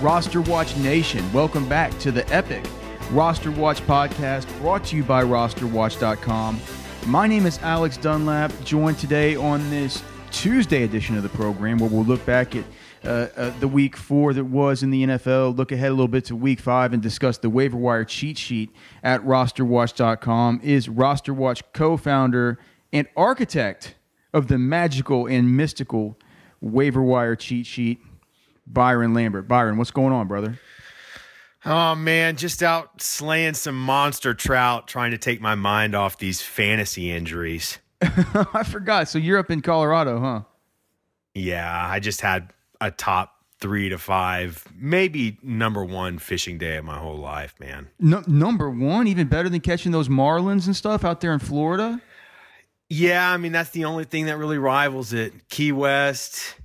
Roster 0.00 0.40
Watch 0.40 0.76
Nation, 0.78 1.30
welcome 1.30 1.68
back 1.68 1.96
to 1.98 2.10
the 2.10 2.26
epic 2.34 2.64
Roster 3.10 3.50
Watch 3.50 3.80
podcast 3.82 4.46
brought 4.60 4.84
to 4.84 4.96
you 4.96 5.02
by 5.02 5.22
rosterwatch.com. 5.24 6.60
My 7.06 7.26
name 7.26 7.44
is 7.44 7.58
Alex 7.58 7.96
Dunlap, 7.96 8.52
joined 8.64 8.98
today 8.98 9.34
on 9.36 9.68
this 9.68 10.02
Tuesday 10.30 10.84
edition 10.84 11.16
of 11.16 11.22
the 11.22 11.28
program 11.28 11.78
where 11.78 11.90
we'll 11.90 12.04
look 12.04 12.24
back 12.24 12.54
at 12.54 12.64
uh, 13.04 13.28
uh, 13.36 13.58
the 13.58 13.66
week 13.68 13.96
four 13.96 14.32
that 14.32 14.44
was 14.44 14.82
in 14.82 14.90
the 14.90 15.04
NFL, 15.04 15.56
look 15.56 15.72
ahead 15.72 15.88
a 15.88 15.92
little 15.92 16.08
bit 16.08 16.24
to 16.26 16.36
week 16.36 16.60
five, 16.60 16.92
and 16.92 17.02
discuss 17.02 17.36
the 17.38 17.50
waiver 17.50 17.76
wire 17.76 18.04
cheat 18.04 18.38
sheet 18.38 18.70
at 19.02 19.20
rosterwatch.com. 19.22 20.60
Is 20.62 20.88
Roster 20.88 21.34
Watch 21.34 21.62
co 21.72 21.96
founder 21.96 22.58
and 22.92 23.08
architect 23.16 23.96
of 24.32 24.46
the 24.46 24.56
magical 24.56 25.26
and 25.26 25.56
mystical 25.56 26.16
waiver 26.60 27.02
wire 27.02 27.34
cheat 27.34 27.66
sheet, 27.66 28.00
Byron 28.72 29.14
Lambert. 29.14 29.48
Byron, 29.48 29.76
what's 29.76 29.90
going 29.90 30.12
on, 30.12 30.28
brother? 30.28 30.58
Oh 31.64 31.94
man, 31.94 32.36
just 32.36 32.62
out 32.62 33.02
slaying 33.02 33.54
some 33.54 33.78
monster 33.78 34.32
trout, 34.32 34.88
trying 34.88 35.10
to 35.10 35.18
take 35.18 35.40
my 35.40 35.54
mind 35.54 35.94
off 35.94 36.18
these 36.18 36.40
fantasy 36.40 37.10
injuries. 37.10 37.78
I 38.02 38.62
forgot. 38.64 39.08
So 39.08 39.18
you're 39.18 39.38
up 39.38 39.50
in 39.50 39.60
Colorado, 39.60 40.20
huh? 40.20 40.42
Yeah, 41.34 41.86
I 41.88 42.00
just 42.00 42.22
had 42.22 42.52
a 42.80 42.90
top 42.90 43.34
three 43.60 43.90
to 43.90 43.98
five, 43.98 44.64
maybe 44.74 45.38
number 45.42 45.84
one 45.84 46.18
fishing 46.18 46.56
day 46.56 46.76
of 46.76 46.84
my 46.84 46.98
whole 46.98 47.18
life, 47.18 47.54
man. 47.60 47.90
No, 47.98 48.22
number 48.26 48.70
one, 48.70 49.06
even 49.06 49.28
better 49.28 49.50
than 49.50 49.60
catching 49.60 49.92
those 49.92 50.08
marlins 50.08 50.64
and 50.64 50.74
stuff 50.74 51.04
out 51.04 51.20
there 51.20 51.34
in 51.34 51.40
Florida. 51.40 52.00
Yeah, 52.88 53.30
I 53.30 53.36
mean 53.36 53.52
that's 53.52 53.70
the 53.70 53.84
only 53.84 54.04
thing 54.04 54.26
that 54.26 54.38
really 54.38 54.58
rivals 54.58 55.12
it. 55.12 55.48
Key 55.50 55.72
West. 55.72 56.56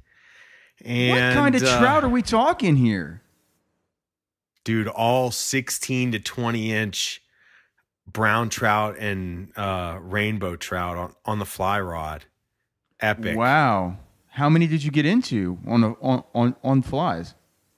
And, 0.86 1.36
what 1.36 1.42
kind 1.42 1.56
of 1.56 1.64
uh, 1.64 1.80
trout 1.80 2.04
are 2.04 2.10
we 2.10 2.22
talking 2.22 2.76
here? 2.76 3.22
dude? 4.66 4.88
All 4.88 5.32
sixteen 5.32 6.12
to 6.12 6.20
twenty 6.20 6.74
inch 6.74 7.22
brown 8.06 8.50
trout 8.50 8.98
and 9.00 9.52
uh, 9.56 9.98
rainbow 10.02 10.58
trout 10.58 10.98
on, 10.98 11.16
on 11.24 11.40
the 11.40 11.46
fly 11.46 11.80
rod. 11.80 12.26
Epic. 13.00 13.38
Wow. 13.38 13.98
How 14.28 14.50
many 14.50 14.68
did 14.68 14.84
you 14.84 14.92
get 14.92 15.06
into 15.06 15.58
on 15.66 15.84
a, 15.84 15.94
on, 15.94 16.24
on 16.34 16.56
on 16.62 16.82
flies? 16.82 17.36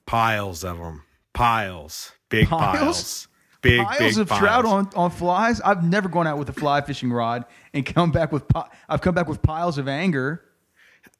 piles 0.07 0.63
of 0.63 0.77
them 0.77 1.03
piles 1.33 2.13
big 2.29 2.47
Piles? 2.47 2.71
piles, 2.71 3.27
big 3.61 3.85
piles 3.85 3.99
big 3.99 4.17
of 4.17 4.29
piles. 4.29 4.39
trout 4.39 4.65
on, 4.65 4.89
on 4.95 5.11
flies. 5.11 5.59
I've 5.61 5.83
never 5.83 6.07
gone 6.09 6.25
out 6.25 6.37
with 6.37 6.49
a 6.49 6.53
fly 6.53 6.81
fishing 6.81 7.11
rod 7.11 7.45
and 7.73 7.85
come 7.85 8.11
back 8.11 8.31
with 8.31 8.47
pi- 8.47 8.69
I've 8.89 9.01
come 9.01 9.13
back 9.13 9.27
with 9.27 9.41
piles 9.41 9.77
of 9.77 9.87
anger. 9.87 10.43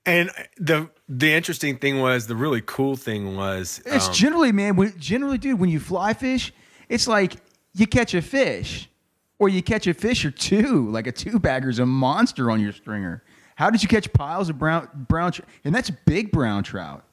And 0.08 0.32
the 0.58 0.90
the 1.08 1.32
interesting 1.34 1.78
thing 1.78 2.00
was 2.00 2.26
the 2.28 2.36
really 2.36 2.62
cool 2.66 2.96
thing 2.96 3.36
was 3.36 3.82
It's 3.86 4.08
um, 4.08 4.14
generally, 4.14 4.52
man. 4.52 4.76
When, 4.76 4.98
generally, 5.00 5.38
dude, 5.38 5.60
when 5.60 5.70
you 5.70 5.80
fly 5.80 6.14
fish, 6.14 6.52
it's 6.90 7.08
like 7.08 7.36
you 7.74 7.86
catch 7.86 8.14
a 8.16 8.22
fish, 8.22 8.90
or 9.40 9.50
you 9.50 9.62
catch 9.62 9.86
a 9.88 9.94
fish 9.94 10.26
or 10.26 10.32
two. 10.32 10.90
Like 10.90 11.06
a 11.08 11.12
two 11.12 11.38
bagger's 11.40 11.78
a 11.80 11.86
monster 11.86 12.50
on 12.50 12.60
your 12.62 12.72
stringer. 12.72 13.24
How 13.56 13.70
did 13.70 13.82
you 13.84 13.90
catch 13.90 14.12
piles 14.14 14.50
of 14.50 14.58
brown 14.58 14.88
brown? 15.08 15.32
Tr- 15.34 15.42
and 15.64 15.74
that's 15.76 15.90
big 15.90 16.32
brown 16.32 16.64
trout. 16.64 17.04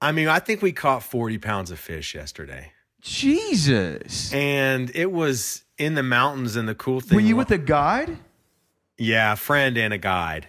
i 0.00 0.12
mean 0.12 0.28
i 0.28 0.38
think 0.38 0.60
we 0.62 0.70
caught 0.72 1.02
40 1.02 1.38
pounds 1.38 1.70
of 1.70 1.78
fish 1.78 2.14
yesterday 2.14 2.72
Jesus. 3.00 4.32
and 4.34 4.90
it 4.94 5.10
was 5.10 5.62
in 5.78 5.94
the 5.94 6.02
mountains 6.02 6.54
and 6.56 6.68
the 6.68 6.74
cool 6.74 7.00
thing 7.00 7.16
Were 7.16 7.20
you 7.22 7.34
wa- 7.36 7.40
with 7.40 7.50
a 7.50 7.58
guide? 7.58 8.18
yeah 8.98 9.32
a 9.32 9.36
friend 9.36 9.76
and 9.78 9.94
a 9.94 9.98
guide 9.98 10.48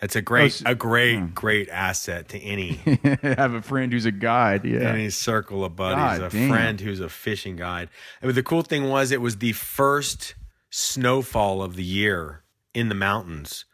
that's 0.00 0.16
a 0.16 0.22
great 0.22 0.52
s- 0.52 0.62
a 0.64 0.74
great 0.74 1.18
hmm. 1.18 1.26
great 1.26 1.68
asset 1.68 2.28
to 2.30 2.38
any 2.38 2.72
have 3.22 3.52
a 3.52 3.62
friend 3.62 3.92
who's 3.92 4.06
a 4.06 4.12
guide. 4.12 4.64
Yeah. 4.64 4.80
any 4.80 5.10
circle 5.10 5.64
of 5.64 5.76
buddies, 5.76 6.18
God 6.18 6.22
a 6.22 6.30
damn. 6.30 6.48
friend 6.48 6.80
who's 6.80 7.00
a 7.00 7.08
fishing 7.08 7.56
guide. 7.56 7.90
And 8.22 8.32
the 8.32 8.42
cool 8.42 8.62
thing 8.62 8.88
was, 8.88 9.12
it 9.12 9.20
was 9.20 9.38
the 9.38 9.52
first 9.52 10.34
snowfall 10.70 11.62
of 11.62 11.76
the 11.76 11.84
year 11.84 12.42
in 12.74 12.88
the 12.88 12.94
mountains. 12.94 13.64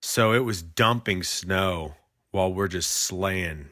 So 0.00 0.32
it 0.32 0.40
was 0.40 0.62
dumping 0.62 1.22
snow 1.22 1.94
while 2.30 2.52
we're 2.52 2.68
just 2.68 2.90
slaying, 2.90 3.70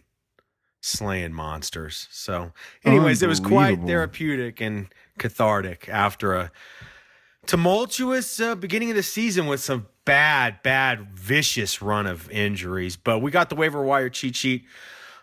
slaying 0.80 1.32
monsters. 1.32 2.08
So, 2.10 2.52
anyways, 2.84 3.22
it 3.22 3.28
was 3.28 3.40
quite 3.40 3.82
therapeutic 3.84 4.60
and 4.60 4.88
cathartic 5.18 5.88
after 5.88 6.34
a 6.34 6.50
tumultuous 7.46 8.40
uh, 8.40 8.54
beginning 8.54 8.90
of 8.90 8.96
the 8.96 9.02
season 9.02 9.46
with 9.46 9.60
some 9.60 9.86
bad, 10.04 10.62
bad, 10.62 11.10
vicious 11.14 11.80
run 11.82 12.06
of 12.06 12.30
injuries. 12.30 12.96
But 12.96 13.20
we 13.20 13.30
got 13.30 13.48
the 13.48 13.54
waiver 13.54 13.82
wire 13.82 14.08
cheat 14.08 14.36
sheet 14.36 14.64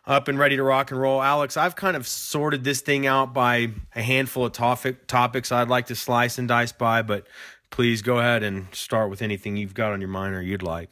up 0.05 0.27
and 0.27 0.39
ready 0.39 0.55
to 0.55 0.63
rock 0.63 0.91
and 0.91 0.99
roll. 0.99 1.21
Alex, 1.21 1.57
I've 1.57 1.75
kind 1.75 1.95
of 1.95 2.07
sorted 2.07 2.63
this 2.63 2.81
thing 2.81 3.05
out 3.05 3.33
by 3.33 3.69
a 3.95 4.01
handful 4.01 4.45
of 4.45 4.51
topic, 4.51 5.07
topics 5.07 5.51
I'd 5.51 5.69
like 5.69 5.87
to 5.87 5.95
slice 5.95 6.37
and 6.37 6.47
dice 6.47 6.71
by, 6.71 7.01
but 7.01 7.27
please 7.69 8.01
go 8.01 8.19
ahead 8.19 8.43
and 8.43 8.67
start 8.73 9.09
with 9.09 9.21
anything 9.21 9.55
you've 9.57 9.73
got 9.73 9.91
on 9.91 10.01
your 10.01 10.09
mind 10.09 10.35
or 10.35 10.41
you'd 10.41 10.63
like. 10.63 10.89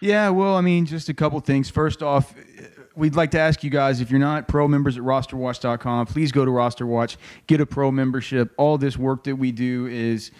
Yeah, 0.00 0.28
well, 0.30 0.56
I 0.56 0.60
mean, 0.60 0.86
just 0.86 1.08
a 1.08 1.14
couple 1.14 1.40
things. 1.40 1.70
First 1.70 2.02
off, 2.02 2.34
we'd 2.94 3.14
like 3.14 3.30
to 3.30 3.38
ask 3.38 3.64
you 3.64 3.70
guys 3.70 4.00
if 4.00 4.10
you're 4.10 4.20
not 4.20 4.48
pro 4.48 4.68
members 4.68 4.96
at 4.96 5.02
rosterwatch.com, 5.02 6.06
please 6.06 6.32
go 6.32 6.44
to 6.44 6.50
rosterwatch, 6.50 7.16
get 7.46 7.60
a 7.60 7.66
pro 7.66 7.90
membership. 7.90 8.52
All 8.58 8.78
this 8.78 8.96
work 8.96 9.24
that 9.24 9.36
we 9.36 9.52
do 9.52 9.86
is 9.86 10.32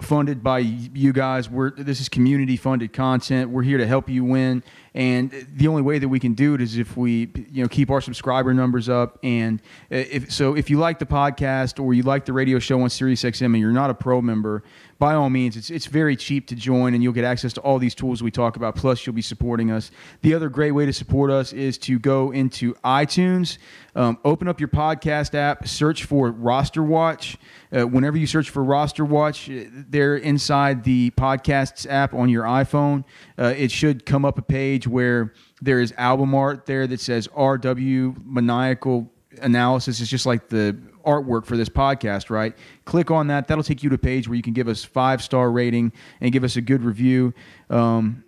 funded 0.00 0.42
by 0.42 0.58
you 0.58 1.12
guys. 1.12 1.48
We're 1.48 1.70
this 1.70 2.00
is 2.00 2.08
community 2.08 2.56
funded 2.56 2.92
content. 2.92 3.50
We're 3.50 3.62
here 3.62 3.78
to 3.78 3.86
help 3.86 4.08
you 4.08 4.24
win, 4.24 4.62
and 4.94 5.46
the 5.52 5.66
only 5.66 5.82
way 5.82 5.98
that 5.98 6.08
we 6.08 6.20
can 6.20 6.34
do 6.34 6.54
it 6.54 6.60
is 6.60 6.78
if 6.78 6.96
we, 6.96 7.28
you 7.50 7.62
know, 7.62 7.68
keep 7.68 7.90
our 7.90 8.00
subscriber 8.00 8.54
numbers 8.54 8.88
up. 8.88 9.18
And 9.24 9.60
if 9.90 10.30
so, 10.30 10.54
if 10.54 10.70
you 10.70 10.78
like 10.78 11.00
the 11.00 11.06
podcast 11.06 11.82
or 11.82 11.94
you 11.94 12.04
like 12.04 12.24
the 12.26 12.32
radio 12.32 12.60
show 12.60 12.80
on 12.80 12.88
SiriusXM 12.88 13.46
and 13.46 13.58
you're 13.58 13.72
not 13.72 13.90
a 13.90 13.94
pro 13.94 14.22
member, 14.22 14.62
by 14.98 15.14
all 15.14 15.28
means, 15.28 15.56
it's 15.56 15.70
it's 15.70 15.86
very 15.86 16.16
cheap 16.16 16.46
to 16.48 16.54
join, 16.54 16.94
and 16.94 17.02
you'll 17.02 17.12
get 17.12 17.24
access 17.24 17.52
to 17.54 17.60
all 17.60 17.78
these 17.78 17.94
tools 17.94 18.22
we 18.22 18.30
talk 18.30 18.56
about. 18.56 18.76
Plus, 18.76 19.04
you'll 19.04 19.14
be 19.14 19.22
supporting 19.22 19.70
us. 19.70 19.90
The 20.22 20.34
other 20.34 20.48
great 20.48 20.70
way 20.70 20.86
to 20.86 20.92
support 20.92 21.30
us 21.30 21.52
is 21.52 21.76
to 21.78 21.98
go 21.98 22.30
into 22.30 22.74
iTunes, 22.84 23.58
um, 23.96 24.18
open 24.24 24.48
up 24.48 24.60
your 24.60 24.68
podcast 24.68 25.34
app, 25.34 25.66
search 25.66 26.04
for 26.04 26.30
Roster 26.30 26.82
Watch. 26.82 27.36
Uh, 27.76 27.86
whenever 27.86 28.16
you 28.16 28.26
search 28.26 28.50
for 28.50 28.62
Roster 28.62 29.04
Watch, 29.04 29.50
uh, 29.50 29.64
there 29.72 30.16
inside 30.16 30.84
the 30.84 31.10
podcasts 31.10 31.86
app 31.90 32.14
on 32.14 32.28
your 32.28 32.44
iPhone, 32.44 33.04
uh, 33.38 33.52
it 33.56 33.72
should 33.72 34.06
come 34.06 34.24
up 34.24 34.38
a 34.38 34.42
page 34.42 34.83
where 34.86 35.32
there 35.60 35.80
is 35.80 35.92
album 35.96 36.34
art 36.34 36.66
there 36.66 36.86
that 36.86 37.00
says 37.00 37.28
RW 37.28 38.24
Maniacal 38.24 39.10
analysis 39.40 40.00
is 40.00 40.08
just 40.08 40.26
like 40.26 40.48
the 40.48 40.76
artwork 41.04 41.44
for 41.44 41.56
this 41.56 41.68
podcast, 41.68 42.30
right? 42.30 42.56
Click 42.84 43.10
on 43.10 43.26
that. 43.28 43.48
That'll 43.48 43.64
take 43.64 43.82
you 43.82 43.88
to 43.90 43.94
a 43.94 43.98
page 43.98 44.28
where 44.28 44.36
you 44.36 44.42
can 44.42 44.52
give 44.52 44.68
us 44.68 44.84
five 44.84 45.22
star 45.22 45.50
rating 45.50 45.92
and 46.20 46.32
give 46.32 46.44
us 46.44 46.56
a 46.56 46.60
good 46.60 46.82
review. 46.82 47.34
Um, 47.70 48.24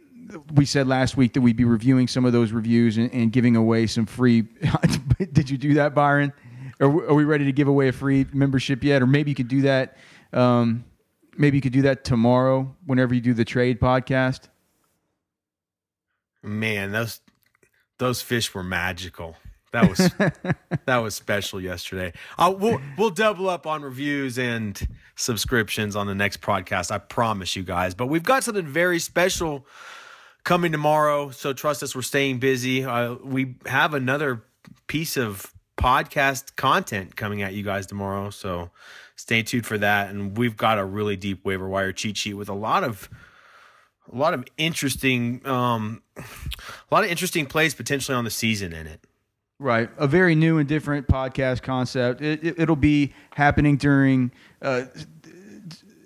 we 0.55 0.65
said 0.65 0.89
last 0.89 1.17
week 1.17 1.35
that 1.35 1.41
we'd 1.41 1.57
be 1.57 1.65
reviewing 1.65 2.09
some 2.09 2.25
of 2.25 2.33
those 2.33 2.53
reviews 2.53 2.97
and, 2.97 3.13
and 3.13 3.33
giving 3.33 3.57
away 3.57 3.87
some 3.87 4.07
free. 4.07 4.43
Did 5.33 5.49
you 5.49 5.57
do 5.57 5.75
that, 5.75 5.95
Byron? 5.95 6.33
Are, 6.81 6.89
are 6.89 7.15
we 7.15 7.25
ready 7.25 7.45
to 7.45 7.53
give 7.53 7.69
away 7.69 7.89
a 7.89 7.93
free 7.93 8.27
membership 8.33 8.83
yet? 8.83 9.03
Or 9.03 9.07
maybe 9.07 9.31
you 9.31 9.35
could 9.35 9.49
do 9.49 9.63
that. 9.63 9.97
Um, 10.33 10.85
maybe 11.39 11.57
you 11.57 11.63
could 11.63 11.73
do 11.73 11.83
that 11.83 12.05
tomorrow 12.05 12.75
whenever 12.87 13.15
you 13.15 13.21
do 13.21 13.35
the 13.35 13.45
trade 13.45 13.81
podcast. 13.81 14.49
Man, 16.47 16.93
those 16.93 17.21
those 17.99 18.23
fish 18.23 18.55
were 18.55 18.63
magical. 18.63 19.37
That 19.73 19.89
was 19.89 19.99
that 20.87 20.99
was 20.99 21.15
special 21.15 21.61
yesterday. 21.61 22.13
Uh, 22.39 22.55
we'll 22.57 22.81
we'll 22.97 23.11
double 23.11 23.49
up 23.49 23.67
on 23.67 23.83
reviews 23.83 24.39
and 24.39 24.81
subscriptions 25.17 25.97
on 25.97 26.07
the 26.07 26.15
next 26.15 26.41
podcast. 26.41 26.91
I 26.91 26.99
promise 26.99 27.57
you 27.57 27.63
guys. 27.63 27.95
But 27.95 28.07
we've 28.07 28.23
got 28.23 28.45
something 28.45 28.67
very 28.67 28.99
special 28.99 29.67
coming 30.45 30.71
tomorrow. 30.71 31.31
So 31.31 31.53
trust 31.53 31.83
us, 31.83 31.95
we're 31.95 32.03
staying 32.03 32.39
busy. 32.39 32.85
Uh, 32.85 33.17
we 33.23 33.57
have 33.67 33.95
another 33.95 34.45
piece 34.87 35.17
of 35.17 35.53
podcast 35.77 36.57
content 36.57 37.17
coming 37.17 37.43
at 37.43 37.53
you 37.53 37.63
guys 37.63 37.87
tomorrow. 37.87 38.31
So 38.31 38.71
stay 39.17 39.43
tuned 39.43 39.67
for 39.67 39.77
that. 39.79 40.11
And 40.11 40.37
we've 40.39 40.57
got 40.57 40.79
a 40.79 40.85
really 40.85 41.17
deep 41.17 41.45
waiver 41.45 41.69
wire 41.69 41.93
cheat 41.93 42.17
sheet 42.17 42.35
with 42.35 42.49
a 42.49 42.55
lot 42.55 42.85
of 42.85 43.11
a 44.13 44.17
lot 44.17 44.35
of 44.35 44.45
interesting 44.57 45.47
um 45.47 46.03
a 46.17 46.95
lot 46.95 47.05
of 47.05 47.11
interesting 47.11 47.47
plays 47.47 47.75
potentially 47.75 48.17
on 48.17 48.25
the 48.25 48.31
season 48.31 48.73
in 48.73 48.87
it. 48.87 49.07
Right, 49.59 49.89
a 49.97 50.07
very 50.07 50.35
new 50.35 50.59
and 50.59 50.69
different 50.69 51.09
podcast 51.09 51.63
concept. 51.63 52.21
It, 52.21 52.59
will 52.59 52.75
it, 52.75 52.81
be 52.81 53.15
happening 53.31 53.79
during. 53.79 54.31
Uh, 54.61 54.83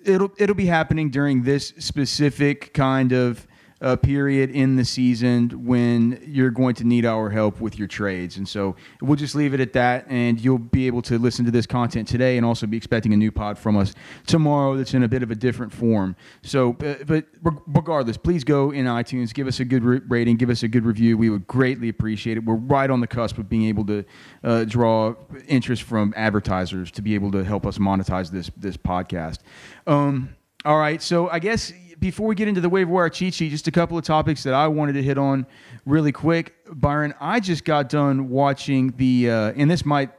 it'll 0.05 0.31
it'll 0.37 0.55
be 0.55 0.67
happening 0.67 1.09
during 1.09 1.43
this 1.43 1.73
specific 1.77 2.73
kind 2.73 3.11
of 3.11 3.45
uh, 3.81 3.95
period 3.95 4.51
in 4.51 4.75
the 4.75 4.85
season 4.85 5.49
when 5.65 6.21
you're 6.25 6.51
going 6.51 6.75
to 6.75 6.83
need 6.83 7.05
our 7.05 7.29
help 7.29 7.59
with 7.59 7.79
your 7.79 7.87
trades. 7.87 8.37
And 8.37 8.47
so 8.47 8.75
we'll 9.01 9.15
just 9.15 9.33
leave 9.33 9.53
it 9.53 9.59
at 9.59 9.73
that. 9.73 10.05
And 10.07 10.39
you'll 10.39 10.59
be 10.59 10.87
able 10.87 11.01
to 11.03 11.17
listen 11.17 11.45
to 11.45 11.51
this 11.51 11.65
content 11.65 12.07
today 12.07 12.37
and 12.37 12.45
also 12.45 12.67
be 12.67 12.77
expecting 12.77 13.13
a 13.13 13.17
new 13.17 13.31
pod 13.31 13.57
from 13.57 13.75
us 13.77 13.93
tomorrow 14.27 14.77
that's 14.77 14.93
in 14.93 15.03
a 15.03 15.07
bit 15.07 15.23
of 15.23 15.31
a 15.31 15.35
different 15.35 15.73
form. 15.73 16.15
So, 16.43 16.75
uh, 16.83 17.03
but 17.05 17.25
regardless, 17.67 18.17
please 18.17 18.43
go 18.43 18.71
in 18.71 18.85
iTunes, 18.85 19.33
give 19.33 19.47
us 19.47 19.59
a 19.59 19.65
good 19.65 19.83
rating, 20.09 20.37
give 20.37 20.49
us 20.49 20.63
a 20.63 20.67
good 20.67 20.85
review. 20.85 21.17
We 21.17 21.29
would 21.29 21.47
greatly 21.47 21.89
appreciate 21.89 22.37
it. 22.37 22.45
We're 22.45 22.55
right 22.55 22.89
on 22.89 23.01
the 23.01 23.07
cusp 23.07 23.37
of 23.39 23.49
being 23.49 23.65
able 23.65 23.85
to 23.87 24.05
uh, 24.43 24.63
draw 24.65 25.15
interest 25.47 25.83
from 25.83 26.13
advertisers 26.15 26.91
to 26.91 27.01
be 27.01 27.15
able 27.15 27.31
to 27.31 27.43
help 27.43 27.65
us 27.65 27.79
monetize 27.79 28.29
this, 28.29 28.51
this 28.57 28.77
podcast. 28.77 29.39
Um, 29.87 30.35
all 30.63 30.77
right. 30.77 31.01
So 31.01 31.27
I 31.29 31.39
guess 31.39 31.73
before 32.01 32.25
we 32.25 32.33
get 32.33 32.47
into 32.47 32.59
the 32.59 32.67
waiver 32.67 32.91
wire 32.91 33.09
cheat 33.09 33.35
sheet, 33.35 33.49
just 33.49 33.67
a 33.67 33.71
couple 33.71 33.95
of 33.95 34.03
topics 34.03 34.41
that 34.43 34.55
I 34.55 34.67
wanted 34.67 34.93
to 34.93 35.03
hit 35.03 35.19
on 35.19 35.45
really 35.85 36.11
quick. 36.11 36.55
Byron, 36.69 37.13
I 37.21 37.39
just 37.39 37.63
got 37.63 37.89
done 37.89 38.27
watching 38.29 38.91
the, 38.97 39.29
uh, 39.29 39.53
and 39.55 39.69
this 39.69 39.85
might, 39.85 40.09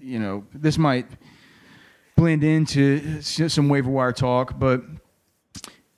you 0.00 0.18
know, 0.18 0.44
this 0.54 0.76
might 0.76 1.06
blend 2.14 2.44
into 2.44 3.22
some 3.22 3.70
waiver 3.70 3.90
wire 3.90 4.12
talk, 4.12 4.58
but 4.58 4.82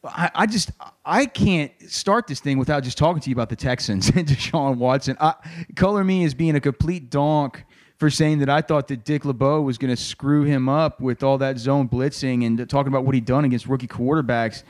I, 0.05 0.31
I, 0.33 0.47
just 0.47 0.71
I 1.05 1.27
can't 1.27 1.73
start 1.89 2.29
this 2.29 2.39
thing 2.39 2.57
without 2.59 2.85
just 2.85 2.97
talking 2.97 3.21
to 3.21 3.29
you 3.29 3.35
about 3.35 3.49
the 3.49 3.57
Texans 3.57 4.09
and 4.15 4.29
Deshaun 4.29 4.77
Watson. 4.77 5.17
I, 5.21 5.35
color 5.75 6.05
me 6.05 6.25
as 6.25 6.35
being 6.35 6.55
a 6.55 6.61
complete 6.61 7.11
donk 7.11 7.65
for 7.99 8.11
saying 8.11 8.39
that 8.39 8.49
I 8.49 8.61
thought 8.61 8.87
that 8.89 9.05
Dick 9.05 9.25
LeBeau 9.25 9.63
was 9.63 9.77
going 9.77 9.95
to 9.95 10.01
screw 10.01 10.45
him 10.45 10.69
up 10.69 11.01
with 11.01 11.25
all 11.25 11.39
that 11.39 11.59
zone 11.59 11.89
blitzing 11.89 12.47
and 12.47 12.69
talking 12.71 12.93
about 12.93 13.05
what 13.05 13.17
he'd 13.17 13.25
done 13.25 13.45
against 13.45 13.67
rookie 13.67 13.89
quarterbacks. 13.89 14.63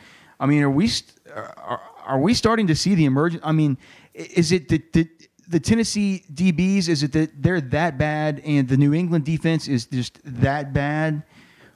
I 0.43 0.47
mean, 0.47 0.61
are 0.65 0.71
we 0.71 0.91
are, 1.33 1.81
are 2.05 2.19
we 2.19 2.35
starting 2.35 2.67
to 2.67 2.75
see 2.75 2.97
the 2.97 3.05
emergence? 3.05 3.41
I 3.47 3.53
mean, 3.53 3.79
is 4.13 4.51
it 4.51 4.69
the, 4.69 4.83
the 4.93 5.09
the 5.47 5.61
Tennessee 5.61 6.25
DBs? 6.35 6.89
Is 6.89 7.05
it 7.05 7.13
that 7.13 7.41
they're 7.41 7.61
that 7.61 7.97
bad, 7.97 8.43
and 8.45 8.69
the 8.69 8.77
New 8.77 8.93
England 8.93 9.25
defense 9.25 9.69
is 9.69 9.87
just 9.87 10.19
that 10.25 10.73
bad, 10.73 11.23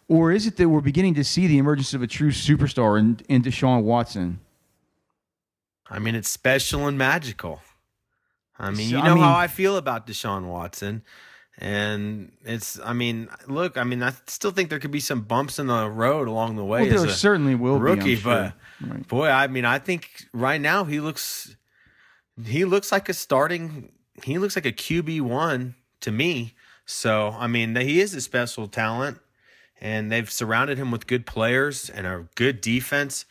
or 0.09 0.33
is 0.33 0.49
it 0.49 0.57
that 0.57 0.69
we're 0.69 0.81
beginning 0.81 1.15
to 1.15 1.23
see 1.23 1.47
the 1.47 1.59
emergence 1.59 1.95
of 1.95 2.03
a 2.03 2.09
true 2.09 2.33
superstar 2.33 2.99
in, 2.99 3.21
in 3.29 3.41
Deshaun 3.41 3.85
Watson? 3.85 4.41
I 5.89 6.01
mean, 6.01 6.17
it's 6.17 6.29
special 6.29 6.89
and 6.89 6.99
magical. 6.99 7.61
I 8.59 8.73
mean, 8.73 8.91
you 8.91 8.97
know 8.97 9.03
I 9.03 9.15
mean, 9.15 9.23
how 9.23 9.37
I 9.37 9.47
feel 9.47 9.77
about 9.77 10.09
Deshaun 10.09 10.47
Watson. 10.47 11.03
And 11.59 12.33
it's, 12.45 12.79
I 12.85 12.93
mean, 12.93 13.29
look, 13.47 13.79
I 13.79 13.85
mean, 13.85 14.03
I 14.03 14.13
still 14.27 14.51
think 14.51 14.69
there 14.69 14.79
could 14.79 14.91
be 14.91 15.01
some 15.01 15.23
bumps 15.23 15.59
in 15.59 15.69
the 15.69 15.89
road 15.89 16.29
along 16.29 16.57
the 16.57 16.65
way. 16.65 16.91
Well, 16.91 17.05
there 17.05 17.09
certainly 17.09 17.55
will 17.55 17.79
rookie, 17.79 18.17
be, 18.17 18.21
but 18.21 18.53
right. 18.87 19.09
boy, 19.09 19.29
I 19.29 19.47
mean, 19.47 19.65
I 19.65 19.79
think 19.79 20.27
right 20.35 20.61
now 20.61 20.85
he 20.85 21.01
looks, 21.01 21.57
he 22.45 22.67
looks 22.67 22.93
like 22.93 23.09
a 23.09 23.15
starting, 23.15 23.91
he 24.23 24.37
looks 24.37 24.55
like 24.55 24.67
a 24.67 24.73
QB 24.73 25.23
one 25.23 25.77
to 26.01 26.13
me. 26.13 26.55
So, 26.85 27.35
I 27.39 27.47
mean, 27.47 27.75
he 27.75 28.01
is 28.01 28.15
a 28.15 28.21
special 28.21 28.69
talent, 28.69 29.19
and 29.81 30.13
they've 30.13 30.31
surrounded 30.31 30.77
him 30.77 30.91
with 30.91 31.07
good 31.07 31.25
players 31.25 31.89
and 31.89 32.07
a 32.07 32.29
good 32.35 32.61
defense. 32.61 33.25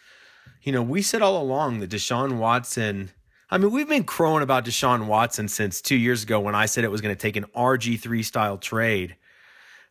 You 0.63 0.72
know, 0.72 0.81
we 0.81 1.04
said 1.04 1.22
all 1.22 1.39
along 1.39 1.80
that 1.80 1.92
Deshaun 1.92 2.38
Watson 2.38 3.12
I 3.50 3.57
mean, 3.57 3.71
we've 3.71 3.88
been 3.88 4.03
crowing 4.03 4.42
about 4.42 4.65
Deshaun 4.65 5.06
Watson 5.06 5.47
since 5.47 5.81
two 5.81 5.95
years 5.95 6.24
ago 6.24 6.39
when 6.39 6.56
I 6.56 6.65
said 6.65 6.83
it 6.83 6.92
was 6.92 7.01
going 7.01 7.15
to 7.15 7.19
take 7.19 7.36
an 7.36 7.45
RG3 7.56 8.25
style 8.25 8.57
trade 8.57 9.15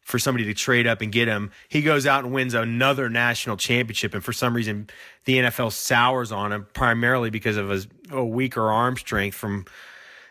for 0.05 0.19
somebody 0.19 0.45
to 0.45 0.55
trade 0.55 0.87
up 0.87 1.01
and 1.01 1.11
get 1.11 1.29
him. 1.29 1.51
He 1.69 1.81
goes 1.81 2.07
out 2.07 2.25
and 2.25 2.33
wins 2.33 2.55
another 2.55 3.09
national 3.09 3.57
championship, 3.57 4.13
and 4.13 4.23
for 4.23 4.33
some 4.33 4.55
reason, 4.55 4.89
the 5.25 5.39
NFL 5.39 5.73
sours 5.73 6.31
on 6.31 6.53
him 6.53 6.67
primarily 6.75 7.31
because 7.31 7.57
of 7.57 7.71
his 7.71 7.89
a 8.11 8.25
weaker 8.25 8.71
arm 8.71 8.97
strength 8.97 9.35
from. 9.37 9.65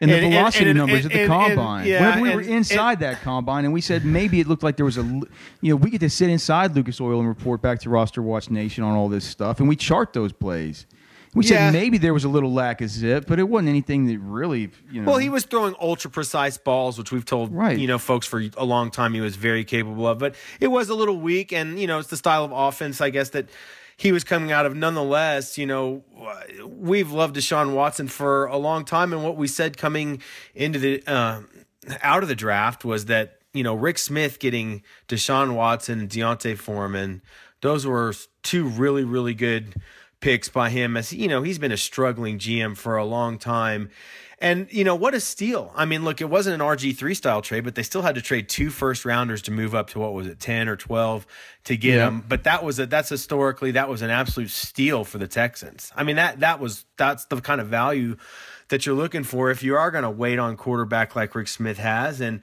And 0.01 0.11
the 0.11 0.15
and, 0.15 0.33
velocity 0.33 0.69
and, 0.69 0.71
and, 0.71 0.77
numbers 0.79 1.05
at 1.05 1.13
the 1.13 1.27
combine. 1.27 1.87
Yeah, 1.87 2.19
we 2.19 2.35
were 2.35 2.41
inside 2.41 2.99
that 2.99 3.21
combine, 3.21 3.63
and 3.63 3.73
we 3.73 3.79
said 3.79 4.03
maybe 4.03 4.41
it 4.41 4.47
looked 4.47 4.63
like 4.63 4.75
there 4.75 4.85
was 4.85 4.97
a, 4.97 5.03
you 5.03 5.69
know, 5.69 5.75
we 5.77 5.89
get 5.89 6.01
to 6.01 6.09
sit 6.09 6.29
inside 6.29 6.75
Lucas 6.75 6.99
Oil 6.99 7.19
and 7.19 7.27
report 7.27 7.61
back 7.61 7.79
to 7.81 7.89
Roster 7.89 8.21
Watch 8.21 8.49
Nation 8.49 8.83
on 8.83 8.95
all 8.95 9.07
this 9.07 9.23
stuff, 9.23 9.61
and 9.61 9.69
we 9.69 9.77
chart 9.77 10.11
those 10.11 10.33
plays. 10.33 10.87
We 11.33 11.45
yeah. 11.45 11.71
said 11.71 11.73
maybe 11.73 11.97
there 11.97 12.13
was 12.13 12.23
a 12.23 12.29
little 12.29 12.53
lack 12.53 12.81
of 12.81 12.89
zip, 12.89 13.25
but 13.27 13.39
it 13.39 13.43
wasn't 13.43 13.69
anything 13.69 14.05
that 14.07 14.19
really, 14.19 14.69
you 14.91 15.01
know. 15.01 15.11
Well, 15.11 15.17
he 15.17 15.29
was 15.29 15.45
throwing 15.45 15.75
ultra 15.81 16.11
precise 16.11 16.57
balls, 16.57 16.97
which 16.97 17.11
we've 17.11 17.25
told 17.25 17.51
right. 17.51 17.77
you 17.77 17.87
know 17.87 17.97
folks 17.97 18.27
for 18.27 18.43
a 18.57 18.65
long 18.65 18.91
time 18.91 19.13
he 19.13 19.21
was 19.21 19.35
very 19.35 19.63
capable 19.63 20.07
of. 20.07 20.19
But 20.19 20.35
it 20.59 20.67
was 20.67 20.89
a 20.89 20.95
little 20.95 21.17
weak, 21.17 21.51
and 21.51 21.79
you 21.79 21.87
know 21.87 21.99
it's 21.99 22.09
the 22.09 22.17
style 22.17 22.43
of 22.43 22.51
offense, 22.51 23.01
I 23.01 23.09
guess 23.09 23.29
that 23.29 23.49
he 23.97 24.11
was 24.11 24.23
coming 24.23 24.51
out 24.51 24.65
of. 24.65 24.75
Nonetheless, 24.75 25.57
you 25.57 25.65
know, 25.65 26.03
we've 26.65 27.11
loved 27.11 27.35
Deshaun 27.35 27.73
Watson 27.73 28.07
for 28.07 28.45
a 28.45 28.57
long 28.57 28.85
time, 28.85 29.13
and 29.13 29.23
what 29.23 29.35
we 29.35 29.47
said 29.47 29.77
coming 29.77 30.21
into 30.53 30.77
the 30.77 31.03
uh, 31.07 31.41
out 32.01 32.21
of 32.23 32.29
the 32.29 32.35
draft 32.35 32.85
was 32.85 33.05
that 33.05 33.39
you 33.53 33.63
know 33.63 33.73
Rick 33.73 33.97
Smith 33.97 34.39
getting 34.39 34.83
Deshaun 35.07 35.55
Watson 35.55 36.01
and 36.01 36.09
D'Onta 36.09 36.57
Foreman, 36.57 37.21
those 37.61 37.87
were 37.87 38.13
two 38.43 38.67
really 38.67 39.03
really 39.03 39.33
good 39.33 39.75
picks 40.23 40.47
by 40.47 40.69
him 40.69 40.95
as 40.95 41.11
you 41.11 41.27
know 41.27 41.43
he's 41.43 41.59
been 41.59 41.73
a 41.73 41.77
struggling 41.77 42.39
GM 42.39 42.77
for 42.77 42.95
a 42.95 43.03
long 43.03 43.37
time. 43.37 43.89
And 44.39 44.67
you 44.71 44.83
know 44.83 44.95
what 44.95 45.13
a 45.13 45.19
steal! 45.19 45.71
I 45.75 45.85
mean, 45.85 46.03
look, 46.03 46.21
it 46.21 46.29
wasn't 46.29 46.61
an 46.61 46.67
RG 46.67 46.97
three 46.97 47.13
style 47.13 47.41
trade, 47.41 47.63
but 47.65 47.75
they 47.75 47.83
still 47.83 48.01
had 48.01 48.15
to 48.15 48.21
trade 48.21 48.49
two 48.49 48.69
first 48.69 49.05
rounders 49.05 49.41
to 49.43 49.51
move 49.51 49.75
up 49.75 49.89
to 49.91 49.99
what 49.99 50.13
was 50.13 50.27
it, 50.27 50.39
ten 50.39 50.69
or 50.69 50.75
twelve 50.75 51.27
to 51.65 51.75
get 51.75 51.95
yeah. 51.95 52.07
him. 52.07 52.23
But 52.27 52.45
that 52.45 52.63
was 52.63 52.79
a 52.79 52.85
that's 52.85 53.09
historically 53.09 53.71
that 53.71 53.89
was 53.89 54.01
an 54.01 54.09
absolute 54.09 54.49
steal 54.49 55.03
for 55.03 55.17
the 55.17 55.27
Texans. 55.27 55.91
I 55.95 56.03
mean 56.03 56.15
that 56.15 56.39
that 56.39 56.59
was 56.59 56.85
that's 56.97 57.25
the 57.25 57.41
kind 57.41 57.59
of 57.59 57.67
value 57.67 58.15
that 58.69 58.85
you're 58.85 58.95
looking 58.95 59.23
for 59.23 59.51
if 59.51 59.61
you 59.61 59.75
are 59.75 59.91
going 59.91 60.05
to 60.05 60.09
wait 60.09 60.39
on 60.39 60.55
quarterback 60.57 61.15
like 61.15 61.35
Rick 61.35 61.49
Smith 61.49 61.77
has. 61.77 62.21
And 62.21 62.41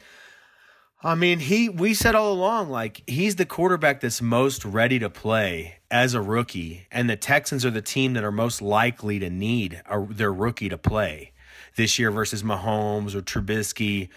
I 1.03 1.15
mean, 1.15 1.39
he 1.39 1.71
we 1.71 1.95
said 1.95 2.15
all 2.15 2.33
along 2.33 2.69
like 2.69 3.03
he's 3.07 3.37
the 3.37 3.47
quarterback 3.47 4.01
that's 4.01 4.23
most 4.23 4.65
ready 4.65 4.99
to 4.99 5.11
play 5.11 5.80
as 5.91 6.15
a 6.15 6.21
rookie, 6.21 6.87
and 6.91 7.11
the 7.11 7.17
Texans 7.17 7.65
are 7.65 7.71
the 7.71 7.83
team 7.83 8.15
that 8.15 8.25
are 8.25 8.33
most 8.33 8.63
likely 8.63 9.19
to 9.19 9.29
need 9.29 9.83
a, 9.87 10.07
their 10.09 10.33
rookie 10.33 10.69
to 10.69 10.79
play 10.79 11.33
this 11.77 11.99
year 11.99 12.11
versus 12.11 12.43
Mahomes 12.43 13.15
or 13.15 13.23
Trubisky 13.23 14.09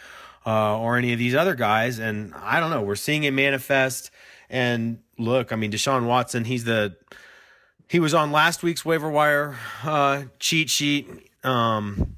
uh, 0.45 0.77
or 0.77 0.97
any 0.97 1.13
of 1.13 1.19
these 1.19 1.35
other 1.35 1.55
guys. 1.55 1.99
And 1.99 2.33
I 2.35 2.59
don't 2.59 2.69
know, 2.69 2.81
we're 2.81 2.95
seeing 2.95 3.23
it 3.23 3.31
manifest. 3.31 4.11
And 4.49 4.99
look, 5.17 5.51
I 5.51 5.55
mean, 5.55 5.71
Deshaun 5.71 6.05
Watson, 6.05 6.45
he's 6.45 6.63
the 6.63 6.95
he 7.87 7.99
was 7.99 8.13
on 8.13 8.31
last 8.31 8.63
week's 8.63 8.85
waiver 8.85 9.09
wire 9.09 9.57
uh, 9.83 10.23
cheat 10.39 10.69
sheet. 10.69 11.07
Um, 11.43 12.17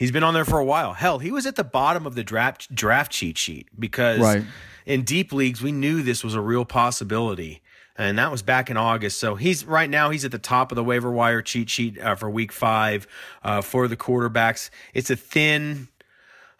He's 0.00 0.10
been 0.10 0.24
on 0.24 0.32
there 0.32 0.46
for 0.46 0.58
a 0.58 0.64
while. 0.64 0.94
Hell, 0.94 1.18
he 1.18 1.30
was 1.30 1.44
at 1.44 1.56
the 1.56 1.62
bottom 1.62 2.06
of 2.06 2.14
the 2.14 2.24
draft 2.24 2.74
draft 2.74 3.12
cheat 3.12 3.36
sheet 3.36 3.68
because 3.78 4.18
right. 4.18 4.42
in 4.86 5.02
deep 5.02 5.30
leagues 5.30 5.60
we 5.60 5.72
knew 5.72 6.02
this 6.02 6.24
was 6.24 6.34
a 6.34 6.40
real 6.40 6.64
possibility, 6.64 7.60
and 8.00 8.18
that 8.18 8.30
was 8.30 8.42
back 8.42 8.70
in 8.70 8.76
August. 8.76 9.18
So 9.18 9.34
he's 9.34 9.64
right 9.64 9.88
now 9.88 10.10
he's 10.10 10.24
at 10.24 10.32
the 10.32 10.38
top 10.38 10.72
of 10.72 10.76
the 10.76 10.84
waiver 10.84 11.10
wire 11.10 11.42
cheat 11.42 11.68
sheet 11.68 12.00
uh, 12.00 12.14
for 12.14 12.30
Week 12.30 12.50
Five 12.50 13.06
uh, 13.42 13.60
for 13.60 13.88
the 13.88 13.96
quarterbacks. 13.96 14.70
It's 14.94 15.10
a 15.10 15.16
thin 15.16 15.88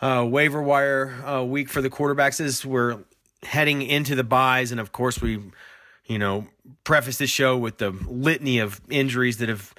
uh, 0.01 0.27
waiver 0.29 0.63
wire 0.63 1.23
uh, 1.25 1.45
week 1.45 1.69
for 1.69 1.81
the 1.81 1.91
quarterbacks 1.91 2.41
as 2.41 2.65
we're 2.65 2.99
heading 3.43 3.83
into 3.83 4.15
the 4.15 4.25
byes, 4.25 4.71
and 4.71 4.81
of 4.81 4.93
course 4.93 5.21
we, 5.23 5.41
you 6.07 6.19
know, 6.19 6.47
preface 6.85 7.17
this 7.17 7.31
show 7.31 7.57
with 7.57 7.79
the 7.79 7.91
litany 7.91 8.59
of 8.59 8.81
injuries 8.91 9.39
that 9.39 9.49
have 9.49 9.75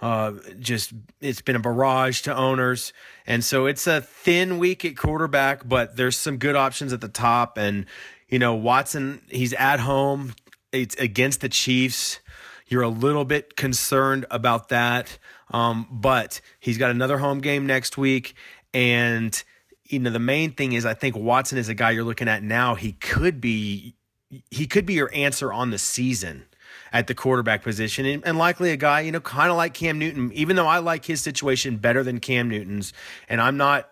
uh, 0.00 0.32
just 0.58 0.92
it's 1.20 1.40
been 1.40 1.56
a 1.56 1.60
barrage 1.60 2.22
to 2.22 2.34
owners, 2.34 2.92
and 3.24 3.44
so 3.44 3.66
it's 3.66 3.86
a 3.86 4.00
thin 4.00 4.58
week 4.58 4.84
at 4.84 4.96
quarterback, 4.96 5.66
but 5.68 5.96
there's 5.96 6.16
some 6.16 6.38
good 6.38 6.56
options 6.56 6.92
at 6.92 7.00
the 7.00 7.08
top. 7.08 7.56
And 7.56 7.86
you 8.28 8.40
know, 8.40 8.54
Watson, 8.54 9.20
he's 9.30 9.52
at 9.52 9.78
home. 9.78 10.34
It's 10.74 10.94
against 10.96 11.40
the 11.40 11.48
Chiefs. 11.48 12.20
You're 12.66 12.82
a 12.82 12.88
little 12.88 13.24
bit 13.24 13.56
concerned 13.56 14.26
about 14.30 14.70
that, 14.70 15.18
um, 15.50 15.86
but 15.90 16.40
he's 16.58 16.78
got 16.78 16.90
another 16.90 17.18
home 17.18 17.40
game 17.40 17.66
next 17.66 17.96
week, 17.96 18.34
and 18.72 19.42
you 19.84 19.98
know 19.98 20.10
the 20.10 20.18
main 20.18 20.52
thing 20.52 20.72
is 20.72 20.84
I 20.84 20.94
think 20.94 21.16
Watson 21.16 21.58
is 21.58 21.68
a 21.68 21.74
guy 21.74 21.90
you're 21.92 22.04
looking 22.04 22.28
at 22.28 22.42
now. 22.42 22.74
He 22.74 22.92
could 22.92 23.40
be 23.40 23.94
he 24.50 24.66
could 24.66 24.86
be 24.86 24.94
your 24.94 25.10
answer 25.14 25.52
on 25.52 25.70
the 25.70 25.78
season 25.78 26.46
at 26.92 27.06
the 27.06 27.14
quarterback 27.14 27.62
position, 27.62 28.06
and, 28.06 28.26
and 28.26 28.38
likely 28.38 28.70
a 28.70 28.76
guy, 28.76 29.00
you 29.00 29.12
know, 29.12 29.20
kind 29.20 29.50
of 29.50 29.56
like 29.56 29.74
Cam 29.74 29.98
Newton. 29.98 30.32
Even 30.32 30.56
though 30.56 30.66
I 30.66 30.78
like 30.78 31.04
his 31.04 31.20
situation 31.20 31.76
better 31.76 32.02
than 32.02 32.18
Cam 32.18 32.48
Newton's, 32.48 32.92
and 33.28 33.40
I'm 33.40 33.56
not 33.56 33.90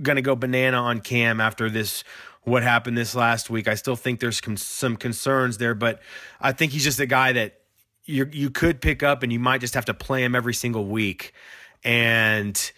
going 0.00 0.16
to 0.16 0.22
go 0.22 0.34
banana 0.34 0.78
on 0.78 1.00
Cam 1.00 1.40
after 1.40 1.70
this 1.70 2.04
what 2.44 2.62
happened 2.62 2.96
this 2.96 3.14
last 3.14 3.50
week. 3.50 3.68
I 3.68 3.74
still 3.74 3.96
think 3.96 4.20
there's 4.20 4.40
some 4.62 4.96
concerns 4.96 5.58
there, 5.58 5.74
but 5.74 6.00
I 6.40 6.52
think 6.52 6.72
he's 6.72 6.84
just 6.84 7.00
a 7.00 7.06
guy 7.06 7.32
that 7.32 7.60
you 8.04 8.28
you 8.32 8.50
could 8.50 8.80
pick 8.80 9.02
up 9.02 9.22
and 9.22 9.32
you 9.32 9.40
might 9.40 9.60
just 9.60 9.74
have 9.74 9.86
to 9.86 9.94
play 9.94 10.22
him 10.24 10.34
every 10.34 10.54
single 10.54 10.86
week 10.86 11.32
and 11.82 12.72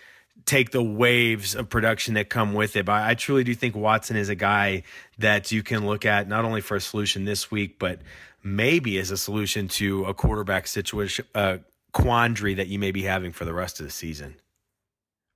take 0.44 0.70
the 0.70 0.82
waves 0.82 1.54
of 1.54 1.68
production 1.68 2.14
that 2.14 2.28
come 2.28 2.54
with 2.54 2.76
it. 2.76 2.84
But 2.84 3.02
I 3.02 3.14
truly 3.14 3.42
do 3.42 3.54
think 3.54 3.74
Watson 3.74 4.16
is 4.16 4.28
a 4.28 4.34
guy 4.34 4.84
that 5.18 5.50
you 5.50 5.62
can 5.62 5.86
look 5.86 6.04
at 6.04 6.28
not 6.28 6.44
only 6.44 6.60
for 6.60 6.76
a 6.76 6.80
solution 6.80 7.24
this 7.24 7.50
week, 7.50 7.78
but 7.78 8.00
maybe 8.42 8.98
as 8.98 9.10
a 9.10 9.16
solution 9.16 9.66
to 9.66 10.04
a 10.04 10.14
quarterback 10.14 10.68
situation 10.68 11.24
uh, 11.34 11.58
quandary 11.92 12.54
that 12.54 12.68
you 12.68 12.78
may 12.78 12.92
be 12.92 13.02
having 13.02 13.32
for 13.32 13.44
the 13.44 13.54
rest 13.54 13.80
of 13.80 13.86
the 13.86 13.92
season. 13.92 14.36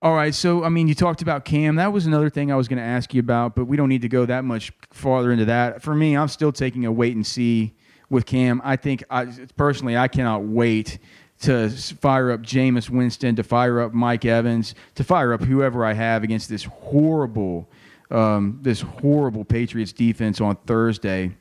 All 0.03 0.15
right, 0.15 0.35
so 0.35 0.65
I 0.65 0.71
mean, 0.71 0.89
you 0.89 0.95
talked 0.95 1.21
about 1.21 1.45
Cam. 1.45 1.77
That 1.77 1.93
was 1.93 2.07
another 2.07 2.31
thing 2.31 2.51
I 2.51 2.57
was 2.57 2.69
going 2.69 2.79
to 2.79 2.83
ask 2.83 3.13
you 3.13 3.21
about, 3.21 3.55
but 3.55 3.67
we 3.67 3.77
don't 3.77 3.91
need 3.91 4.01
to 4.01 4.09
go 4.09 4.25
that 4.25 4.45
much 4.45 4.73
farther 4.91 5.31
into 5.31 5.45
that. 5.45 5.83
For 5.83 5.95
me, 5.95 6.17
I'm 6.17 6.29
still 6.29 6.53
taking 6.53 6.87
a 6.87 6.93
wait 6.93 7.15
and 7.15 7.27
see 7.27 7.75
with 8.09 8.25
Cam. 8.25 8.63
I 8.65 8.77
think, 8.77 9.05
I, 9.11 9.27
personally, 9.59 9.99
I 9.99 10.09
cannot 10.09 10.45
wait 10.45 10.99
to 11.41 11.69
fire 11.69 12.31
up 12.31 12.41
Jameis 12.41 12.89
Winston, 12.89 13.37
to 13.37 13.43
fire 13.43 13.79
up 13.81 13.93
Mike 13.93 14.25
Evans, 14.25 14.75
to 14.95 15.05
fire 15.05 15.35
up 15.35 15.43
whoever 15.43 15.85
I 15.85 15.93
have 15.93 16.23
against 16.23 16.49
this 16.49 16.65
horrible, 16.65 17.69
um, 18.11 18.59
this 18.63 18.81
horrible 18.81 19.45
Patriots 19.45 19.93
defense 19.93 20.41
on 20.41 20.57
Thursday. 20.67 21.37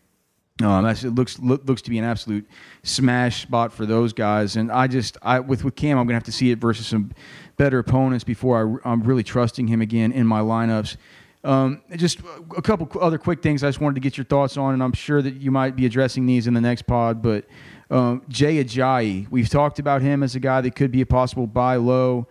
Um, 0.62 0.86
it 0.86 1.04
looks 1.04 1.40
look, 1.40 1.66
looks 1.66 1.82
to 1.84 1.90
be 1.90 1.98
an 2.00 2.04
absolute 2.04 2.46
smash 2.84 3.44
spot 3.44 3.72
for 3.72 3.86
those 3.86 4.12
guys, 4.12 4.58
and 4.58 4.72
I 4.72 4.88
just 4.88 5.18
I 5.22 5.40
with 5.40 5.64
with 5.64 5.76
Cam, 5.76 5.98
I'm 5.98 6.06
gonna 6.06 6.16
have 6.16 6.24
to 6.24 6.34
see 6.34 6.52
it 6.52 6.60
versus 6.60 6.86
some 6.86 7.12
better 7.56 7.80
opponents 7.80 8.26
before 8.26 8.82
I, 8.84 8.92
am 8.92 9.04
really 9.04 9.24
trusting 9.24 9.68
him 9.68 9.82
again 9.82 10.12
in 10.12 10.28
my 10.28 10.42
lineups. 10.42 10.98
Um, 11.46 11.82
just 11.96 12.20
a 12.58 12.62
couple 12.62 12.90
other 13.02 13.18
quick 13.18 13.42
things 13.42 13.64
I 13.64 13.70
just 13.70 13.80
wanted 13.80 13.96
to 13.96 14.02
get 14.02 14.18
your 14.18 14.26
thoughts 14.26 14.58
on, 14.58 14.74
and 14.74 14.84
I'm 14.84 14.92
sure 14.92 15.22
that 15.22 15.36
you 15.36 15.52
might 15.52 15.78
be 15.78 15.86
addressing 15.86 16.26
these 16.26 16.48
in 16.48 16.54
the 16.54 16.62
next 16.62 16.82
pod. 16.82 17.22
But 17.22 17.46
um, 17.90 18.24
Jay 18.28 18.62
Ajayi, 18.62 19.30
we've 19.30 19.50
talked 19.50 19.80
about 19.80 20.02
him 20.02 20.24
as 20.24 20.36
a 20.36 20.42
guy 20.42 20.60
that 20.60 20.76
could 20.76 20.92
be 20.92 21.00
a 21.00 21.06
possible 21.06 21.48
buy 21.48 21.78
low. 21.78 22.28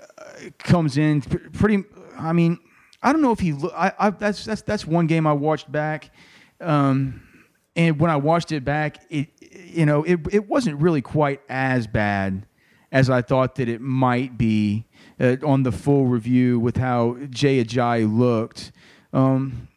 Uh, 0.00 0.50
comes 0.58 0.96
in 0.96 1.22
pretty. 1.22 1.82
I 2.16 2.32
mean, 2.32 2.60
I 3.02 3.12
don't 3.12 3.22
know 3.22 3.32
if 3.32 3.40
he. 3.40 3.52
I, 3.74 3.92
I, 3.98 4.10
that's 4.10 4.44
that's 4.44 4.62
that's 4.62 4.86
one 4.86 5.08
game 5.08 5.26
I 5.26 5.32
watched 5.32 5.70
back. 5.72 6.10
Um, 6.60 7.27
and 7.78 8.00
when 8.00 8.10
I 8.10 8.16
watched 8.16 8.50
it 8.50 8.64
back, 8.64 9.06
it 9.08 9.28
you 9.40 9.86
know 9.86 10.02
it 10.02 10.18
it 10.32 10.48
wasn't 10.48 10.80
really 10.80 11.00
quite 11.00 11.40
as 11.48 11.86
bad 11.86 12.44
as 12.90 13.08
I 13.08 13.22
thought 13.22 13.54
that 13.54 13.68
it 13.68 13.80
might 13.80 14.36
be 14.36 14.86
uh, 15.20 15.36
on 15.46 15.62
the 15.62 15.72
full 15.72 16.06
review 16.06 16.58
with 16.58 16.76
how 16.76 17.16
Jay 17.30 17.62
Ajayi 17.64 18.12
looked. 18.12 18.72
Um, 19.12 19.68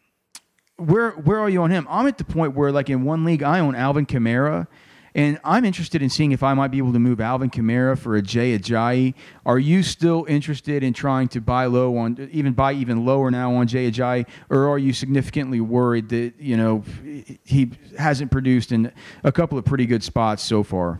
where 0.77 1.11
where 1.11 1.39
are 1.39 1.49
you 1.49 1.61
on 1.61 1.69
him? 1.69 1.87
I'm 1.89 2.07
at 2.07 2.17
the 2.17 2.23
point 2.23 2.55
where 2.55 2.71
like 2.71 2.89
in 2.89 3.03
one 3.03 3.23
league 3.23 3.43
I 3.43 3.59
own 3.59 3.75
Alvin 3.75 4.07
Kamara, 4.07 4.67
and 5.13 5.39
I'm 5.43 5.65
interested 5.65 6.01
in 6.01 6.09
seeing 6.09 6.31
if 6.31 6.43
I 6.43 6.53
might 6.53 6.69
be 6.69 6.77
able 6.77 6.93
to 6.93 6.99
move 6.99 7.19
Alvin 7.19 7.49
Kamara 7.49 7.97
for 7.97 8.15
a 8.15 8.21
Jay 8.21 8.57
Ajayi. 8.57 9.13
Are 9.45 9.59
you 9.59 9.83
still 9.83 10.25
interested 10.27 10.83
in 10.83 10.93
trying 10.93 11.27
to 11.29 11.41
buy 11.41 11.65
low 11.65 11.97
on, 11.97 12.29
even 12.31 12.53
buy 12.53 12.73
even 12.73 13.05
lower 13.05 13.29
now 13.29 13.53
on 13.55 13.67
Jay 13.67 13.91
Ajayi, 13.91 14.27
or 14.49 14.69
are 14.69 14.77
you 14.77 14.93
significantly 14.93 15.59
worried 15.59 16.09
that 16.09 16.33
you 16.39 16.55
know 16.55 16.83
he 17.43 17.71
hasn't 17.97 18.31
produced 18.31 18.71
in 18.71 18.91
a 19.23 19.31
couple 19.31 19.57
of 19.57 19.65
pretty 19.65 19.85
good 19.85 20.03
spots 20.03 20.43
so 20.43 20.63
far? 20.63 20.99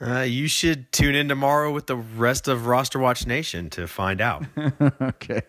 Uh, 0.00 0.20
you 0.20 0.46
should 0.46 0.92
tune 0.92 1.16
in 1.16 1.28
tomorrow 1.28 1.72
with 1.72 1.86
the 1.86 1.96
rest 1.96 2.46
of 2.46 2.68
Roster 2.68 3.00
Watch 3.00 3.26
Nation 3.26 3.68
to 3.70 3.88
find 3.88 4.20
out. 4.20 4.44
okay. 5.02 5.42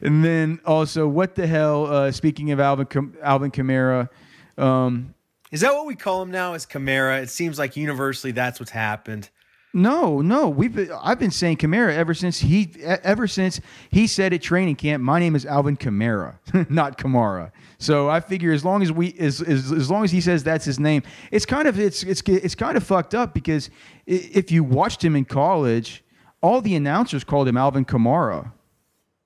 And 0.00 0.24
then 0.24 0.60
also, 0.64 1.08
what 1.08 1.34
the 1.34 1.48
hell? 1.48 1.86
Uh, 1.86 2.12
speaking 2.12 2.52
of 2.52 2.60
Alvin 2.60 3.16
Alvin 3.20 3.50
Kamara, 3.50 4.08
um, 4.56 5.14
is 5.50 5.60
that 5.62 5.72
what 5.74 5.86
we 5.86 5.94
call 5.94 6.22
him 6.22 6.30
now? 6.30 6.54
Is 6.54 6.66
Kamara? 6.66 7.22
It 7.22 7.30
seems 7.30 7.58
like 7.58 7.76
universally 7.76 8.32
that's 8.32 8.60
what's 8.60 8.70
happened. 8.70 9.30
No, 9.72 10.20
no. 10.20 10.48
We've 10.48 10.74
been, 10.74 10.90
I've 11.00 11.20
been 11.20 11.30
saying 11.30 11.58
Kamara 11.58 11.94
ever 11.94 12.12
since 12.12 12.40
he 12.40 12.72
ever 12.82 13.28
since 13.28 13.60
he 13.90 14.08
said 14.08 14.32
at 14.32 14.42
training 14.42 14.76
camp, 14.76 15.02
my 15.02 15.20
name 15.20 15.36
is 15.36 15.46
Alvin 15.46 15.76
Kamara, 15.76 16.38
not 16.70 16.98
Kamara. 16.98 17.52
So 17.78 18.08
I 18.10 18.20
figure 18.20 18.52
as 18.52 18.64
long 18.64 18.82
as 18.82 18.90
we 18.90 19.14
as, 19.18 19.40
as 19.40 19.70
as 19.70 19.90
long 19.90 20.02
as 20.02 20.10
he 20.10 20.20
says 20.20 20.42
that's 20.42 20.64
his 20.64 20.80
name, 20.80 21.02
it's 21.30 21.46
kind 21.46 21.68
of 21.68 21.78
it's 21.78 22.02
it's 22.02 22.20
it's 22.26 22.56
kind 22.56 22.76
of 22.76 22.82
fucked 22.82 23.14
up 23.14 23.32
because 23.32 23.70
if 24.06 24.50
you 24.50 24.64
watched 24.64 25.04
him 25.04 25.14
in 25.14 25.24
college, 25.24 26.02
all 26.42 26.60
the 26.60 26.74
announcers 26.74 27.22
called 27.22 27.46
him 27.46 27.56
Alvin 27.56 27.84
Kamara. 27.84 28.52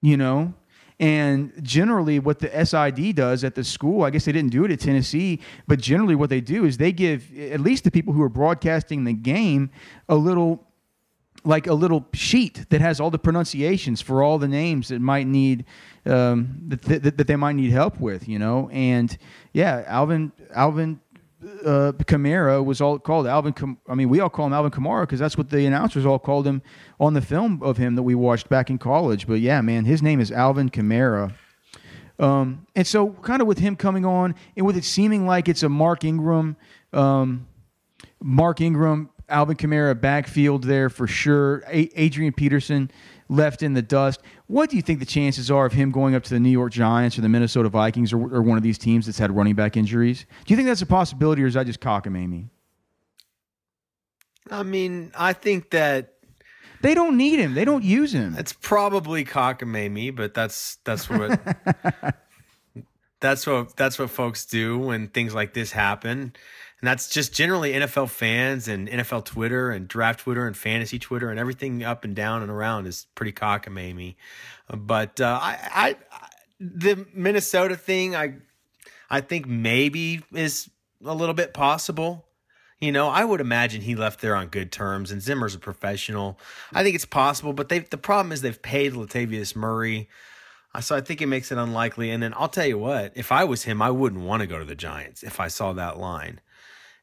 You 0.03 0.19
know, 0.19 0.53
and 1.01 1.53
generally, 1.63 2.21
what 2.21 2.39
the 2.39 2.65
SID 2.65 3.17
does 3.17 3.43
at 3.43 3.57
the 3.57 3.65
school, 3.65 4.05
I 4.05 4.11
guess 4.11 4.27
they 4.27 4.33
didn't 4.33 4.53
do 4.53 4.65
it 4.65 4.71
at 4.71 4.81
Tennessee, 4.81 5.41
but 5.67 5.81
generally, 5.81 6.15
what 6.15 6.31
they 6.31 6.41
do 6.41 6.65
is 6.65 6.77
they 6.77 6.93
give 6.93 7.37
at 7.37 7.61
least 7.61 7.85
the 7.85 7.91
people 7.91 8.13
who 8.13 8.23
are 8.23 8.29
broadcasting 8.29 9.05
the 9.05 9.13
game 9.13 9.71
a 10.09 10.15
little 10.15 10.65
like 11.47 11.67
a 11.67 11.75
little 11.75 12.07
sheet 12.15 12.65
that 12.71 12.81
has 12.81 13.01
all 13.01 13.11
the 13.11 13.19
pronunciations 13.19 14.01
for 14.01 14.23
all 14.23 14.39
the 14.39 14.49
names 14.49 14.89
that 14.89 15.01
might 15.01 15.27
need 15.27 15.67
um, 16.07 16.57
that, 16.69 16.81
that, 16.83 17.19
that, 17.19 17.27
they 17.27 17.37
might 17.37 17.55
need 17.55 17.71
help 17.71 18.01
with, 18.01 18.27
you 18.27 18.39
know. 18.39 18.71
And 18.73 19.17
yeah, 19.53 19.85
Alvin 19.87 20.33
Alvin 20.55 21.01
uh, 21.65 21.93
Kamara 22.05 22.65
was 22.65 22.81
all 22.81 22.99
called 22.99 23.27
Alvin. 23.27 23.53
Cam- 23.53 23.79
I 23.89 23.95
mean, 23.95 24.09
we 24.09 24.21
all 24.21 24.31
call 24.31 24.47
him 24.47 24.53
Alvin 24.53 24.71
Kamara 24.71 25.03
because 25.03 25.21
that's 25.21 25.37
what 25.37 25.51
the 25.51 25.67
announcers 25.67 26.07
all 26.07 26.19
called 26.19 26.47
him 26.47 26.63
on 26.99 27.15
the 27.15 27.21
film 27.21 27.63
of 27.63 27.77
him 27.77 27.95
that 27.97 28.03
we 28.03 28.15
watched 28.15 28.49
back 28.49 28.71
in 28.71 28.79
college. 28.79 29.27
But 29.27 29.41
yeah, 29.41 29.61
man, 29.61 29.85
his 29.85 30.03
name 30.03 30.21
is 30.21 30.31
Alvin 30.33 30.71
Kamara. 30.71 31.35
Um, 32.19 32.67
and 32.77 32.87
so, 32.87 33.11
kind 33.11 33.43
of 33.43 33.49
with 33.49 33.59
him 33.59 33.77
coming 33.77 34.05
on, 34.05 34.35
and 34.57 34.65
with 34.65 34.77
it 34.77 34.85
seeming 34.85 35.27
like 35.27 35.49
it's 35.49 35.63
a 35.63 35.69
Mark 35.69 36.05
Ingram, 36.05 36.57
um, 36.93 37.47
Mark 38.23 38.61
Ingram, 38.61 39.11
Alvin 39.29 39.57
Kamara 39.57 40.01
backfield 40.01 40.65
there 40.65 40.89
for 40.89 41.07
sure. 41.07 41.65
A- 41.69 41.91
Adrian 42.01 42.33
Peterson 42.33 42.91
left 43.29 43.63
in 43.63 43.75
the 43.75 43.83
dust. 43.83 44.21
What 44.47 44.71
do 44.71 44.77
you 44.77 44.83
think 44.83 45.01
the 45.01 45.07
chances 45.07 45.51
are 45.51 45.67
of 45.67 45.73
him 45.73 45.91
going 45.91 46.15
up 46.15 46.23
to 46.25 46.31
the 46.31 46.41
New 46.41 46.51
York 46.51 46.73
Giants 46.73 47.19
or 47.19 47.23
the 47.23 47.29
Minnesota 47.29 47.69
Vikings 47.69 48.13
or, 48.13 48.19
or 48.35 48.43
one 48.43 48.57
of 48.57 48.63
these 48.63 48.79
teams 48.79 49.07
that's 49.07 49.19
had 49.19 49.35
running 49.35 49.55
back 49.55 49.77
injuries? 49.77 50.27
Do 50.45 50.53
you 50.53 50.57
think 50.57 50.69
that's 50.69 50.83
a 50.83 50.87
possibility, 50.87 51.43
or 51.43 51.47
is 51.47 51.55
that 51.55 51.67
just 51.67 51.81
cockamamie? 51.81 52.49
I 54.51 54.63
mean, 54.63 55.11
I 55.17 55.33
think 55.33 55.71
that 55.71 56.15
they 56.83 56.95
don't 56.95 57.17
need 57.17 57.41
him. 57.41 57.55
They 57.55 57.65
don't 57.65 57.83
use 57.83 58.13
him. 58.13 58.37
It's 58.37 58.53
probably 58.53 59.25
cockamamie, 59.25 60.15
but 60.15 60.35
that's 60.35 60.77
that's 60.85 61.09
what 61.09 61.41
that's 63.21 63.47
what 63.47 63.75
that's 63.75 63.99
what 63.99 64.11
folks 64.11 64.45
do 64.45 64.79
when 64.79 65.09
things 65.09 65.35
like 65.35 65.55
this 65.55 65.73
happen. 65.73 66.35
And 66.85 66.89
that's 66.91 67.09
just 67.09 67.33
generally 67.33 67.73
NFL 67.73 68.11
fans 68.11 68.69
and 68.69 68.91
NFL 68.91 69.25
Twitter 69.25 69.71
and 69.71 69.89
draft 69.89 70.21
Twitter 70.21 70.47
and 70.47 70.55
fantasy 70.55 70.99
Twitter 70.99 71.31
and 71.31 71.41
everything 71.41 71.83
up 71.83 72.05
and 72.05 72.15
down 72.15 72.43
and 72.43 72.51
around 72.51 72.87
is 72.87 73.07
pretty 73.15 73.33
cockamamie. 73.33 74.17
But 74.69 75.19
uh, 75.19 75.39
I, 75.41 75.57
I, 75.75 75.97
the 76.61 77.07
Minnesota 77.15 77.75
thing, 77.75 78.15
I, 78.15 78.35
I 79.09 79.23
think 79.23 79.47
maybe 79.47 80.25
is 80.35 80.69
a 81.03 81.15
little 81.15 81.35
bit 81.35 81.55
possible. 81.55 82.27
You 82.83 82.93
know, 82.93 83.09
I 83.09 83.25
would 83.25 83.41
imagine 83.41 83.81
he 83.81 83.95
left 83.95 84.21
there 84.21 84.37
on 84.37 84.49
good 84.49 84.71
terms, 84.71 85.11
and 85.11 85.23
Zimmer's 85.23 85.55
a 85.55 85.59
professional. 85.59 86.39
I 86.75 86.83
think 86.83 86.97
it's 86.97 87.07
possible, 87.07 87.55
but 87.55 87.71
they 87.71 87.79
the 87.79 87.97
problem 87.97 88.31
is 88.31 88.43
they've 88.43 88.61
paid 88.61 88.93
Latavius 88.93 89.57
Murray, 89.57 90.11
uh, 90.75 90.83
so 90.83 90.95
I 90.95 91.01
think 91.01 91.23
it 91.23 91.29
makes 91.29 91.51
it 91.51 91.57
unlikely. 91.57 92.11
And 92.11 92.23
then 92.23 92.35
I'll 92.37 92.49
tell 92.49 92.67
you 92.67 92.77
what, 92.77 93.13
if 93.15 93.33
I 93.33 93.45
was 93.45 93.63
him, 93.63 93.81
I 93.81 93.91
wouldn't 93.91 94.23
want 94.23 94.43
to 94.43 94.47
go 94.47 94.59
to 94.59 94.67
the 94.67 94.75
Giants 94.75 95.23
if 95.23 95.41
I 95.41 95.49
saw 95.49 95.73
that 95.73 95.99
line. 95.99 96.43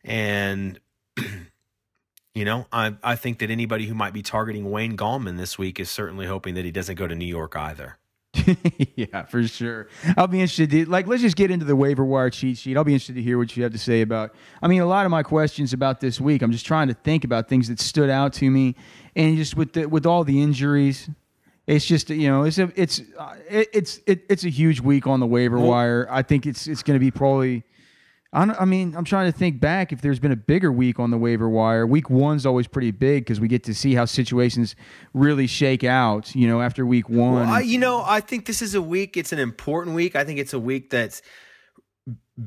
And 0.04 0.80
you 2.36 2.46
know, 2.46 2.68
I 2.72 2.96
I 3.04 3.16
think 3.16 3.40
that 3.40 3.50
anybody 3.50 3.86
who 3.86 3.94
might 3.94 4.14
be 4.14 4.22
targeting 4.22 4.70
Wayne 4.72 4.98
Gallman 4.98 5.38
this 5.38 5.58
week 5.58 5.80
is 5.80 5.90
certainly 5.90 6.26
hoping 6.26 6.56
that 6.56 6.66
he 6.66 6.72
doesn't 6.72 6.96
go 6.96 7.08
to 7.08 7.16
New 7.16 7.26
York 7.26 7.56
either. 7.56 7.98
yeah, 8.96 9.24
for 9.24 9.46
sure. 9.46 9.90
I'll 10.16 10.28
be 10.28 10.40
interested. 10.40 10.70
To, 10.72 10.86
like, 10.86 11.06
let's 11.06 11.22
just 11.22 11.36
get 11.36 11.52
into 11.52 11.66
the 11.66 11.76
waiver 11.76 12.06
wire 12.06 12.30
cheat 12.30 12.58
sheet. 12.58 12.78
I'll 12.78 12.86
be 12.86 12.94
interested 12.94 13.16
to 13.16 13.22
hear 13.22 13.38
what 13.38 13.56
you 13.58 13.64
have 13.64 13.74
to 13.74 13.78
say 13.78 14.02
about. 14.02 14.34
I 14.62 14.68
mean, 14.68 14.82
a 14.82 14.86
lot 14.86 15.06
of 15.06 15.12
my 15.12 15.22
questions 15.22 15.74
about 15.74 16.00
this 16.00 16.22
week. 16.22 16.42
I'm 16.42 16.52
just 16.52 16.66
trying 16.66 16.88
to 16.88 16.94
think 16.94 17.26
about 17.26 17.50
things 17.50 17.68
that 17.68 17.80
stood 17.80 18.10
out 18.10 18.32
to 18.34 18.50
me, 18.50 18.76
and 19.16 19.36
just 19.36 19.58
with 19.58 19.74
the, 19.74 19.86
with 19.86 20.06
all 20.06 20.24
the 20.24 20.42
injuries, 20.42 21.10
it's 21.68 21.86
just 21.86 22.10
you 22.10 22.30
know 22.30 22.44
it's 22.44 22.58
a 22.58 22.72
it's 22.76 23.02
uh, 23.18 23.36
it, 23.50 23.70
it's 23.74 24.00
it, 24.08 24.26
it's 24.30 24.46
a 24.46 24.50
huge 24.50 24.80
week 24.80 25.08
on 25.08 25.20
the 25.20 25.28
waiver 25.28 25.60
wire. 25.60 26.08
I 26.10 26.22
think 26.22 26.46
it's 26.46 26.68
it's 26.68 26.84
going 26.84 26.96
to 26.96 27.00
be 27.00 27.12
probably 27.12 27.64
I 28.34 28.64
mean, 28.64 28.96
I'm 28.96 29.04
trying 29.04 29.30
to 29.30 29.38
think 29.38 29.60
back 29.60 29.92
if 29.92 30.02
there's 30.02 30.20
been 30.20 30.32
a 30.32 30.38
bigger 30.38 30.72
week 30.72 31.00
on 31.00 31.12
the 31.12 31.18
waiver 31.18 31.50
wire. 31.50 31.86
Week 31.86 32.10
one's 32.10 32.46
always 32.46 32.66
pretty 32.66 32.92
big 32.92 33.26
because 33.26 33.42
we 33.42 33.50
get 33.50 33.64
to 33.66 33.74
see 33.74 33.94
how 33.94 34.06
situations 34.06 34.74
really 35.14 35.48
shake 35.48 35.84
out. 35.84 36.34
You 36.34 36.48
know, 36.48 36.62
after 36.62 36.86
week 36.86 37.10
one. 37.10 37.34
Well, 37.34 37.50
I, 37.50 37.60
you 37.60 37.78
know, 37.78 38.04
I 38.06 38.22
think 38.22 38.46
this 38.46 38.62
is 38.62 38.74
a 38.74 38.82
week. 38.82 39.18
It's 39.18 39.34
an 39.34 39.40
important 39.40 39.98
week. 39.98 40.16
I 40.16 40.24
think 40.24 40.40
it's 40.40 40.54
a 40.54 40.60
week 40.60 40.90
that's 40.92 41.22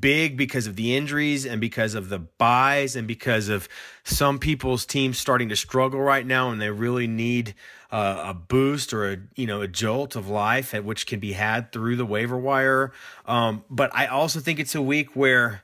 big 0.00 0.36
because 0.36 0.66
of 0.66 0.76
the 0.76 0.96
injuries 0.96 1.46
and 1.46 1.60
because 1.60 1.94
of 1.94 2.08
the 2.08 2.18
byes 2.18 2.96
and 2.96 3.06
because 3.06 3.48
of 3.48 3.68
some 4.02 4.38
people's 4.38 4.86
teams 4.86 5.18
starting 5.18 5.48
to 5.48 5.56
struggle 5.56 6.00
right 6.00 6.26
now 6.26 6.50
and 6.50 6.60
they 6.60 6.70
really 6.70 7.06
need 7.06 7.54
uh, 7.92 8.24
a 8.26 8.34
boost 8.34 8.92
or 8.92 9.12
a 9.12 9.18
you 9.36 9.46
know 9.46 9.60
a 9.60 9.68
jolt 9.68 10.16
of 10.16 10.28
life 10.28 10.72
which 10.72 11.06
can 11.06 11.20
be 11.20 11.32
had 11.32 11.70
through 11.70 11.96
the 11.96 12.06
waiver 12.06 12.36
wire. 12.36 12.92
Um, 13.26 13.64
but 13.70 13.94
I 13.94 14.06
also 14.06 14.40
think 14.40 14.58
it's 14.58 14.74
a 14.74 14.82
week 14.82 15.14
where 15.14 15.62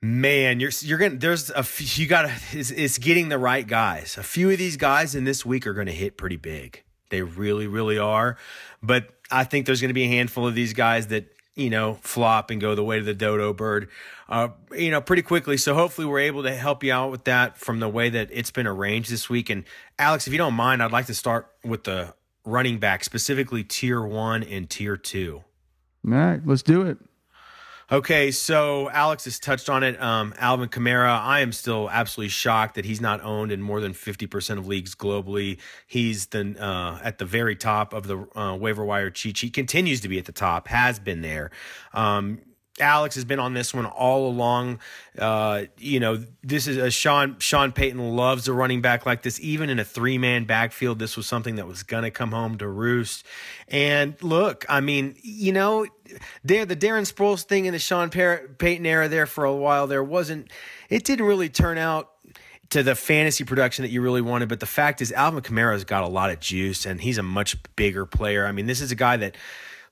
man 0.00 0.60
you're 0.60 0.70
you're 0.80 0.98
gonna 0.98 1.16
there's 1.16 1.50
a 1.50 1.62
few, 1.62 2.04
you 2.04 2.08
gotta 2.08 2.32
it's, 2.52 2.70
it's 2.70 2.98
getting 2.98 3.28
the 3.28 3.38
right 3.38 3.66
guys. 3.66 4.16
A 4.16 4.22
few 4.22 4.50
of 4.50 4.58
these 4.58 4.76
guys 4.76 5.14
in 5.14 5.24
this 5.24 5.44
week 5.44 5.66
are 5.66 5.74
gonna 5.74 5.92
hit 5.92 6.16
pretty 6.16 6.36
big. 6.36 6.82
They 7.10 7.20
really 7.22 7.66
really 7.66 7.98
are. 7.98 8.38
But 8.82 9.10
i 9.30 9.42
think 9.42 9.64
there's 9.64 9.80
gonna 9.80 9.94
be 9.94 10.04
a 10.04 10.08
handful 10.08 10.46
of 10.46 10.54
these 10.54 10.74
guys 10.74 11.06
that 11.08 11.33
you 11.54 11.70
know, 11.70 11.94
flop 12.02 12.50
and 12.50 12.60
go 12.60 12.74
the 12.74 12.84
way 12.84 12.98
to 12.98 13.04
the 13.04 13.14
dodo 13.14 13.52
bird, 13.52 13.88
uh, 14.28 14.48
you 14.72 14.90
know, 14.90 15.00
pretty 15.00 15.22
quickly. 15.22 15.56
So 15.56 15.74
hopefully 15.74 16.06
we're 16.06 16.20
able 16.20 16.42
to 16.42 16.54
help 16.54 16.82
you 16.82 16.92
out 16.92 17.10
with 17.10 17.24
that 17.24 17.58
from 17.58 17.80
the 17.80 17.88
way 17.88 18.08
that 18.10 18.28
it's 18.32 18.50
been 18.50 18.66
arranged 18.66 19.10
this 19.10 19.30
week. 19.30 19.50
And 19.50 19.64
Alex, 19.98 20.26
if 20.26 20.32
you 20.32 20.38
don't 20.38 20.54
mind, 20.54 20.82
I'd 20.82 20.92
like 20.92 21.06
to 21.06 21.14
start 21.14 21.48
with 21.64 21.84
the 21.84 22.14
running 22.44 22.78
back, 22.78 23.04
specifically 23.04 23.64
tier 23.64 24.02
one 24.02 24.42
and 24.42 24.68
tier 24.68 24.96
two. 24.96 25.44
All 26.06 26.12
right, 26.12 26.40
let's 26.44 26.62
do 26.62 26.82
it. 26.82 26.98
Okay, 27.94 28.32
so 28.32 28.90
Alex 28.90 29.24
has 29.24 29.38
touched 29.38 29.70
on 29.70 29.84
it. 29.84 30.02
Um, 30.02 30.34
Alvin 30.38 30.68
Kamara, 30.68 31.16
I 31.16 31.38
am 31.42 31.52
still 31.52 31.88
absolutely 31.88 32.30
shocked 32.30 32.74
that 32.74 32.84
he's 32.84 33.00
not 33.00 33.22
owned 33.22 33.52
in 33.52 33.62
more 33.62 33.80
than 33.80 33.92
50% 33.92 34.58
of 34.58 34.66
leagues 34.66 34.96
globally. 34.96 35.60
He's 35.86 36.26
the 36.26 36.56
uh, 36.58 36.98
at 37.04 37.18
the 37.18 37.24
very 37.24 37.54
top 37.54 37.92
of 37.92 38.08
the 38.08 38.26
uh, 38.36 38.56
waiver 38.56 38.84
wire 38.84 39.10
cheat 39.10 39.36
sheet, 39.36 39.52
continues 39.52 40.00
to 40.00 40.08
be 40.08 40.18
at 40.18 40.24
the 40.24 40.32
top, 40.32 40.66
has 40.66 40.98
been 40.98 41.20
there. 41.20 41.52
Um, 41.92 42.40
Alex 42.80 43.14
has 43.14 43.24
been 43.24 43.38
on 43.38 43.54
this 43.54 43.72
one 43.72 43.86
all 43.86 44.26
along. 44.26 44.80
Uh, 45.18 45.64
you 45.78 46.00
know, 46.00 46.24
this 46.42 46.66
is 46.66 46.76
a 46.76 46.90
Sean 46.90 47.38
Sean 47.38 47.70
Payton 47.70 48.16
loves 48.16 48.48
a 48.48 48.52
running 48.52 48.80
back 48.80 49.06
like 49.06 49.22
this. 49.22 49.38
Even 49.40 49.70
in 49.70 49.78
a 49.78 49.84
three 49.84 50.18
man 50.18 50.44
backfield, 50.44 50.98
this 50.98 51.16
was 51.16 51.26
something 51.26 51.56
that 51.56 51.68
was 51.68 51.84
gonna 51.84 52.10
come 52.10 52.32
home 52.32 52.58
to 52.58 52.66
roost. 52.66 53.24
And 53.68 54.20
look, 54.22 54.64
I 54.68 54.80
mean, 54.80 55.16
you 55.22 55.52
know, 55.52 55.86
there 56.42 56.66
the 56.66 56.76
Darren 56.76 57.10
Sproles 57.10 57.44
thing 57.44 57.66
in 57.66 57.72
the 57.72 57.78
Sean 57.78 58.10
Payton 58.10 58.86
era 58.86 59.08
there 59.08 59.26
for 59.26 59.44
a 59.44 59.54
while. 59.54 59.86
There 59.86 60.04
wasn't. 60.04 60.50
It 60.88 61.04
didn't 61.04 61.26
really 61.26 61.48
turn 61.48 61.78
out 61.78 62.10
to 62.70 62.82
the 62.82 62.96
fantasy 62.96 63.44
production 63.44 63.84
that 63.84 63.90
you 63.90 64.02
really 64.02 64.20
wanted. 64.20 64.48
But 64.48 64.58
the 64.58 64.66
fact 64.66 65.00
is, 65.00 65.12
Alvin 65.12 65.42
Kamara's 65.42 65.84
got 65.84 66.02
a 66.02 66.08
lot 66.08 66.30
of 66.30 66.40
juice, 66.40 66.86
and 66.86 67.00
he's 67.00 67.18
a 67.18 67.22
much 67.22 67.56
bigger 67.76 68.04
player. 68.04 68.46
I 68.46 68.52
mean, 68.52 68.66
this 68.66 68.80
is 68.80 68.90
a 68.90 68.96
guy 68.96 69.16
that 69.18 69.36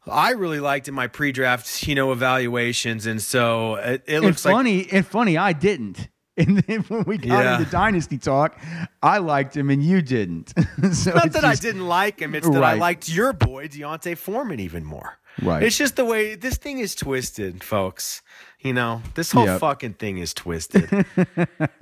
I 0.06 0.30
really 0.30 0.60
liked 0.60 0.88
in 0.88 0.94
my 0.94 1.06
pre-draft, 1.06 1.86
you 1.86 1.94
know, 1.94 2.12
evaluations, 2.12 3.06
and 3.06 3.22
so 3.22 3.76
it, 3.76 4.02
it 4.06 4.20
looks 4.20 4.44
and 4.44 4.54
funny. 4.54 4.78
Like, 4.78 4.92
and 4.92 5.06
funny, 5.06 5.36
I 5.36 5.52
didn't. 5.52 6.08
And 6.34 6.60
then 6.60 6.80
when 6.84 7.04
we 7.04 7.18
got 7.18 7.44
yeah. 7.44 7.58
into 7.58 7.70
dynasty 7.70 8.16
talk, 8.16 8.58
I 9.02 9.18
liked 9.18 9.54
him 9.54 9.68
and 9.68 9.82
you 9.82 10.00
didn't. 10.00 10.48
so 10.94 11.12
Not 11.12 11.32
that 11.32 11.42
just, 11.42 11.44
I 11.44 11.54
didn't 11.56 11.86
like 11.86 12.20
him; 12.20 12.34
it's 12.34 12.48
that 12.48 12.58
right. 12.58 12.76
I 12.76 12.78
liked 12.78 13.06
your 13.10 13.34
boy 13.34 13.68
D'Onta 13.68 14.16
Foreman 14.16 14.58
even 14.58 14.82
more. 14.82 15.18
Right. 15.42 15.62
It's 15.62 15.76
just 15.76 15.96
the 15.96 16.06
way 16.06 16.34
this 16.34 16.56
thing 16.56 16.78
is 16.78 16.94
twisted, 16.94 17.62
folks. 17.62 18.22
You 18.60 18.72
know, 18.72 19.02
this 19.14 19.32
whole 19.32 19.44
yep. 19.44 19.60
fucking 19.60 19.94
thing 19.94 20.18
is 20.18 20.32
twisted. 20.32 21.04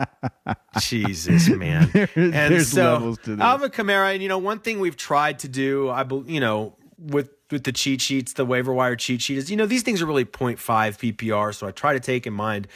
Jesus, 0.81 1.49
man. 1.49 1.89
There, 1.93 2.09
and 2.17 2.33
there's 2.33 2.73
so, 2.73 2.95
levels 2.95 3.19
to 3.19 3.37
this. 3.37 3.41
Alvin 3.41 3.71
Kamara, 3.71 4.15
and 4.15 4.23
you 4.23 4.29
know, 4.29 4.39
one 4.39 4.59
thing 4.59 4.81
we've 4.81 4.97
tried 4.97 5.41
to 5.41 5.49
do, 5.49 5.91
I, 5.91 6.03
believe, 6.03 6.29
you 6.29 6.41
know, 6.41 6.77
with 6.99 7.29
with 7.51 7.65
the 7.65 7.73
cheat 7.73 8.01
sheets, 8.01 8.33
the 8.35 8.45
waiver 8.45 8.73
wire 8.73 8.97
cheat 8.97 9.23
sheet 9.23 9.39
is, 9.39 9.51
you 9.51 9.57
know, 9.57 9.67
these 9.67 9.83
things 9.83 10.01
are 10.03 10.07
really 10.07 10.25
0.5 10.25 10.57
PPR. 10.59 11.55
So 11.55 11.67
I 11.67 11.71
try 11.71 11.93
to 11.93 12.01
take 12.01 12.27
in 12.27 12.33
mind 12.33 12.69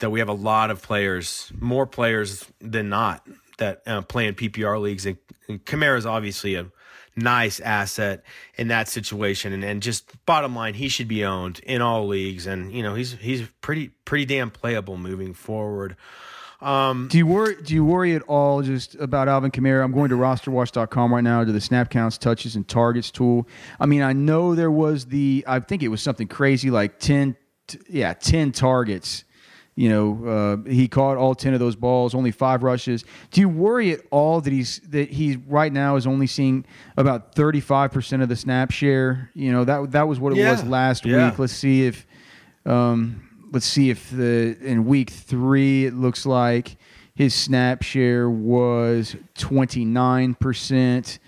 that 0.00 0.10
we 0.10 0.18
have 0.18 0.28
a 0.28 0.34
lot 0.34 0.70
of 0.70 0.82
players, 0.82 1.52
more 1.58 1.86
players 1.86 2.46
than 2.60 2.88
not, 2.88 3.26
that 3.58 3.82
uh, 3.86 4.02
play 4.02 4.26
in 4.26 4.34
PPR 4.34 4.80
leagues. 4.80 5.06
And, 5.06 5.18
and 5.48 5.64
Kamara 5.64 5.98
is 5.98 6.06
obviously 6.06 6.54
a 6.54 6.66
nice 7.16 7.60
asset 7.60 8.24
in 8.56 8.68
that 8.68 8.88
situation. 8.88 9.52
And, 9.52 9.64
and 9.64 9.82
just 9.82 10.24
bottom 10.26 10.54
line, 10.54 10.74
he 10.74 10.88
should 10.88 11.08
be 11.08 11.24
owned 11.24 11.60
in 11.60 11.82
all 11.82 12.06
leagues. 12.06 12.46
And, 12.46 12.72
you 12.72 12.82
know, 12.82 12.94
he's, 12.94 13.12
he's 13.12 13.46
pretty, 13.60 13.88
pretty 14.04 14.24
damn 14.24 14.50
playable 14.50 14.96
moving 14.96 15.34
forward. 15.34 15.96
Um, 16.60 17.08
do 17.10 17.16
you 17.16 17.26
worry? 17.26 17.56
Do 17.62 17.74
you 17.74 17.84
worry 17.84 18.14
at 18.14 18.22
all 18.22 18.62
just 18.62 18.94
about 18.96 19.28
Alvin 19.28 19.50
Kamara? 19.50 19.82
I'm 19.82 19.92
going 19.92 20.10
to 20.10 20.16
rosterwatch.com 20.16 21.14
right 21.14 21.24
now 21.24 21.42
to 21.44 21.52
the 21.52 21.60
snap 21.60 21.90
counts, 21.90 22.18
touches, 22.18 22.56
and 22.56 22.68
targets 22.68 23.10
tool. 23.10 23.48
I 23.78 23.86
mean, 23.86 24.02
I 24.02 24.12
know 24.12 24.54
there 24.54 24.70
was 24.70 25.06
the. 25.06 25.44
I 25.46 25.60
think 25.60 25.82
it 25.82 25.88
was 25.88 26.02
something 26.02 26.28
crazy 26.28 26.70
like 26.70 26.98
ten. 26.98 27.36
Yeah, 27.88 28.12
ten 28.12 28.52
targets. 28.52 29.24
You 29.74 29.88
know, 29.88 30.26
uh, 30.26 30.68
he 30.68 30.88
caught 30.88 31.16
all 31.16 31.34
ten 31.34 31.54
of 31.54 31.60
those 31.60 31.76
balls, 31.76 32.14
only 32.14 32.30
five 32.30 32.62
rushes. 32.62 33.04
Do 33.30 33.40
you 33.40 33.48
worry 33.48 33.92
at 33.92 34.00
all 34.10 34.42
that 34.42 34.52
he's 34.52 34.80
that 34.90 35.08
he 35.08 35.36
right 35.46 35.72
now 35.72 35.96
is 35.96 36.06
only 36.06 36.26
seeing 36.26 36.66
about 36.98 37.34
35 37.34 37.90
percent 37.90 38.22
of 38.22 38.28
the 38.28 38.36
snap 38.36 38.70
share? 38.70 39.30
You 39.32 39.50
know 39.52 39.64
that 39.64 39.92
that 39.92 40.08
was 40.08 40.20
what 40.20 40.34
it 40.34 40.38
yeah. 40.38 40.50
was 40.50 40.64
last 40.64 41.06
yeah. 41.06 41.30
week. 41.30 41.38
Let's 41.38 41.54
see 41.54 41.86
if. 41.86 42.06
Um, 42.66 43.29
let's 43.52 43.66
see 43.66 43.90
if 43.90 44.10
the 44.10 44.56
in 44.62 44.86
week 44.86 45.10
three 45.10 45.86
it 45.86 45.94
looks 45.94 46.26
like 46.26 46.76
his 47.14 47.34
snap 47.34 47.82
share 47.82 48.30
was 48.30 49.16
29%. 49.36 51.18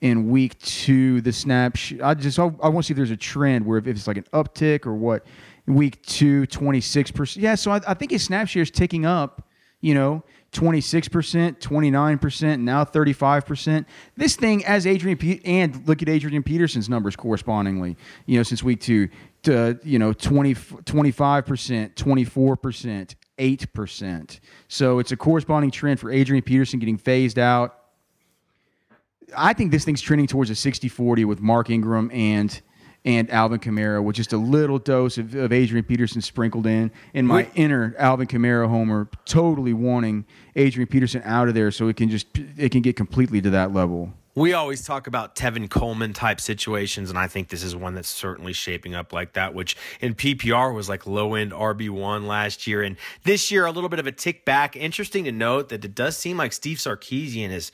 In 0.00 0.30
week 0.30 0.56
two, 0.60 1.20
the 1.22 1.32
snap, 1.32 1.74
sh- 1.74 1.94
I 2.00 2.14
just 2.14 2.38
I, 2.38 2.44
I 2.44 2.68
want 2.68 2.76
to 2.76 2.82
see 2.84 2.92
if 2.92 2.96
there's 2.96 3.10
a 3.10 3.16
trend 3.16 3.66
where 3.66 3.78
if, 3.78 3.86
if, 3.88 3.96
it's 3.96 4.06
like 4.06 4.16
an 4.16 4.26
uptick 4.32 4.86
or 4.86 4.94
what. 4.94 5.26
Week 5.66 6.00
two, 6.02 6.46
26%. 6.46 7.36
Yeah, 7.36 7.56
so 7.56 7.72
I, 7.72 7.80
I 7.86 7.94
think 7.94 8.12
his 8.12 8.22
snap 8.22 8.46
share 8.46 8.62
is 8.62 8.70
ticking 8.70 9.04
up. 9.04 9.42
You 9.80 9.94
know, 9.94 10.22
26%, 10.52 11.58
29%, 11.58 12.60
now 12.60 12.84
35%. 12.84 13.84
This 14.16 14.34
thing, 14.36 14.64
as 14.64 14.86
Adrian, 14.86 15.18
Pe- 15.18 15.40
and 15.44 15.86
look 15.86 16.00
at 16.00 16.08
Adrian 16.08 16.42
Peterson's 16.42 16.88
numbers 16.88 17.16
correspondingly, 17.16 17.96
you 18.26 18.38
know, 18.38 18.42
since 18.42 18.62
week 18.62 18.80
two, 18.80 19.08
to, 19.42 19.78
you 19.82 19.98
know, 19.98 20.12
20, 20.12 20.54
25%, 20.54 21.94
24%, 21.94 23.14
8%. 23.38 24.40
So 24.68 24.98
it's 24.98 25.12
a 25.12 25.16
corresponding 25.16 25.70
trend 25.70 26.00
for 26.00 26.10
Adrian 26.10 26.42
Peterson 26.42 26.78
getting 26.78 26.98
phased 26.98 27.38
out. 27.38 27.74
I 29.36 29.52
think 29.52 29.70
this 29.70 29.84
thing's 29.84 30.00
trending 30.00 30.26
towards 30.26 30.50
a 30.50 30.54
60 30.54 30.88
40 30.88 31.24
with 31.24 31.40
Mark 31.40 31.70
Ingram 31.70 32.10
and 32.12 32.60
and 33.04 33.30
Alvin 33.30 33.60
Kamara 33.60 34.02
with 34.02 34.16
just 34.16 34.32
a 34.32 34.36
little 34.36 34.78
dose 34.78 35.18
of, 35.18 35.34
of 35.34 35.52
Adrian 35.52 35.84
Peterson 35.84 36.20
sprinkled 36.20 36.66
in. 36.66 36.90
In 37.14 37.26
my 37.26 37.36
Wait. 37.36 37.50
inner 37.54 37.94
Alvin 37.96 38.26
Kamara 38.26 38.68
homer, 38.68 39.08
totally 39.24 39.72
wanting 39.72 40.26
Adrian 40.56 40.88
Peterson 40.88 41.22
out 41.24 41.48
of 41.48 41.54
there 41.54 41.70
so 41.70 41.88
it 41.88 41.96
can 41.96 42.10
just 42.10 42.26
it 42.56 42.70
can 42.70 42.82
get 42.82 42.96
completely 42.96 43.40
to 43.40 43.50
that 43.50 43.72
level. 43.72 44.12
We 44.38 44.52
always 44.52 44.84
talk 44.84 45.08
about 45.08 45.34
Tevin 45.34 45.68
Coleman 45.68 46.12
type 46.12 46.40
situations, 46.40 47.10
and 47.10 47.18
I 47.18 47.26
think 47.26 47.48
this 47.48 47.64
is 47.64 47.74
one 47.74 47.94
that's 47.94 48.08
certainly 48.08 48.52
shaping 48.52 48.94
up 48.94 49.12
like 49.12 49.32
that, 49.32 49.52
which 49.52 49.76
in 50.00 50.14
PPR 50.14 50.72
was 50.72 50.88
like 50.88 51.08
low 51.08 51.34
end 51.34 51.50
RB1 51.50 52.24
last 52.24 52.64
year. 52.68 52.82
And 52.82 52.96
this 53.24 53.50
year, 53.50 53.66
a 53.66 53.72
little 53.72 53.88
bit 53.88 53.98
of 53.98 54.06
a 54.06 54.12
tick 54.12 54.44
back. 54.44 54.76
Interesting 54.76 55.24
to 55.24 55.32
note 55.32 55.70
that 55.70 55.84
it 55.84 55.92
does 55.92 56.16
seem 56.16 56.36
like 56.36 56.52
Steve 56.52 56.76
Sarkisian 56.76 57.50
is 57.50 57.72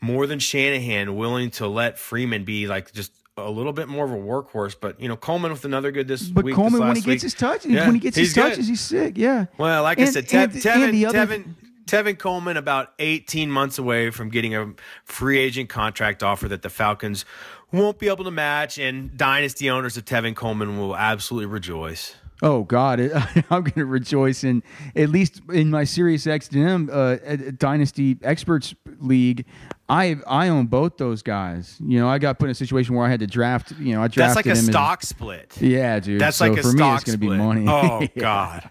more 0.00 0.28
than 0.28 0.38
Shanahan 0.38 1.16
willing 1.16 1.50
to 1.52 1.66
let 1.66 1.98
Freeman 1.98 2.44
be 2.44 2.68
like 2.68 2.92
just 2.92 3.10
a 3.36 3.50
little 3.50 3.72
bit 3.72 3.88
more 3.88 4.04
of 4.04 4.12
a 4.12 4.14
workhorse, 4.14 4.76
but 4.80 5.00
you 5.00 5.08
know 5.08 5.16
Coleman 5.16 5.50
with 5.50 5.64
another 5.64 5.90
good 5.90 6.06
this 6.06 6.28
but 6.28 6.44
week. 6.44 6.54
But 6.54 6.62
Coleman, 6.62 6.86
when 6.86 6.94
he 6.94 7.02
gets 7.02 7.24
his 7.24 7.34
touch, 7.34 7.66
yeah, 7.66 7.86
when 7.86 7.94
he 7.94 8.00
gets 8.00 8.16
his 8.16 8.32
touches, 8.32 8.68
he's 8.68 8.80
sick. 8.80 9.18
Yeah. 9.18 9.46
Well, 9.58 9.82
like 9.82 9.98
and, 9.98 10.08
I 10.08 10.12
said, 10.12 10.28
Te- 10.28 10.36
and, 10.36 10.52
Tevin, 10.52 10.88
and 10.90 10.94
Tevin, 10.94 11.54
Tevin 11.86 12.18
Coleman 12.18 12.56
about 12.56 12.92
18 12.98 13.50
months 13.50 13.78
away 13.78 14.10
from 14.10 14.30
getting 14.30 14.54
a 14.54 14.72
free 15.04 15.38
agent 15.38 15.68
contract 15.68 16.22
offer 16.22 16.48
that 16.48 16.62
the 16.62 16.70
Falcons 16.70 17.24
won't 17.72 17.98
be 17.98 18.08
able 18.08 18.24
to 18.24 18.30
match, 18.30 18.78
and 18.78 19.16
dynasty 19.16 19.68
owners 19.68 19.96
of 19.96 20.04
Tevin 20.04 20.34
Coleman 20.34 20.78
will 20.78 20.96
absolutely 20.96 21.46
rejoice. 21.46 22.14
Oh 22.42 22.64
God, 22.64 23.00
I'm 23.50 23.62
going 23.62 23.72
to 23.72 23.86
rejoice 23.86 24.44
in 24.44 24.62
at 24.96 25.08
least 25.08 25.40
in 25.52 25.70
my 25.70 25.84
Sirius 25.84 26.26
XM 26.26 26.90
uh, 26.92 27.52
Dynasty 27.58 28.18
Experts 28.22 28.74
League. 28.98 29.46
I 29.88 30.16
I 30.26 30.48
own 30.48 30.66
both 30.66 30.96
those 30.96 31.22
guys. 31.22 31.78
You 31.84 32.00
know, 32.00 32.08
I 32.08 32.18
got 32.18 32.38
put 32.38 32.46
in 32.46 32.50
a 32.50 32.54
situation 32.54 32.94
where 32.94 33.06
I 33.06 33.10
had 33.10 33.20
to 33.20 33.26
draft. 33.26 33.72
You 33.78 33.94
know, 33.94 34.02
I 34.02 34.08
drafted. 34.08 34.44
That's 34.44 34.46
like 34.46 34.46
a 34.46 34.56
stock 34.56 35.02
as, 35.02 35.08
split. 35.08 35.56
Yeah, 35.60 36.00
dude. 36.00 36.20
That's 36.20 36.38
so 36.38 36.48
like 36.48 36.58
a 36.58 36.62
for 36.62 36.70
stock 36.70 36.78
me, 36.78 36.94
it's 36.94 37.04
going 37.04 37.14
to 37.14 37.18
be 37.18 37.28
money. 37.28 37.66
Oh. 37.68 38.06
God. 38.18 38.70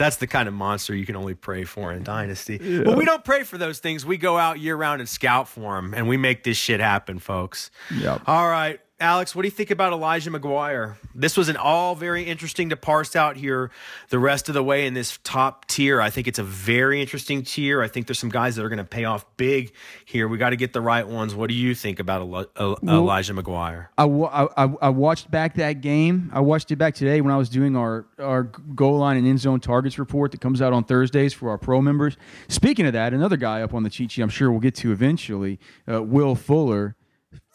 That's 0.00 0.16
the 0.16 0.26
kind 0.26 0.48
of 0.48 0.54
monster 0.54 0.94
you 0.94 1.04
can 1.04 1.14
only 1.14 1.34
pray 1.34 1.64
for 1.64 1.92
in 1.92 2.02
Dynasty. 2.02 2.58
Yeah. 2.60 2.84
But 2.84 2.96
we 2.96 3.04
don't 3.04 3.22
pray 3.22 3.42
for 3.42 3.58
those 3.58 3.80
things. 3.80 4.06
We 4.06 4.16
go 4.16 4.38
out 4.38 4.58
year 4.58 4.74
round 4.74 5.00
and 5.00 5.08
scout 5.08 5.46
for 5.46 5.76
them, 5.76 5.92
and 5.94 6.08
we 6.08 6.16
make 6.16 6.42
this 6.42 6.56
shit 6.56 6.80
happen, 6.80 7.18
folks. 7.18 7.70
Yep. 7.94 8.22
All 8.26 8.48
right. 8.48 8.80
Alex, 9.00 9.34
what 9.34 9.42
do 9.42 9.46
you 9.46 9.52
think 9.52 9.70
about 9.70 9.94
Elijah 9.94 10.30
McGuire? 10.30 10.96
This 11.14 11.34
was 11.34 11.48
an 11.48 11.56
all 11.56 11.94
very 11.94 12.24
interesting 12.24 12.68
to 12.68 12.76
parse 12.76 13.16
out 13.16 13.38
here 13.38 13.70
the 14.10 14.18
rest 14.18 14.48
of 14.48 14.54
the 14.54 14.62
way 14.62 14.86
in 14.86 14.92
this 14.92 15.18
top 15.24 15.66
tier. 15.68 16.02
I 16.02 16.10
think 16.10 16.28
it's 16.28 16.38
a 16.38 16.44
very 16.44 17.00
interesting 17.00 17.42
tier. 17.42 17.80
I 17.80 17.88
think 17.88 18.06
there's 18.06 18.18
some 18.18 18.28
guys 18.28 18.56
that 18.56 18.64
are 18.64 18.68
going 18.68 18.76
to 18.76 18.84
pay 18.84 19.06
off 19.06 19.24
big 19.38 19.72
here. 20.04 20.28
We 20.28 20.36
got 20.36 20.50
to 20.50 20.56
get 20.56 20.74
the 20.74 20.82
right 20.82 21.08
ones. 21.08 21.34
What 21.34 21.48
do 21.48 21.54
you 21.54 21.74
think 21.74 21.98
about 21.98 22.20
Eli- 22.20 22.74
Elijah 22.82 23.32
McGuire? 23.32 23.86
I, 23.96 24.04
I, 24.04 24.64
I 24.82 24.88
watched 24.90 25.30
back 25.30 25.54
that 25.54 25.80
game. 25.80 26.30
I 26.34 26.40
watched 26.40 26.70
it 26.70 26.76
back 26.76 26.94
today 26.94 27.22
when 27.22 27.32
I 27.32 27.38
was 27.38 27.48
doing 27.48 27.76
our, 27.76 28.04
our 28.18 28.42
goal 28.42 28.98
line 28.98 29.16
and 29.16 29.26
end 29.26 29.40
zone 29.40 29.60
targets 29.60 29.98
report 29.98 30.32
that 30.32 30.42
comes 30.42 30.60
out 30.60 30.74
on 30.74 30.84
Thursdays 30.84 31.32
for 31.32 31.48
our 31.48 31.56
pro 31.56 31.80
members. 31.80 32.18
Speaking 32.48 32.84
of 32.84 32.92
that, 32.92 33.14
another 33.14 33.38
guy 33.38 33.62
up 33.62 33.72
on 33.72 33.82
the 33.82 33.88
cheat 33.88 34.10
sheet 34.10 34.20
I'm 34.20 34.28
sure 34.28 34.50
we'll 34.50 34.60
get 34.60 34.74
to 34.76 34.92
eventually, 34.92 35.58
uh, 35.90 36.02
Will 36.02 36.34
Fuller 36.34 36.96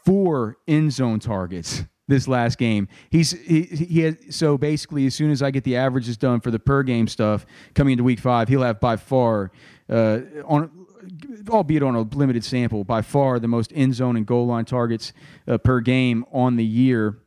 four 0.05 0.57
end 0.67 0.93
zone 0.93 1.19
targets 1.19 1.83
this 2.07 2.27
last 2.27 2.57
game. 2.57 2.87
He's 3.09 3.31
he, 3.31 3.63
he 3.63 4.01
has 4.01 4.15
so 4.29 4.57
basically 4.57 5.05
as 5.07 5.15
soon 5.15 5.31
as 5.31 5.41
I 5.41 5.51
get 5.51 5.63
the 5.63 5.75
averages 5.75 6.17
done 6.17 6.39
for 6.39 6.51
the 6.51 6.59
per 6.59 6.83
game 6.83 7.07
stuff 7.07 7.45
coming 7.73 7.93
into 7.93 8.03
week 8.03 8.19
five, 8.19 8.47
he'll 8.47 8.61
have 8.61 8.79
by 8.79 8.95
far 8.95 9.51
uh, 9.89 10.19
on 10.45 10.85
albeit 11.49 11.83
on 11.83 11.95
a 11.95 12.01
limited 12.01 12.43
sample, 12.43 12.83
by 12.83 13.01
far 13.01 13.39
the 13.39 13.47
most 13.47 13.71
end 13.75 13.93
zone 13.93 14.15
and 14.15 14.25
goal 14.25 14.47
line 14.47 14.65
targets 14.65 15.13
uh, 15.47 15.57
per 15.57 15.79
game 15.79 16.25
on 16.31 16.55
the 16.55 16.65
year. 16.65 17.19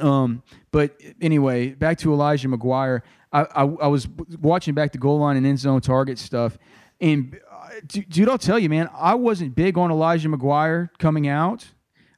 Um, 0.00 0.42
but 0.70 0.98
anyway, 1.20 1.70
back 1.70 1.98
to 1.98 2.12
Elijah 2.12 2.48
McGuire. 2.48 3.02
I, 3.32 3.42
I, 3.42 3.62
I 3.62 3.86
was 3.86 4.08
watching 4.40 4.74
back 4.74 4.92
the 4.92 4.98
goal 4.98 5.18
line 5.18 5.36
and 5.36 5.46
end 5.46 5.58
zone 5.58 5.80
target 5.80 6.18
stuff, 6.18 6.58
and 7.00 7.38
uh, 7.50 7.68
dude, 7.86 8.28
I'll 8.28 8.38
tell 8.38 8.58
you, 8.58 8.68
man, 8.68 8.88
I 8.94 9.14
wasn't 9.14 9.54
big 9.54 9.76
on 9.78 9.90
Elijah 9.90 10.28
McGuire 10.28 10.88
coming 10.98 11.28
out. 11.28 11.66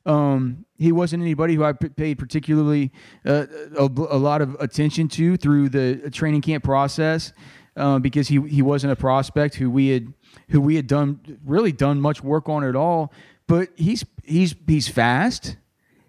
Um, 0.05 0.65
he 0.79 0.91
wasn't 0.91 1.23
anybody 1.23 1.55
who 1.55 1.65
I 1.65 1.73
paid 1.73 2.19
particularly 2.19 2.91
uh, 3.25 3.47
a, 3.77 3.85
a, 3.85 4.19
lot 4.19 4.43
of 4.43 4.57
attention 4.59 5.07
to 5.09 5.37
through 5.37 5.69
the 5.69 6.11
training 6.11 6.41
camp 6.41 6.65
process 6.65 7.33
uh, 7.77 8.01
because 8.01 8.27
he 8.27 8.41
he 8.49 8.63
wasn't 8.63 8.93
a 8.93 8.97
prospect 8.97 9.55
who 9.55 9.71
we 9.71 9.89
had 9.89 10.13
who 10.49 10.61
we 10.61 10.75
had 10.75 10.89
done 10.89 11.39
really 11.45 11.73
done 11.73 12.01
much 12.01 12.23
work 12.23 12.49
on 12.49 12.65
at 12.65 12.75
all. 12.75 13.13
But 13.47 13.69
he's 13.77 14.05
he's 14.25 14.57
he's 14.67 14.89
fast. 14.89 15.57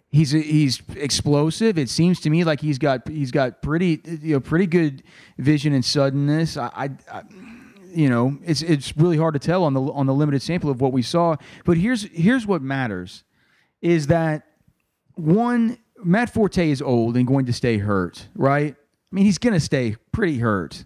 He's 0.09 0.31
he's 0.31 0.81
explosive. 0.95 1.77
It 1.77 1.89
seems 1.89 2.19
to 2.21 2.29
me 2.29 2.43
like 2.43 2.61
he's 2.61 2.79
got 2.79 3.07
he's 3.07 3.31
got 3.31 3.61
pretty 3.61 4.01
you 4.05 4.33
know 4.33 4.39
pretty 4.39 4.67
good 4.67 5.03
vision 5.37 5.73
and 5.73 5.85
suddenness. 5.85 6.57
I, 6.57 6.69
I, 6.75 6.89
I 7.11 7.23
you 7.93 8.09
know 8.09 8.37
it's 8.43 8.63
it's 8.63 8.95
really 8.97 9.17
hard 9.17 9.33
to 9.33 9.39
tell 9.39 9.63
on 9.63 9.73
the 9.73 9.81
on 9.81 10.07
the 10.07 10.13
limited 10.13 10.41
sample 10.41 10.69
of 10.69 10.81
what 10.81 10.93
we 10.93 11.01
saw. 11.01 11.35
But 11.63 11.77
here's 11.77 12.03
here's 12.11 12.47
what 12.47 12.61
matters 12.61 13.23
is 13.83 14.07
that 14.07 14.47
one, 15.15 15.77
Matt 16.03 16.33
Forte 16.33 16.71
is 16.71 16.81
old 16.81 17.17
and 17.17 17.27
going 17.27 17.45
to 17.45 17.53
stay 17.53 17.77
hurt, 17.77 18.29
right? 18.33 18.75
I 18.75 19.15
mean, 19.15 19.25
he's 19.25 19.37
going 19.37 19.53
to 19.53 19.59
stay 19.59 19.97
pretty 20.11 20.39
hurt. 20.39 20.85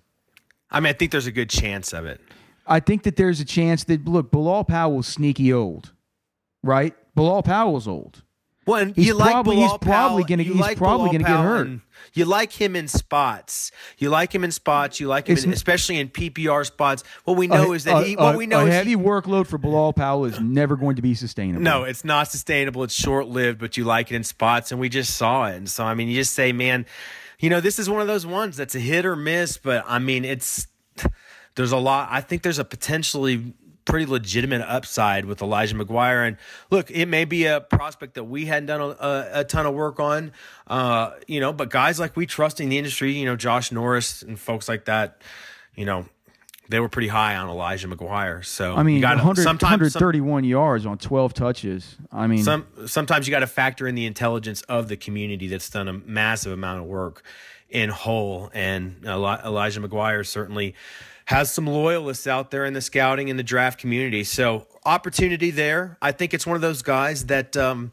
I 0.72 0.80
mean, 0.82 0.90
I 0.90 0.94
think 0.94 1.12
there's 1.12 1.28
a 1.28 1.32
good 1.32 1.50
chance 1.50 1.94
of 1.94 2.06
it. 2.06 2.20
I 2.66 2.82
think 2.82 3.04
that 3.04 3.16
there's 3.16 3.40
a 3.40 3.46
chance 3.46 3.86
that 3.86 4.06
look, 4.06 4.32
Bilal 4.32 4.66
Powell's 4.66 5.08
sneaky 5.08 5.54
old, 5.54 5.94
right? 6.64 6.94
Bilal 7.16 7.44
Powell's 7.44 7.88
old. 7.88 8.24
Well, 8.68 8.82
and 8.82 8.96
he's 8.96 9.08
you 9.08 9.16
probably, 9.16 9.56
like 9.56 9.72
he's 9.72 9.78
probably 9.80 10.24
going 10.26 10.40
to 10.40 10.44
he's 10.44 10.56
like 10.56 10.78
probably 10.78 11.08
going 11.08 11.20
to 11.20 11.28
get 11.28 11.40
hurt. 11.40 11.80
You 12.14 12.26
like 12.26 12.52
him 12.52 12.76
in 12.76 12.88
spots. 12.90 13.72
You 13.98 14.10
like 14.10 14.36
him 14.36 14.44
in 14.44 14.52
spots. 14.52 15.00
You 15.00 15.08
like 15.08 15.28
him, 15.28 15.38
in, 15.38 15.54
especially 15.54 16.00
in 16.00 16.10
PPR 16.10 16.66
spots. 16.66 17.04
What 17.24 17.38
we 17.38 17.48
know 17.48 17.72
is 17.72 17.86
that 17.86 18.06
he. 18.06 18.18
What 18.18 18.36
we 18.36 18.46
know 18.46 18.62
a 18.62 18.66
is 18.66 18.74
heavy 18.74 18.92
he, 18.92 18.96
workload 18.98 19.48
for 19.48 19.58
Bilal 19.58 19.94
Powell 19.94 20.26
is 20.26 20.40
never 20.40 20.76
going 20.76 20.98
to 20.98 21.02
be 21.02 21.14
sustainable. 21.14 21.62
No, 21.62 21.84
it's 21.86 22.04
not 22.04 22.28
sustainable. 22.28 22.84
It's 22.84 22.94
short 22.94 23.28
lived, 23.28 23.60
but 23.60 23.78
you 23.78 23.86
like 23.86 24.12
it 24.12 24.16
in 24.16 24.24
spots, 24.24 24.72
and 24.72 24.82
we 24.82 24.90
just 24.90 25.16
saw 25.16 25.48
it. 25.48 25.56
And 25.56 25.70
so, 25.70 25.86
I 25.86 25.94
mean, 25.94 26.10
you 26.10 26.16
just 26.16 26.34
say, 26.34 26.52
man, 26.52 26.86
you 27.40 27.50
know, 27.50 27.62
this 27.62 27.80
is 27.80 27.90
one 27.90 28.02
of 28.02 28.08
those 28.08 28.26
ones 28.26 28.58
that's 28.58 28.76
a 28.76 28.80
hit 28.80 29.06
or 29.06 29.16
miss. 29.16 29.58
But 29.58 29.86
I 29.88 30.00
mean, 30.00 30.26
it's 30.26 30.68
there's 31.56 31.72
a 31.72 31.78
lot. 31.78 32.10
I 32.12 32.20
think 32.20 32.42
there's 32.42 32.60
a 32.60 32.66
potentially 32.66 33.54
pretty 33.88 34.06
legitimate 34.06 34.62
upside 34.62 35.26
with 35.26 35.42
Elijah 35.42 35.76
McGuire. 35.76 36.28
And 36.28 36.38
look, 36.70 36.92
it 36.92 37.08
may 37.08 37.26
be 37.26 37.46
a 37.46 37.62
prospect 37.62 38.16
that 38.16 38.26
we 38.26 38.46
hadn't 38.46 38.68
done 38.68 38.96
a, 39.00 39.30
a 39.34 39.44
ton 39.44 39.66
of 39.66 39.74
work 39.74 40.00
on, 40.00 40.34
uh, 40.68 41.12
you 41.26 41.40
know, 41.40 41.54
but 41.54 41.70
guys 41.70 42.00
like 42.00 42.16
we 42.16 42.26
trust 42.28 42.62
in 42.62 42.70
the 42.70 42.78
industry, 42.78 43.14
you 43.14 43.26
know, 43.26 43.36
Josh 43.36 43.72
Norris 43.72 44.22
and 44.22 44.40
folks 44.40 44.68
like 44.68 44.86
that, 44.86 45.22
you 45.76 45.86
know, 45.86 46.06
they 46.70 46.82
were 46.82 46.90
pretty 46.90 47.08
high 47.08 47.38
on 47.38 47.50
Elijah 47.50 47.88
McGuire. 47.88 48.44
So 48.46 48.76
I 48.76 48.84
mean, 48.84 48.98
you 48.98 49.04
100, 49.04 49.46
131 49.46 50.44
some, 50.44 50.50
yards 50.50 50.86
on 50.86 50.98
12 50.98 51.34
touches. 51.34 51.96
I 52.12 52.28
mean, 52.28 52.44
some, 52.44 52.68
sometimes 52.86 53.26
you 53.26 53.32
got 53.32 53.40
to 53.40 53.48
factor 53.48 53.88
in 53.88 53.96
the 53.96 54.06
intelligence 54.06 54.64
of 54.64 54.90
the 54.90 54.98
community 54.98 55.48
that's 55.48 55.70
done 55.70 55.88
a 55.88 55.94
massive 55.94 56.52
amount 56.52 56.82
of 56.82 56.86
work 56.88 57.24
in 57.70 57.90
whole. 57.90 58.50
And 58.54 59.06
Elijah 59.06 59.80
McGuire 59.80 60.26
certainly 60.26 60.76
has 61.28 61.54
some 61.54 61.68
loyalists 61.68 62.26
out 62.26 62.52
there 62.52 62.64
in 62.64 62.74
the 62.74 62.82
scouting 62.82 63.30
and 63.30 63.38
the 63.38 63.44
draft 63.44 63.78
community. 63.78 64.24
So 64.24 64.66
opportunity 64.86 65.52
there. 65.52 65.98
I 66.02 66.14
think 66.14 66.34
it's 66.34 66.48
one 66.48 66.56
of 66.56 66.62
those 66.62 66.82
guys 66.82 67.26
that 67.26 67.58
um, 67.58 67.92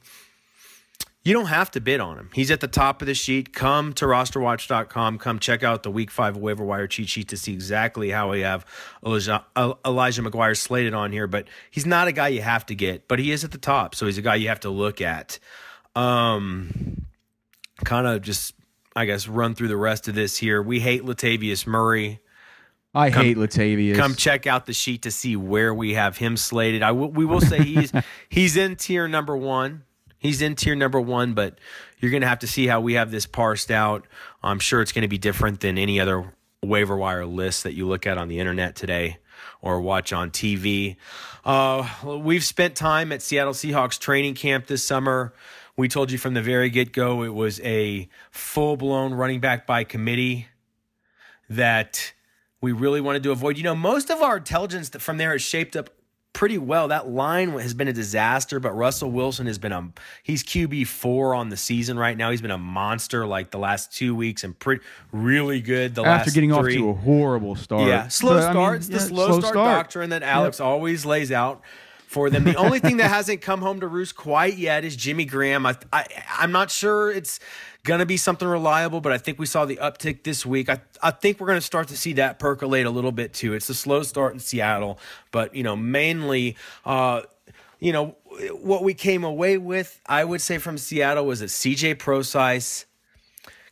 you 1.24 1.32
don't 1.32 1.46
have 1.46 1.68
to 1.72 1.80
bid 1.80 1.98
on 1.98 2.16
him. 2.16 2.30
He's 2.32 2.52
at 2.52 2.60
the 2.60 2.68
top 2.68 3.02
of 3.02 3.06
the 3.06 3.14
sheet. 3.14 3.52
Come 3.52 3.92
to 3.94 4.04
rosterwatch.com. 4.04 5.18
Come 5.18 5.40
check 5.40 5.64
out 5.64 5.82
the 5.82 5.90
week 5.90 6.12
five 6.12 6.36
waiver 6.36 6.64
wire 6.64 6.86
cheat 6.86 7.08
sheet 7.08 7.26
to 7.30 7.36
see 7.36 7.52
exactly 7.52 8.10
how 8.10 8.30
we 8.30 8.42
have 8.42 8.64
Elijah, 9.04 9.44
Elijah 9.56 10.22
McGuire 10.22 10.56
slated 10.56 10.94
on 10.94 11.10
here. 11.10 11.26
But 11.26 11.48
he's 11.72 11.86
not 11.86 12.06
a 12.06 12.12
guy 12.12 12.28
you 12.28 12.42
have 12.42 12.64
to 12.66 12.76
get, 12.76 13.08
but 13.08 13.18
he 13.18 13.32
is 13.32 13.42
at 13.42 13.50
the 13.50 13.58
top. 13.58 13.96
So 13.96 14.06
he's 14.06 14.16
a 14.16 14.22
guy 14.22 14.36
you 14.36 14.46
have 14.46 14.60
to 14.60 14.70
look 14.70 15.00
at. 15.00 15.40
Um, 15.96 17.04
kind 17.82 18.06
of 18.06 18.22
just, 18.22 18.54
I 18.94 19.06
guess, 19.06 19.26
run 19.26 19.56
through 19.56 19.68
the 19.68 19.76
rest 19.76 20.06
of 20.06 20.14
this 20.14 20.36
here. 20.36 20.62
We 20.62 20.78
hate 20.78 21.02
Latavius 21.02 21.66
Murray. 21.66 22.20
I 22.94 23.11
come, 23.11 23.24
hate 23.24 23.37
Latavius. 23.37 23.96
Come 23.96 24.14
check 24.14 24.46
out 24.46 24.66
the 24.66 24.72
sheet 24.72 25.02
to 25.02 25.11
see 25.11 25.37
where 25.37 25.74
we 25.74 25.94
have 25.94 26.16
him 26.16 26.37
slated. 26.37 26.83
I 26.83 26.88
w- 26.88 27.11
we 27.11 27.24
will 27.24 27.40
say 27.40 27.62
he's 27.62 27.92
he's 28.28 28.57
in 28.57 28.76
tier 28.76 29.09
number 29.09 29.37
one. 29.37 29.85
He's 30.18 30.40
in 30.40 30.54
tier 30.54 30.74
number 30.74 31.00
one, 31.00 31.35
but 31.35 31.59
you're 31.98 32.11
going 32.11 32.22
to 32.22 32.28
have 32.28 32.38
to 32.38 32.46
see 32.46 32.66
how 32.66 32.80
we 32.80 32.94
have 32.94 33.11
this 33.11 33.26
parsed 33.26 33.70
out. 33.70 34.07
I'm 34.42 34.59
sure 34.59 34.80
it's 34.80 34.92
going 34.92 35.02
to 35.02 35.09
be 35.09 35.18
different 35.18 35.61
than 35.61 35.76
any 35.76 36.00
other 36.00 36.33
waiver 36.62 36.96
wire 36.96 37.26
list 37.26 37.64
that 37.64 37.74
you 37.74 37.87
look 37.87 38.07
at 38.07 38.16
on 38.16 38.28
the 38.28 38.38
internet 38.38 38.74
today 38.74 39.18
or 39.61 39.80
watch 39.80 40.12
on 40.12 40.30
TV. 40.30 40.96
Uh, 41.44 41.87
we've 42.22 42.44
spent 42.44 42.74
time 42.74 43.12
at 43.12 43.20
Seattle 43.20 43.52
Seahawks 43.52 43.98
training 43.98 44.35
camp 44.35 44.66
this 44.66 44.85
summer. 44.85 45.35
We 45.76 45.88
told 45.88 46.11
you 46.11 46.18
from 46.18 46.35
the 46.35 46.42
very 46.42 46.70
get 46.70 46.92
go 46.92 47.22
it 47.22 47.35
was 47.35 47.61
a 47.61 48.09
full 48.30 48.76
blown 48.76 49.12
running 49.12 49.40
back 49.40 49.66
by 49.66 49.85
committee 49.85 50.46
that 51.50 52.12
we 52.64 52.72
really 52.72 53.03
wanted 53.03 53.22
to 53.22 53.31
avoid. 53.31 53.59
You 53.59 53.62
know, 53.62 53.74
most 53.74 54.11
of 54.11 54.22
our 54.22 54.38
intelligence 54.38 54.88
from 54.88 55.18
there 55.18 55.35
is 55.35 55.42
shaped 55.42 55.77
up 55.77 55.90
pretty 56.33 56.57
well. 56.57 56.88
That 56.88 57.07
line 57.09 57.50
has 57.59 57.74
been 57.74 57.88
a 57.88 57.92
disaster, 57.92 58.59
but 58.59 58.72
Russell 58.72 59.11
Wilson 59.11 59.46
has 59.46 59.59
been 59.59 59.70
a 59.70 59.92
he's 60.22 60.42
QB 60.42 60.87
four 60.87 61.35
on 61.35 61.50
the 61.50 61.59
season 61.59 61.98
right 61.98 62.16
now. 62.16 62.31
He's 62.31 62.40
been 62.40 62.50
a 62.50 62.59
monster 62.59 63.27
like 63.27 63.50
the 63.50 63.59
last 63.59 63.92
two 63.92 64.14
weeks 64.14 64.44
and 64.44 64.59
pretty 64.59 64.83
really 65.12 65.61
good. 65.61 65.94
The 65.94 66.05
after 66.05 66.31
getting 66.31 66.55
three. 66.55 66.79
off 66.79 66.79
to 66.79 66.88
a 66.88 66.94
horrible 66.94 67.55
start. 67.55 67.87
Yeah, 67.87 68.09
slow 68.09 68.35
but, 68.35 68.50
start. 68.50 68.57
I 68.57 68.70
mean, 68.70 68.77
it's 68.77 68.88
the 68.88 69.00
slow, 69.00 69.27
slow, 69.27 69.40
start, 69.40 69.53
start 69.53 69.77
doctrine 69.77 70.11
that 70.11 70.22
Alex 70.22 70.59
yep. 70.59 70.66
always 70.66 71.05
lays 71.05 71.31
out 71.31 71.62
for 72.07 72.31
them. 72.31 72.44
The 72.44 72.55
only 72.55 72.79
thing 72.79 72.96
that 72.96 73.11
hasn't 73.11 73.42
come 73.42 73.61
home 73.61 73.81
to 73.81 73.88
roost 73.88 74.16
quite 74.16 74.57
yet 74.57 74.87
is 74.87 74.96
Jimmy 74.96 75.27
Graham. 75.27 75.66
I, 75.66 75.77
I 75.92 76.07
I'm 76.38 76.53
not 76.53 76.70
sure 76.70 77.11
it's 77.11 77.40
going 77.84 78.00
to 78.00 78.06
be 78.06 78.16
something 78.16 78.48
reliable, 78.48 79.00
but 79.00 79.12
I 79.12 79.18
think 79.18 79.38
we 79.38 79.46
saw 79.46 79.66
the 79.66 79.76
uptick 79.76 80.24
this 80.24 80.44
week. 80.44 80.68
I, 80.68 80.80
I 81.02 81.10
think 81.10 81.38
we're 81.38 81.46
going 81.46 81.58
to 81.58 81.64
start 81.64 81.88
to 81.88 81.96
see 81.96 82.14
that 82.14 82.38
percolate 82.38 82.86
a 82.86 82.90
little 82.90 83.12
bit 83.12 83.34
too. 83.34 83.52
It's 83.52 83.68
a 83.68 83.74
slow 83.74 84.02
start 84.02 84.32
in 84.32 84.40
Seattle, 84.40 84.98
but, 85.30 85.54
you 85.54 85.62
know, 85.62 85.76
mainly, 85.76 86.56
uh, 86.86 87.22
you 87.78 87.92
know, 87.92 88.16
what 88.52 88.82
we 88.82 88.94
came 88.94 89.22
away 89.22 89.58
with, 89.58 90.00
I 90.06 90.24
would 90.24 90.40
say 90.40 90.56
from 90.56 90.78
Seattle 90.78 91.26
was 91.26 91.40
that 91.40 91.50
CJ 91.50 91.98
Prosise, 91.98 92.86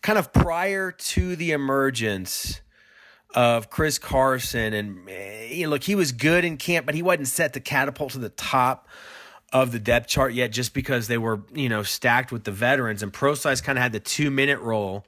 kind 0.03 0.19
of 0.19 0.33
prior 0.33 0.93
to 0.93 1.35
the 1.35 1.53
emergence 1.53 2.61
of 3.35 3.71
Chris 3.71 3.99
Carson, 3.99 4.75
and 4.75 5.09
you 5.51 5.65
know, 5.65 5.71
look, 5.71 5.85
he 5.85 5.95
was 5.95 6.13
good 6.13 6.45
in 6.45 6.59
camp, 6.59 6.85
but 6.85 6.95
he 6.95 7.03
wasn't 7.03 7.29
set 7.29 7.55
to 7.55 7.61
catapult 7.61 8.13
to 8.13 8.19
the 8.19 8.29
top 8.29 8.89
of 9.53 9.73
the 9.73 9.79
depth 9.79 10.09
chart 10.09 10.33
yet 10.33 10.51
just 10.51 10.75
because 10.75 11.09
they 11.09 11.19
were, 11.19 11.41
you 11.53 11.69
know, 11.69 11.83
stacked 11.83 12.33
with 12.33 12.45
the 12.45 12.53
veterans 12.53 13.03
and 13.03 13.13
Prosise 13.13 13.61
kind 13.61 13.79
of 13.79 13.83
had 13.83 13.93
the 13.93 14.01
2 14.01 14.31
minute 14.31 14.61
role. 14.61 15.05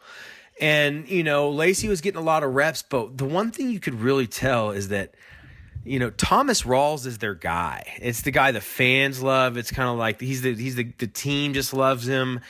And, 0.60 1.08
you 1.08 1.24
know, 1.24 1.50
Lacy 1.50 1.88
was 1.88 2.00
getting 2.00 2.20
a 2.20 2.24
lot 2.24 2.44
of 2.44 2.54
reps, 2.54 2.82
but 2.82 3.18
the 3.18 3.24
one 3.24 3.50
thing 3.50 3.70
you 3.70 3.80
could 3.80 4.00
really 4.00 4.26
tell 4.26 4.70
is 4.70 4.88
that 4.88 5.14
you 5.84 5.98
know, 5.98 6.10
Thomas 6.10 6.62
Rawls 6.62 7.04
is 7.06 7.18
their 7.18 7.34
guy. 7.34 7.84
It's 8.00 8.22
the 8.22 8.30
guy 8.30 8.52
the 8.52 8.60
fans 8.60 9.22
love. 9.22 9.58
It's 9.58 9.70
kind 9.70 9.88
of 9.88 9.98
like 9.98 10.20
he's 10.20 10.42
the 10.42 10.54
he's 10.54 10.76
the 10.76 10.90
the 10.98 11.06
team 11.06 11.52
just 11.52 11.74
loves 11.74 12.06
him. 12.06 12.40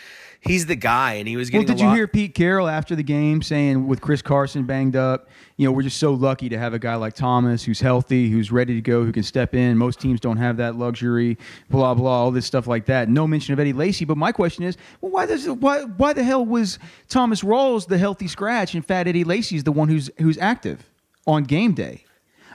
He's 0.47 0.67
the 0.67 0.77
guy, 0.77 1.15
and 1.15 1.27
he 1.27 1.37
was 1.37 1.49
getting. 1.49 1.67
Well, 1.67 1.77
did 1.77 1.83
you 1.83 1.91
hear 1.95 2.07
Pete 2.07 2.35
Carroll 2.35 2.69
after 2.69 2.95
the 2.95 3.03
game 3.03 3.41
saying, 3.41 3.87
with 3.87 4.01
Chris 4.01 4.21
Carson 4.21 4.65
banged 4.65 4.95
up, 4.95 5.29
you 5.57 5.67
know, 5.67 5.73
we're 5.73 5.83
just 5.83 5.99
so 5.99 6.13
lucky 6.13 6.49
to 6.51 6.59
have 6.59 6.75
a 6.75 6.79
guy 6.79 6.97
like 6.97 7.15
Thomas 7.15 7.65
who's 7.65 7.81
healthy, 7.81 8.29
who's 8.29 8.53
ready 8.53 8.75
to 8.75 8.81
go, 8.83 9.05
who 9.05 9.13
can 9.13 9.23
step 9.23 9.55
in. 9.55 9.79
Most 9.79 10.01
teams 10.01 10.21
don't 10.21 10.37
have 10.37 10.59
that 10.59 10.77
luxury. 10.77 11.39
Blah 11.71 11.95
blah, 11.95 12.25
all 12.25 12.31
this 12.31 12.45
stuff 12.45 12.67
like 12.67 12.87
that. 12.87 13.09
No 13.09 13.27
mention 13.27 13.55
of 13.55 13.61
Eddie 13.61 13.73
Lacy. 13.73 14.05
But 14.05 14.19
my 14.19 14.33
question 14.33 14.65
is, 14.65 14.77
well, 15.01 15.13
why 15.13 15.27
does 15.27 15.49
why 15.49 15.83
why 15.83 16.13
the 16.13 16.25
hell 16.25 16.45
was 16.45 16.79
Thomas 17.09 17.43
Rawls 17.43 17.87
the 17.87 17.99
healthy 17.99 18.29
scratch 18.29 18.75
and 18.75 18.85
Fat 18.85 19.09
Eddie 19.09 19.25
Lacy 19.25 19.57
is 19.57 19.65
the 19.65 19.73
one 19.73 19.89
who's 19.89 20.11
who's 20.19 20.39
active 20.39 20.91
on 21.27 21.45
game 21.45 21.73
day? 21.73 22.05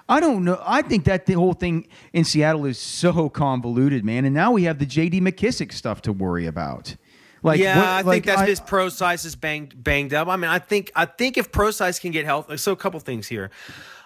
I 0.07 0.19
don't 0.19 0.43
know. 0.43 0.59
I 0.65 0.81
think 0.81 1.05
that 1.05 1.27
the 1.27 1.33
whole 1.33 1.53
thing 1.53 1.87
in 2.13 2.23
Seattle 2.23 2.65
is 2.65 2.79
so 2.79 3.29
convoluted, 3.29 4.03
man. 4.03 4.25
And 4.25 4.33
now 4.33 4.51
we 4.51 4.63
have 4.63 4.79
the 4.79 4.85
J.D. 4.87 5.21
McKissic 5.21 5.71
stuff 5.71 6.01
to 6.01 6.11
worry 6.11 6.47
about. 6.47 6.95
Like, 7.43 7.59
yeah, 7.59 7.77
what- 7.77 7.85
I 7.87 8.01
like, 8.01 8.13
think 8.15 8.25
that's 8.25 8.41
I- 8.41 8.45
his 8.47 8.59
Prosise 8.59 9.25
is 9.25 9.35
banged 9.35 9.81
banged 9.83 10.13
up. 10.13 10.27
I 10.27 10.35
mean, 10.35 10.49
I 10.49 10.59
think 10.59 10.91
I 10.95 11.05
think 11.05 11.37
if 11.37 11.51
Prosise 11.51 11.99
can 11.99 12.11
get 12.11 12.25
health, 12.25 12.59
so 12.59 12.71
a 12.71 12.75
couple 12.75 12.99
things 12.99 13.27
here. 13.27 13.49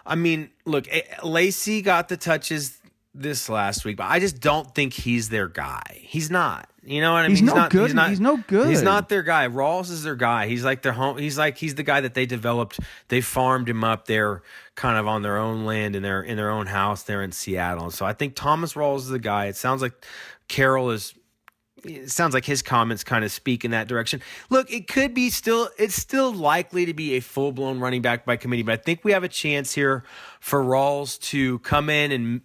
I 0.06 0.16
mean, 0.16 0.50
look, 0.66 0.86
eh, 0.92 1.02
Lacy 1.24 1.82
got 1.82 2.10
the 2.10 2.18
touches 2.18 2.78
this 3.16 3.48
last 3.48 3.86
week, 3.86 3.96
but 3.98 4.06
I 4.08 4.20
just 4.20 4.40
don't 4.42 4.74
think 4.76 4.94
he's 4.94 5.30
their 5.30 5.48
guy. 5.48 5.82
He's 5.94 6.30
not. 6.30 6.68
You 6.86 7.00
know 7.00 7.14
what 7.14 7.24
I 7.24 7.30
He's 7.30 7.42
mean? 7.42 7.46
no 7.46 7.56
not, 7.56 7.72
good. 7.72 7.84
He's, 7.86 7.94
not, 7.94 8.10
He's 8.10 8.20
no 8.20 8.36
good. 8.46 8.68
He's 8.68 8.82
not 8.82 9.08
their 9.08 9.24
guy. 9.24 9.48
Rawls 9.48 9.90
is 9.90 10.04
their 10.04 10.18
guy. 10.18 10.48
He's 10.48 10.66
like 10.66 10.82
their 10.82 10.92
home. 10.92 11.18
He's 11.18 11.38
like 11.38 11.58
he's 11.58 11.76
the 11.76 11.84
guy 11.84 12.02
that 12.02 12.14
they 12.14 12.26
developed. 12.26 12.78
They 13.08 13.22
farmed 13.22 13.70
him 13.70 13.86
up 13.86 14.06
there, 14.06 14.42
kind 14.76 14.98
of 14.98 15.08
on 15.08 15.22
their 15.22 15.38
own 15.38 15.64
land 15.66 15.96
in 15.96 16.04
their 16.04 16.22
in 16.22 16.36
their 16.36 16.50
own 16.50 16.68
house 16.68 17.04
there 17.04 17.24
in 17.24 17.32
Seattle. 17.32 17.90
So 17.92 18.06
I 18.06 18.12
think 18.12 18.36
Thomas 18.36 18.74
Rawls 18.74 18.98
is 18.98 19.08
the 19.10 19.20
guy. 19.20 19.46
It 19.46 19.56
sounds 19.56 19.82
like 19.82 19.94
Carroll 20.50 20.90
is 20.90 21.14
it 21.84 22.10
sounds 22.12 22.34
like 22.34 22.46
his 22.46 22.62
comments 22.62 23.04
kind 23.04 23.26
of 23.26 23.32
speak 23.32 23.66
in 23.66 23.72
that 23.72 23.88
direction. 23.88 24.22
Look, 24.50 24.72
it 24.72 24.88
could 24.88 25.14
be 25.14 25.30
still, 25.30 25.70
it's 25.78 25.96
still 25.96 26.34
likely 26.34 26.86
to 26.86 26.94
be 26.94 27.14
a 27.14 27.20
full 27.20 27.52
blown 27.52 27.80
running 27.80 28.02
back 28.02 28.26
by 28.26 28.38
committee, 28.38 28.64
but 28.64 28.74
I 28.74 28.82
think 28.82 29.04
we 29.04 29.12
have 29.12 29.24
a 29.24 29.30
chance 29.30 29.74
here 29.74 30.04
for 30.40 30.64
Rawls 30.64 31.20
to 31.30 31.60
come 31.60 31.90
in 31.90 32.12
and 32.12 32.42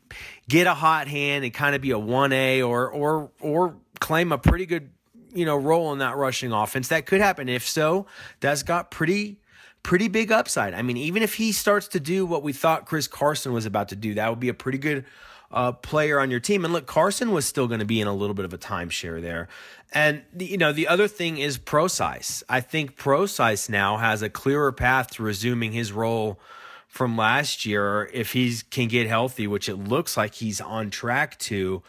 get 0.48 0.66
a 0.66 0.74
hot 0.74 1.09
hand 1.09 1.44
and 1.44 1.53
kind 1.53 1.74
of 1.74 1.81
be 1.81 1.90
a 1.90 1.98
one 1.98 2.33
A 2.33 2.62
or 2.62 2.90
or 2.90 3.31
or 3.40 3.77
claim 4.01 4.33
a 4.33 4.38
pretty 4.38 4.66
good 4.66 4.90
you 5.35 5.44
know 5.44 5.57
role 5.57 5.92
in 5.92 5.98
that 5.98 6.16
rushing 6.16 6.53
offense. 6.53 6.88
That 6.88 7.07
could 7.07 7.20
happen. 7.20 7.48
If 7.48 7.66
so, 7.66 8.07
that's 8.40 8.62
got 8.62 8.90
pretty 8.90 9.38
pretty 9.83 10.09
big 10.09 10.33
upside. 10.33 10.74
I 10.74 10.83
mean, 10.83 10.96
even 10.96 11.22
if 11.22 11.35
he 11.35 11.53
starts 11.53 11.88
to 11.88 12.01
do 12.01 12.27
what 12.27 12.42
we 12.42 12.53
thought 12.53 12.87
Chris 12.87 13.07
Carson 13.07 13.53
was 13.53 13.66
about 13.66 13.88
to 13.88 13.96
do, 13.96 14.14
that 14.14 14.29
would 14.29 14.40
be 14.40 14.48
a 14.48 14.55
pretty 14.55 14.79
good 14.79 15.05
uh, 15.50 15.72
player 15.72 16.20
on 16.20 16.30
your 16.30 16.40
team. 16.40 16.64
And 16.64 16.72
look, 16.72 16.87
Carson 16.87 17.32
was 17.32 17.46
still 17.46 17.66
going 17.66 17.80
to 17.80 17.87
be 17.87 18.00
in 18.00 18.06
a 18.06 18.14
little 18.14 18.34
bit 18.34 18.44
of 18.44 18.52
a 18.52 18.58
timeshare 18.58 19.20
there. 19.20 19.48
And 19.92 20.22
the, 20.32 20.44
you 20.44 20.58
know, 20.58 20.72
the 20.72 20.87
other 20.87 21.08
thing 21.08 21.38
is 21.38 21.56
Prosise. 21.56 22.42
I 22.48 22.61
think 22.61 22.96
Prosise 22.96 23.68
now 23.68 23.96
has 23.96 24.20
a 24.22 24.28
clearer 24.28 24.72
path 24.72 25.12
to 25.12 25.22
resuming 25.22 25.72
his 25.72 25.92
role 25.92 26.38
from 26.87 27.16
last 27.16 27.64
year 27.64 28.11
if 28.12 28.32
he 28.32 28.54
can 28.70 28.88
get 28.88 29.06
healthy, 29.06 29.46
which 29.46 29.68
it 29.68 29.76
looks 29.76 30.16
like 30.16 30.34
he's 30.34 30.61
on 30.61 30.90
track 30.90 31.38
to. 31.38 31.82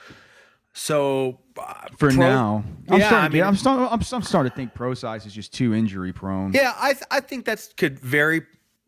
So 0.73 1.39
uh, 1.57 1.73
for 1.97 2.09
Pro- 2.09 2.15
now. 2.15 2.63
I'm 2.87 2.99
yeah, 2.99 3.07
starting. 3.07 3.25
I 3.25 3.33
mean- 3.33 3.43
I'm, 3.43 3.55
starting, 3.57 3.85
I'm, 3.85 3.93
I'm 3.93 4.21
starting 4.23 4.49
to 4.49 4.55
think 4.55 4.73
Prosise 4.73 5.25
is 5.25 5.33
just 5.33 5.53
too 5.53 5.73
injury 5.73 6.13
prone. 6.13 6.53
Yeah, 6.53 6.73
I 6.77 6.93
th- 6.93 7.05
I 7.11 7.19
think 7.19 7.43
that's 7.43 7.73
could 7.73 7.99
very 7.99 8.43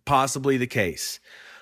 possibly 0.06 0.56
the 0.58 0.68
case. 0.68 1.20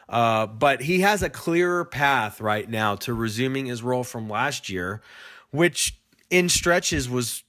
Uh, 0.10 0.48
but 0.48 0.82
he 0.82 1.02
has 1.02 1.22
a 1.22 1.30
clearer 1.30 1.86
path 1.86 2.42
right 2.42 2.68
now 2.68 2.96
to 2.96 3.14
resuming 3.14 3.68
his 3.68 3.84
role 3.84 4.04
from 4.04 4.28
last 4.28 4.70
year, 4.70 5.02
which 5.52 6.00
in 6.30 6.50
stretches 6.50 7.08
was 7.08 7.44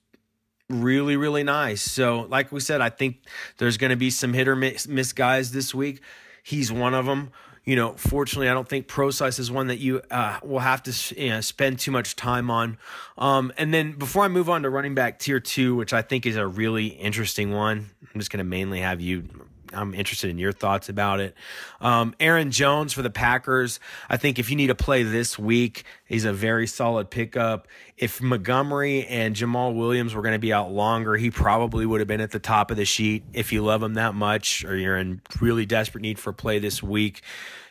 really 0.68 1.16
really 1.16 1.42
nice. 1.42 1.82
So, 1.82 2.26
like 2.28 2.52
we 2.52 2.60
said, 2.60 2.80
I 2.80 2.90
think 2.90 3.16
there's 3.58 3.78
going 3.78 3.90
to 3.90 3.96
be 3.96 4.10
some 4.10 4.34
hit 4.34 4.46
or 4.46 4.56
miss, 4.56 4.86
miss 4.86 5.12
guys 5.12 5.52
this 5.52 5.74
week. 5.74 6.00
He's 6.42 6.70
one 6.70 6.94
of 6.94 7.06
them. 7.06 7.30
You 7.64 7.76
know, 7.76 7.92
fortunately, 7.92 8.48
I 8.48 8.54
don't 8.54 8.68
think 8.68 8.88
Prosise 8.88 9.38
is 9.38 9.50
one 9.50 9.66
that 9.66 9.78
you 9.78 10.00
uh, 10.10 10.38
will 10.42 10.60
have 10.60 10.82
to 10.84 11.20
you 11.22 11.30
know, 11.30 11.40
spend 11.40 11.78
too 11.78 11.90
much 11.90 12.16
time 12.16 12.50
on. 12.50 12.78
Um, 13.18 13.52
and 13.58 13.72
then 13.72 13.92
before 13.92 14.24
I 14.24 14.28
move 14.28 14.48
on 14.48 14.62
to 14.62 14.70
running 14.70 14.94
back 14.94 15.18
tier 15.18 15.40
two, 15.40 15.76
which 15.76 15.92
I 15.92 16.00
think 16.02 16.24
is 16.24 16.36
a 16.36 16.46
really 16.46 16.86
interesting 16.86 17.52
one, 17.52 17.90
I'm 18.02 18.18
just 18.18 18.30
going 18.30 18.38
to 18.38 18.44
mainly 18.44 18.80
have 18.80 19.00
you 19.00 19.28
I'm 19.72 19.94
interested 19.94 20.30
in 20.30 20.38
your 20.38 20.52
thoughts 20.52 20.88
about 20.88 21.20
it. 21.20 21.34
Um, 21.80 22.14
Aaron 22.20 22.50
Jones 22.50 22.92
for 22.92 23.02
the 23.02 23.10
Packers. 23.10 23.80
I 24.08 24.16
think 24.16 24.38
if 24.38 24.50
you 24.50 24.56
need 24.56 24.70
a 24.70 24.74
play 24.74 25.02
this 25.02 25.38
week, 25.38 25.84
he's 26.06 26.24
a 26.24 26.32
very 26.32 26.66
solid 26.66 27.10
pickup. 27.10 27.68
If 27.96 28.20
Montgomery 28.20 29.06
and 29.06 29.36
Jamaal 29.36 29.74
Williams 29.74 30.14
were 30.14 30.22
going 30.22 30.34
to 30.34 30.38
be 30.38 30.52
out 30.52 30.72
longer, 30.72 31.16
he 31.16 31.30
probably 31.30 31.86
would 31.86 32.00
have 32.00 32.08
been 32.08 32.20
at 32.20 32.30
the 32.30 32.38
top 32.38 32.70
of 32.70 32.76
the 32.76 32.84
sheet. 32.84 33.24
If 33.32 33.52
you 33.52 33.62
love 33.62 33.82
him 33.82 33.94
that 33.94 34.14
much 34.14 34.64
or 34.64 34.76
you're 34.76 34.96
in 34.96 35.20
really 35.40 35.66
desperate 35.66 36.02
need 36.02 36.18
for 36.18 36.32
play 36.32 36.58
this 36.58 36.82
week, 36.82 37.22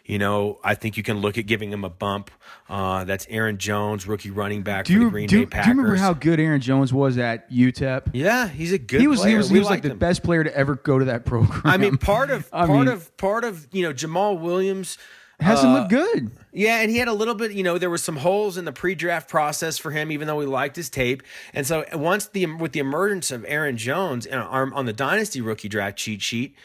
you 0.09 0.17
know, 0.17 0.59
I 0.63 0.73
think 0.73 0.97
you 0.97 1.03
can 1.03 1.19
look 1.19 1.37
at 1.37 1.45
giving 1.45 1.71
him 1.71 1.83
a 1.83 1.89
bump. 1.89 2.31
Uh, 2.67 3.03
that's 3.03 3.27
Aaron 3.29 3.59
Jones, 3.59 4.07
rookie 4.07 4.31
running 4.31 4.63
back 4.63 4.85
Do 4.85 4.93
for 4.93 4.99
you, 4.99 5.05
the 5.05 5.11
Green 5.11 5.27
do, 5.27 5.45
Bay 5.45 5.61
do 5.61 5.69
you 5.69 5.75
remember 5.75 5.95
how 5.95 6.13
good 6.13 6.39
Aaron 6.39 6.61
Jones 6.61 6.91
was 6.91 7.17
at 7.19 7.49
UTEP? 7.51 8.09
Yeah, 8.13 8.47
he's 8.47 8.73
a 8.73 8.79
good 8.79 9.01
He 9.01 9.07
was. 9.07 9.19
player. 9.19 9.31
He 9.31 9.37
was. 9.37 9.49
He 9.49 9.59
was 9.59 9.65
like 9.65 9.83
liked 9.83 9.83
the 9.83 9.93
best 9.95 10.23
player 10.23 10.43
to 10.43 10.55
ever 10.55 10.75
go 10.75 10.97
to 10.97 11.05
that 11.05 11.25
program. 11.25 11.61
I 11.63 11.77
mean, 11.77 11.97
part 11.97 12.31
of 12.31 12.49
part 12.51 12.69
mean- 12.69 12.87
of 12.87 13.15
part 13.17 13.43
of 13.43 13.67
you 13.71 13.83
know 13.83 13.93
Jamaal 13.93 14.39
Williams 14.39 14.97
hasn't 15.39 15.69
uh, 15.71 15.79
looked 15.79 15.89
good. 15.91 16.31
Yeah, 16.51 16.81
and 16.81 16.89
he 16.89 16.97
had 16.97 17.07
a 17.07 17.13
little 17.13 17.35
bit, 17.35 17.51
you 17.53 17.63
know, 17.63 17.77
there 17.77 17.89
was 17.89 18.03
some 18.03 18.17
holes 18.17 18.57
in 18.57 18.65
the 18.65 18.73
pre-draft 18.73 19.29
process 19.29 19.77
for 19.77 19.91
him, 19.91 20.11
even 20.11 20.27
though 20.27 20.35
we 20.35 20.45
liked 20.45 20.75
his 20.75 20.89
tape. 20.89 21.23
And 21.53 21.65
so 21.65 21.85
once 21.93 22.25
the 22.27 22.45
with 22.47 22.71
the 22.73 22.79
emergence 22.79 23.31
of 23.31 23.45
Aaron 23.47 23.77
Jones 23.77 24.25
on 24.27 24.85
the 24.85 24.93
dynasty 24.93 25.39
rookie 25.39 25.69
draft 25.69 25.97
cheat 25.97 26.21
sheet, 26.21 26.55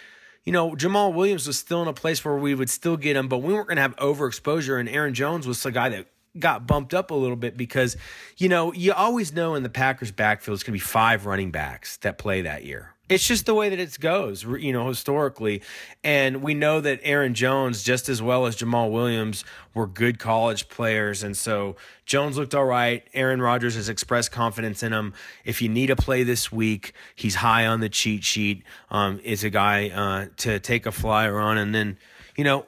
you 0.45 0.53
know, 0.53 0.73
Jamaal 0.73 1.15
Williams 1.15 1.47
was 1.47 1.59
still 1.59 1.83
in 1.83 1.89
a 1.89 1.93
place 1.93 2.25
where 2.25 2.37
we 2.37 2.55
would 2.55 2.71
still 2.71 2.97
get 2.97 3.17
him, 3.17 3.29
but 3.29 3.39
we 3.39 3.53
weren't 3.53 3.69
going 3.69 3.77
to 3.77 3.83
have 3.83 3.97
overexposure. 3.97 4.79
And 4.79 4.89
Aaron 4.89 5.15
Jones 5.15 5.47
was 5.47 5.63
the 5.63 5.73
guy 5.73 5.89
that 5.91 6.07
got 6.39 6.67
bumped 6.67 6.95
up 6.95 7.11
a 7.11 7.15
little 7.15 7.37
bit 7.37 7.57
because, 7.57 7.97
you 8.37 8.49
know, 8.49 8.73
you 8.73 8.93
always 8.93 9.33
know 9.33 9.55
in 9.55 9.63
the 9.63 9.71
Packers 9.71 10.13
backfield 10.13 10.57
it's 10.57 10.63
going 10.63 10.79
to 10.79 10.85
be 10.85 10.87
five 10.87 11.27
running 11.27 11.51
backs 11.51 11.97
that 11.99 12.19
play 12.19 12.43
that 12.43 12.65
year. 12.65 12.94
It's 13.07 13.27
just 13.27 13.45
the 13.45 13.55
way 13.55 13.69
that 13.69 13.79
it 13.79 14.01
goes, 14.01 14.45
you 14.45 14.73
know, 14.73 14.89
historically. 14.89 15.61
And 16.03 16.43
we 16.43 16.55
know 16.55 16.81
that 16.81 17.01
Aaron 17.03 17.35
Jones, 17.35 17.83
just 17.83 18.09
as 18.09 18.23
well 18.23 18.47
as 18.47 18.57
Jamaal 18.57 18.91
Williams, 18.91 19.45
were 19.75 19.87
good 19.87 20.19
college 20.19 20.71
players. 20.71 21.23
And 21.23 21.37
so 21.37 21.77
Jones 22.07 22.39
looked 22.39 22.55
all 22.55 22.65
right. 22.65 23.07
Aaron 23.13 23.43
Rodgers 23.43 23.75
has 23.75 23.91
expressed 23.91 24.33
confidence 24.33 24.83
in 24.83 24.93
him. 24.95 25.13
If 25.45 25.61
you 25.61 25.69
need 25.69 25.91
a 25.91 25.97
play 25.97 26.23
this 26.23 26.51
week, 26.51 26.95
he's 27.15 27.35
high 27.35 27.67
on 27.67 27.81
the 27.81 27.91
cheat 27.91 28.25
sheet. 28.25 28.63
Um, 28.91 29.21
is 29.23 29.45
a 29.45 29.51
guy 29.51 29.91
uh, 29.91 30.29
to 30.39 30.59
take 30.59 30.87
a 30.87 30.93
flyer 30.93 31.39
on. 31.39 31.59
And 31.59 31.75
then, 31.75 31.99
you 32.37 32.45
know, 32.45 32.65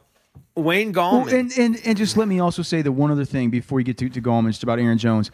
Wayne 0.55 0.93
Gallman. 0.93 1.27
Well, 1.27 1.35
and, 1.35 1.59
and 1.59 1.81
and 1.85 1.97
just 1.97 2.17
let 2.17 2.29
me 2.29 2.41
also 2.41 2.63
say 2.63 2.83
the 2.83 2.93
one 2.93 3.11
other 3.11 3.25
thing 3.25 3.51
before 3.51 3.81
you 3.81 3.85
get 3.85 3.99
to, 3.99 4.09
to 4.09 4.21
Gallman, 4.21 4.49
just 4.49 4.63
about 4.63 4.79
Aaron 4.79 4.99
Jones. 4.99 5.31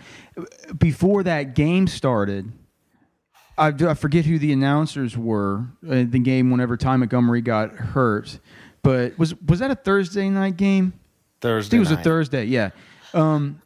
Before 0.79 1.23
that 1.23 1.55
game 1.55 1.87
started, 1.87 2.53
I, 3.59 3.69
I 3.69 3.95
forget 3.95 4.25
who 4.25 4.39
the 4.39 4.53
announcers 4.53 5.17
were 5.17 5.67
in 5.83 6.11
the 6.11 6.19
game 6.19 6.51
whenever 6.51 6.77
Ty 6.77 6.97
Montgomery 6.97 7.43
got 7.43 7.73
hurt. 7.73 8.39
But 8.83 9.19
was 9.19 9.35
was 9.41 9.61
that 9.61 9.71
a 9.71 9.75
Thursday 9.75 10.29
night 10.29 10.57
game? 10.57 10.93
I 10.95 10.99
Thursday. 11.41 11.77
think 11.77 11.87
it 11.87 11.91
was 11.91 11.99
a. 11.99 12.03
Thursday. 12.03 12.45
Yeah. 12.47 12.71
Um, 13.15 13.61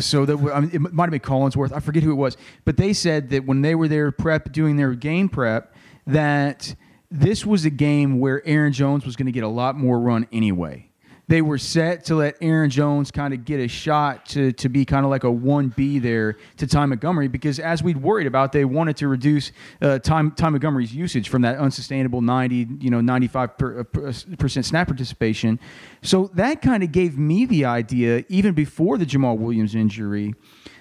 so 0.00 0.24
that 0.24 0.36
I 0.52 0.60
mean, 0.60 0.70
it 0.72 0.92
might 0.92 1.04
have 1.04 1.10
been 1.10 1.20
Collinsworth. 1.20 1.72
I 1.72 1.80
forget 1.80 2.02
who 2.02 2.12
it 2.12 2.16
was, 2.16 2.36
but 2.64 2.76
they 2.76 2.92
said 2.92 3.30
that 3.30 3.44
when 3.44 3.60
they 3.60 3.74
were 3.74 3.88
there 3.88 4.10
prep 4.10 4.52
doing 4.52 4.76
their 4.76 4.94
game 4.94 5.28
prep, 5.28 5.74
that 6.06 6.74
this 7.10 7.44
was 7.44 7.64
a 7.64 7.70
game 7.70 8.18
where 8.18 8.46
Aaron 8.46 8.72
Jones 8.72 9.04
was 9.04 9.16
going 9.16 9.26
to 9.26 9.32
get 9.32 9.44
a 9.44 9.48
lot 9.48 9.76
more 9.76 10.00
run 10.00 10.26
anyway. 10.32 10.88
They 11.28 11.40
were 11.40 11.56
set 11.56 12.04
to 12.06 12.16
let 12.16 12.36
Aaron 12.40 12.68
Jones 12.68 13.10
kind 13.10 13.32
of 13.32 13.44
get 13.44 13.60
a 13.60 13.68
shot 13.68 14.26
to, 14.26 14.52
to 14.52 14.68
be 14.68 14.84
kind 14.84 15.04
of 15.04 15.10
like 15.10 15.24
a 15.24 15.28
1B 15.28 16.02
there 16.02 16.36
to 16.56 16.66
Ty 16.66 16.86
Montgomery 16.86 17.28
because, 17.28 17.58
as 17.58 17.82
we'd 17.82 17.96
worried 17.96 18.26
about, 18.26 18.52
they 18.52 18.64
wanted 18.64 18.96
to 18.98 19.08
reduce 19.08 19.52
uh, 19.80 19.98
Ty, 20.00 20.30
Ty 20.30 20.50
Montgomery's 20.50 20.94
usage 20.94 21.28
from 21.28 21.42
that 21.42 21.58
unsustainable 21.58 22.20
90, 22.20 22.68
you 22.80 22.90
know, 22.90 23.00
95 23.00 23.56
per, 23.56 23.80
uh, 23.80 23.84
per- 23.84 24.12
percent 24.36 24.66
snap 24.66 24.88
participation. 24.88 25.60
So 26.02 26.28
that 26.34 26.60
kind 26.60 26.82
of 26.82 26.90
gave 26.90 27.16
me 27.16 27.46
the 27.46 27.66
idea, 27.66 28.24
even 28.28 28.52
before 28.52 28.98
the 28.98 29.06
Jamaal 29.06 29.38
Williams 29.38 29.76
injury, 29.76 30.34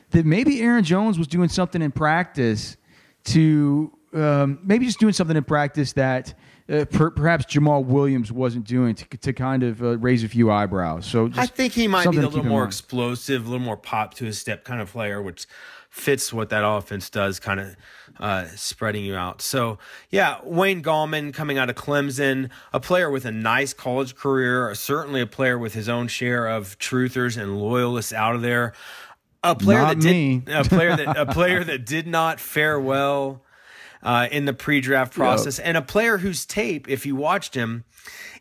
that 0.09 0.25
maybe 0.25 0.61
Aaron 0.61 0.83
Jones 0.83 1.19
was 1.19 1.27
doing 1.27 1.49
something 1.49 1.81
in 1.81 1.91
practice 1.91 2.77
to 3.25 3.91
um, 4.13 4.59
maybe 4.63 4.85
just 4.85 4.99
doing 4.99 5.13
something 5.13 5.37
in 5.37 5.43
practice 5.43 5.93
that 5.93 6.33
uh, 6.69 6.85
per, 6.85 7.11
perhaps 7.11 7.45
Jamaal 7.45 7.85
Williams 7.85 8.31
wasn't 8.31 8.65
doing 8.65 8.95
to, 8.95 9.05
to 9.17 9.33
kind 9.33 9.63
of 9.63 9.81
uh, 9.81 9.97
raise 9.97 10.23
a 10.23 10.27
few 10.27 10.51
eyebrows. 10.51 11.05
So 11.05 11.27
just 11.27 11.39
I 11.39 11.45
think 11.45 11.73
he 11.73 11.87
might 11.87 12.09
be 12.09 12.17
a 12.17 12.21
little 12.21 12.43
more 12.43 12.63
explosive, 12.63 13.45
a 13.45 13.49
little 13.49 13.65
more 13.65 13.77
pop 13.77 14.13
to 14.15 14.25
his 14.25 14.37
step 14.37 14.63
kind 14.63 14.81
of 14.81 14.91
player, 14.91 15.21
which 15.21 15.47
fits 15.91 16.31
what 16.31 16.49
that 16.49 16.65
offense 16.65 17.09
does, 17.09 17.39
kind 17.39 17.59
of 17.59 17.75
uh, 18.19 18.45
spreading 18.55 19.03
you 19.03 19.15
out. 19.15 19.41
So, 19.41 19.77
yeah, 20.09 20.39
Wayne 20.43 20.81
Gallman 20.81 21.33
coming 21.33 21.57
out 21.57 21.69
of 21.69 21.75
Clemson, 21.75 22.49
a 22.71 22.79
player 22.79 23.11
with 23.11 23.25
a 23.25 23.31
nice 23.31 23.73
college 23.73 24.15
career, 24.15 24.73
certainly 24.73 25.19
a 25.19 25.27
player 25.27 25.59
with 25.59 25.73
his 25.73 25.89
own 25.89 26.07
share 26.07 26.47
of 26.47 26.79
truthers 26.79 27.37
and 27.37 27.59
loyalists 27.59 28.13
out 28.13 28.35
of 28.35 28.41
there. 28.41 28.73
A 29.43 29.53
player 29.55 29.79
Not 29.79 29.99
that 29.99 30.01
did 30.01 30.49
a 30.49 30.63
player 30.63 30.95
that 30.95 31.17
a 31.17 31.25
player 31.33 31.63
that 31.63 31.85
did 31.85 32.07
not 32.07 32.39
fare 32.39 32.79
well 32.79 33.43
uh, 34.03 34.27
in 34.31 34.45
the 34.45 34.53
pre-draft 34.53 35.13
process, 35.13 35.59
and 35.59 35.77
a 35.77 35.81
player 35.81 36.17
whose 36.17 36.45
tape, 36.45 36.89
if 36.89 37.05
you 37.05 37.15
watched 37.15 37.55
him, 37.55 37.83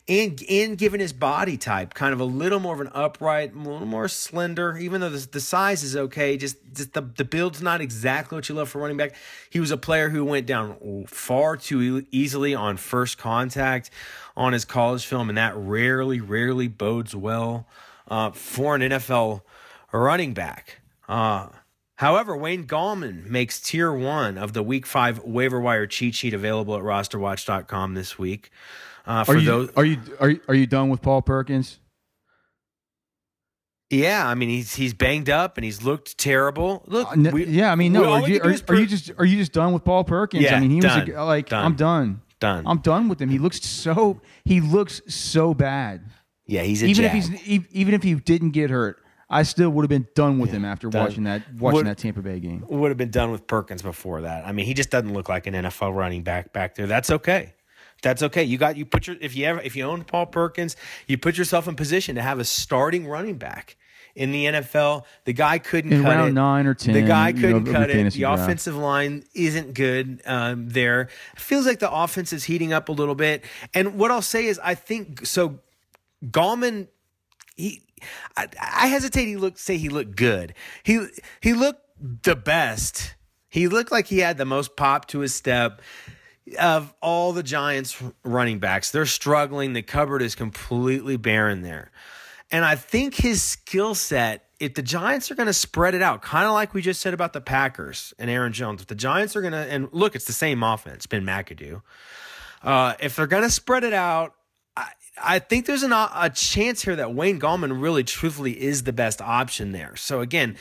and 0.07 0.43
and 0.49 0.77
given 0.77 0.99
his 0.99 1.13
body 1.13 1.57
type, 1.57 1.93
kind 1.93 2.13
of 2.13 2.19
a 2.19 2.25
little 2.25 2.59
more 2.59 2.73
of 2.73 2.81
an 2.81 2.89
upright, 2.93 3.53
a 3.53 3.57
little 3.57 3.85
more 3.85 4.07
slender, 4.07 4.77
even 4.77 5.01
though 5.01 5.09
the, 5.09 5.27
the 5.27 5.39
size 5.39 5.83
is 5.83 5.95
okay, 5.95 6.37
just, 6.37 6.57
just 6.73 6.93
the, 6.93 7.01
the 7.01 7.23
build's 7.23 7.61
not 7.61 7.81
exactly 7.81 8.35
what 8.35 8.49
you 8.49 8.55
love 8.55 8.69
for 8.69 8.81
running 8.81 8.97
back. 8.97 9.13
He 9.49 9.59
was 9.59 9.71
a 9.71 9.77
player 9.77 10.09
who 10.09 10.25
went 10.25 10.47
down 10.47 11.05
far 11.07 11.55
too 11.55 12.05
easily 12.11 12.55
on 12.55 12.77
first 12.77 13.17
contact 13.17 13.91
on 14.35 14.53
his 14.53 14.65
college 14.65 15.05
film, 15.05 15.29
and 15.29 15.37
that 15.37 15.55
rarely, 15.55 16.19
rarely 16.19 16.67
bodes 16.67 17.15
well 17.15 17.67
uh, 18.07 18.31
for 18.31 18.75
an 18.75 18.81
NFL 18.81 19.41
running 19.91 20.33
back. 20.33 20.79
Uh, 21.07 21.47
however, 22.01 22.35
Wayne 22.35 22.65
Gallman 22.67 23.27
makes 23.29 23.59
tier 23.61 23.91
one 23.93 24.37
of 24.37 24.53
the 24.53 24.61
week 24.63 24.85
five 24.85 25.23
waiver 25.23 25.59
wire 25.61 25.87
cheat 25.87 26.15
sheet 26.15 26.33
available 26.33 26.75
at 26.75 26.81
rosterwatch.com 26.83 27.93
this 27.93 28.17
week. 28.19 28.49
Uh, 29.05 29.23
for 29.23 29.33
Are 29.33 29.37
you, 29.37 29.45
those, 29.45 29.69
are 29.75 29.85
you 29.85 29.97
are 30.19 30.29
you 30.29 30.39
are 30.47 30.53
you 30.55 30.67
done 30.67 30.89
with 30.89 31.01
Paul 31.01 31.21
Perkins? 31.21 31.79
yeah, 33.89 34.25
I 34.27 34.35
mean 34.35 34.49
he's 34.49 34.75
he's 34.75 34.93
banged 34.93 35.29
up 35.29 35.57
and 35.57 35.65
he's 35.65 35.81
looked 35.81 36.17
terrible. 36.17 36.83
Look, 36.87 37.07
Uh, 37.11 37.29
we- 37.31 37.45
yeah, 37.45 37.71
I 37.71 37.75
mean, 37.75 37.91
no. 37.93 38.09
Are 38.11 38.27
you, 38.29 38.39
are, 38.41 38.51
is 38.51 38.63
are 38.69 38.75
you 38.75 38.85
just 38.85 39.11
are 39.17 39.25
you 39.25 39.37
just 39.37 39.51
done 39.51 39.73
with 39.73 39.83
Paul 39.83 40.03
Perkins? 40.03 40.43
Yeah, 40.43 40.55
I 40.55 40.59
mean, 40.59 40.69
he 40.71 40.77
was 40.77 40.85
a, 40.95 41.23
like, 41.25 41.49
done. 41.49 41.65
I'm 41.65 41.75
done. 41.75 42.21
Done. 42.39 42.63
I'm 42.65 42.79
done 42.79 43.09
with 43.09 43.21
him. 43.21 43.29
He 43.29 43.37
looks 43.37 43.61
so 43.63 44.21
he 44.45 44.61
looks 44.61 45.01
so 45.07 45.53
bad. 45.53 46.05
yeah, 46.47 46.61
he's 46.63 46.81
a 46.83 46.87
Even 46.87 47.03
jag. 47.05 47.15
if 47.15 47.41
he's 47.41 47.67
even 47.71 47.93
if 47.93 48.01
he 48.03 48.15
didn't 48.15 48.51
get 48.51 48.69
hurt, 48.69 49.00
I 49.31 49.43
still 49.43 49.69
would 49.71 49.83
have 49.83 49.89
been 49.89 50.07
done 50.13 50.37
with 50.39 50.51
him 50.51 50.65
after 50.65 50.89
done. 50.89 51.03
watching 51.05 51.23
that 51.23 51.41
watching 51.55 51.77
Would- 51.77 51.85
that 51.87 51.97
Tampa 51.97 52.21
Bay 52.21 52.39
game. 52.39 52.65
would 52.69 52.89
have 52.89 52.97
been 52.97 53.09
done 53.11 53.31
with 53.31 53.47
Perkins 53.47 53.81
before 53.81 54.21
that. 54.21 54.45
I 54.45 54.51
mean, 54.51 54.65
he 54.65 54.73
just 54.73 54.89
doesn't 54.89 55.13
look 55.13 55.29
like 55.29 55.47
an 55.47 55.53
NFL 55.55 55.95
running 55.95 56.21
back 56.23 56.51
back 56.53 56.75
there. 56.75 56.85
That's 56.85 57.09
okay. 57.09 57.53
That's 58.03 58.21
okay. 58.23 58.43
You 58.43 58.57
got 58.57 58.77
you 58.77 58.85
put 58.85 59.07
your 59.07 59.15
if 59.21 59.35
you 59.35 59.45
ever 59.45 59.61
if 59.61 59.75
you 59.75 59.83
own 59.85 60.03
Paul 60.03 60.25
Perkins, 60.25 60.75
you 61.07 61.17
put 61.17 61.37
yourself 61.37 61.67
in 61.67 61.75
position 61.75 62.15
to 62.15 62.21
have 62.21 62.39
a 62.39 62.43
starting 62.43 63.07
running 63.07 63.37
back 63.37 63.77
in 64.15 64.31
the 64.33 64.45
NFL. 64.45 65.05
The 65.23 65.31
guy 65.33 65.59
couldn't 65.59 65.93
In 65.93 66.01
cut 66.03 66.09
round 66.09 66.29
it. 66.31 66.33
nine 66.33 66.65
or 66.67 66.73
10, 66.73 66.93
The 66.93 67.01
guy 67.03 67.31
couldn't 67.31 67.63
the 67.63 67.71
cut 67.71 67.89
it. 67.89 68.11
The 68.11 68.19
draft. 68.19 68.41
offensive 68.41 68.75
line 68.75 69.23
isn't 69.33 69.73
good 69.75 70.21
um, 70.25 70.67
there. 70.67 71.07
Feels 71.37 71.65
like 71.65 71.79
the 71.79 71.89
offense 71.89 72.33
is 72.33 72.43
heating 72.43 72.73
up 72.73 72.89
a 72.89 72.91
little 72.91 73.15
bit. 73.15 73.45
And 73.73 73.97
what 73.97 74.11
I'll 74.11 74.21
say 74.21 74.47
is, 74.47 74.59
I 74.61 74.75
think 74.75 75.25
so. 75.25 75.59
Gallman 76.25 76.87
he 77.55 77.81
I, 78.37 78.47
I 78.59 78.87
hesitate 78.87 79.25
he 79.25 79.37
looked 79.37 79.59
say 79.59 79.77
he 79.77 79.89
looked 79.89 80.15
good. 80.15 80.53
He 80.83 81.07
he 81.41 81.53
looked 81.53 81.81
the 82.23 82.35
best. 82.35 83.15
He 83.49 83.67
looked 83.67 83.91
like 83.91 84.07
he 84.07 84.19
had 84.19 84.37
the 84.37 84.45
most 84.45 84.75
pop 84.75 85.07
to 85.09 85.19
his 85.19 85.33
step 85.33 85.81
of 86.59 86.93
all 87.01 87.33
the 87.33 87.43
Giants 87.43 88.01
running 88.23 88.59
backs. 88.59 88.91
They're 88.91 89.05
struggling. 89.05 89.73
The 89.73 89.81
cupboard 89.81 90.21
is 90.21 90.35
completely 90.35 91.17
barren 91.17 91.61
there. 91.61 91.91
And 92.51 92.65
I 92.65 92.75
think 92.75 93.15
his 93.15 93.41
skill 93.41 93.95
set, 93.95 94.45
if 94.59 94.73
the 94.73 94.81
Giants 94.81 95.31
are 95.31 95.35
going 95.35 95.47
to 95.47 95.53
spread 95.53 95.95
it 95.95 96.01
out, 96.01 96.21
kind 96.21 96.45
of 96.45 96.53
like 96.53 96.73
we 96.73 96.81
just 96.81 96.99
said 96.99 97.13
about 97.13 97.33
the 97.33 97.41
Packers 97.41 98.13
and 98.19 98.29
Aaron 98.29 98.51
Jones, 98.51 98.81
if 98.81 98.87
the 98.87 98.95
Giants 98.95 99.35
are 99.35 99.41
going 99.41 99.53
to, 99.53 99.59
and 99.59 99.87
look, 99.91 100.15
it's 100.15 100.25
the 100.25 100.33
same 100.33 100.61
offense, 100.61 101.05
Ben 101.05 101.25
McAdoo. 101.25 101.81
Uh, 102.61 102.93
if 102.99 103.15
they're 103.15 103.27
going 103.27 103.43
to 103.43 103.49
spread 103.49 103.83
it 103.83 103.93
out, 103.93 104.35
I, 105.17 105.39
think 105.39 105.65
there's 105.65 105.83
an, 105.83 105.93
a 105.93 106.31
chance 106.33 106.83
here 106.83 106.95
that 106.95 107.13
Wayne 107.13 107.39
Gallman 107.39 107.81
really, 107.81 108.03
truthfully, 108.03 108.61
is 108.61 108.83
the 108.83 108.93
best 108.93 109.21
option 109.21 109.71
there. 109.71 109.95
So 109.95 110.21
again, 110.21 110.57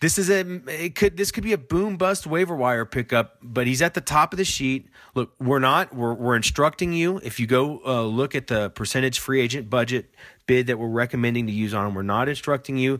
this 0.00 0.18
is 0.18 0.30
a 0.30 0.40
it 0.66 0.96
could 0.96 1.16
this 1.16 1.30
could 1.30 1.44
be 1.44 1.52
a 1.52 1.58
boom 1.58 1.96
bust 1.96 2.26
waiver 2.26 2.56
wire 2.56 2.84
pickup, 2.84 3.38
but 3.40 3.68
he's 3.68 3.80
at 3.80 3.94
the 3.94 4.00
top 4.00 4.32
of 4.32 4.36
the 4.36 4.44
sheet. 4.44 4.88
Look, 5.14 5.32
we're 5.38 5.60
not 5.60 5.94
we're 5.94 6.12
we're 6.12 6.34
instructing 6.34 6.92
you 6.92 7.20
if 7.22 7.38
you 7.38 7.46
go 7.46 7.80
uh, 7.86 8.02
look 8.02 8.34
at 8.34 8.48
the 8.48 8.70
percentage 8.70 9.20
free 9.20 9.40
agent 9.40 9.70
budget 9.70 10.12
bid 10.46 10.66
that 10.66 10.78
we're 10.80 10.88
recommending 10.88 11.46
to 11.46 11.52
use 11.52 11.72
on 11.72 11.86
him. 11.86 11.94
We're 11.94 12.02
not 12.02 12.28
instructing 12.28 12.76
you 12.78 12.98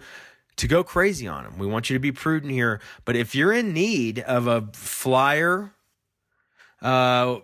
to 0.56 0.68
go 0.68 0.84
crazy 0.84 1.26
on 1.26 1.44
him. 1.44 1.58
We 1.58 1.66
want 1.66 1.90
you 1.90 1.94
to 1.96 2.00
be 2.00 2.12
prudent 2.12 2.52
here. 2.52 2.80
But 3.04 3.16
if 3.16 3.34
you're 3.34 3.52
in 3.52 3.72
need 3.72 4.20
of 4.20 4.46
a 4.46 4.68
flyer 4.72 5.74
uh, 6.82 7.38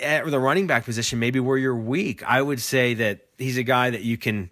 at 0.00 0.24
the 0.30 0.38
running 0.38 0.66
back 0.66 0.84
position, 0.84 1.18
maybe 1.18 1.40
where 1.40 1.58
you're 1.58 1.76
weak, 1.76 2.22
I 2.22 2.40
would 2.40 2.60
say 2.60 2.94
that 2.94 3.26
he's 3.36 3.58
a 3.58 3.64
guy 3.64 3.90
that 3.90 4.02
you 4.02 4.16
can 4.16 4.50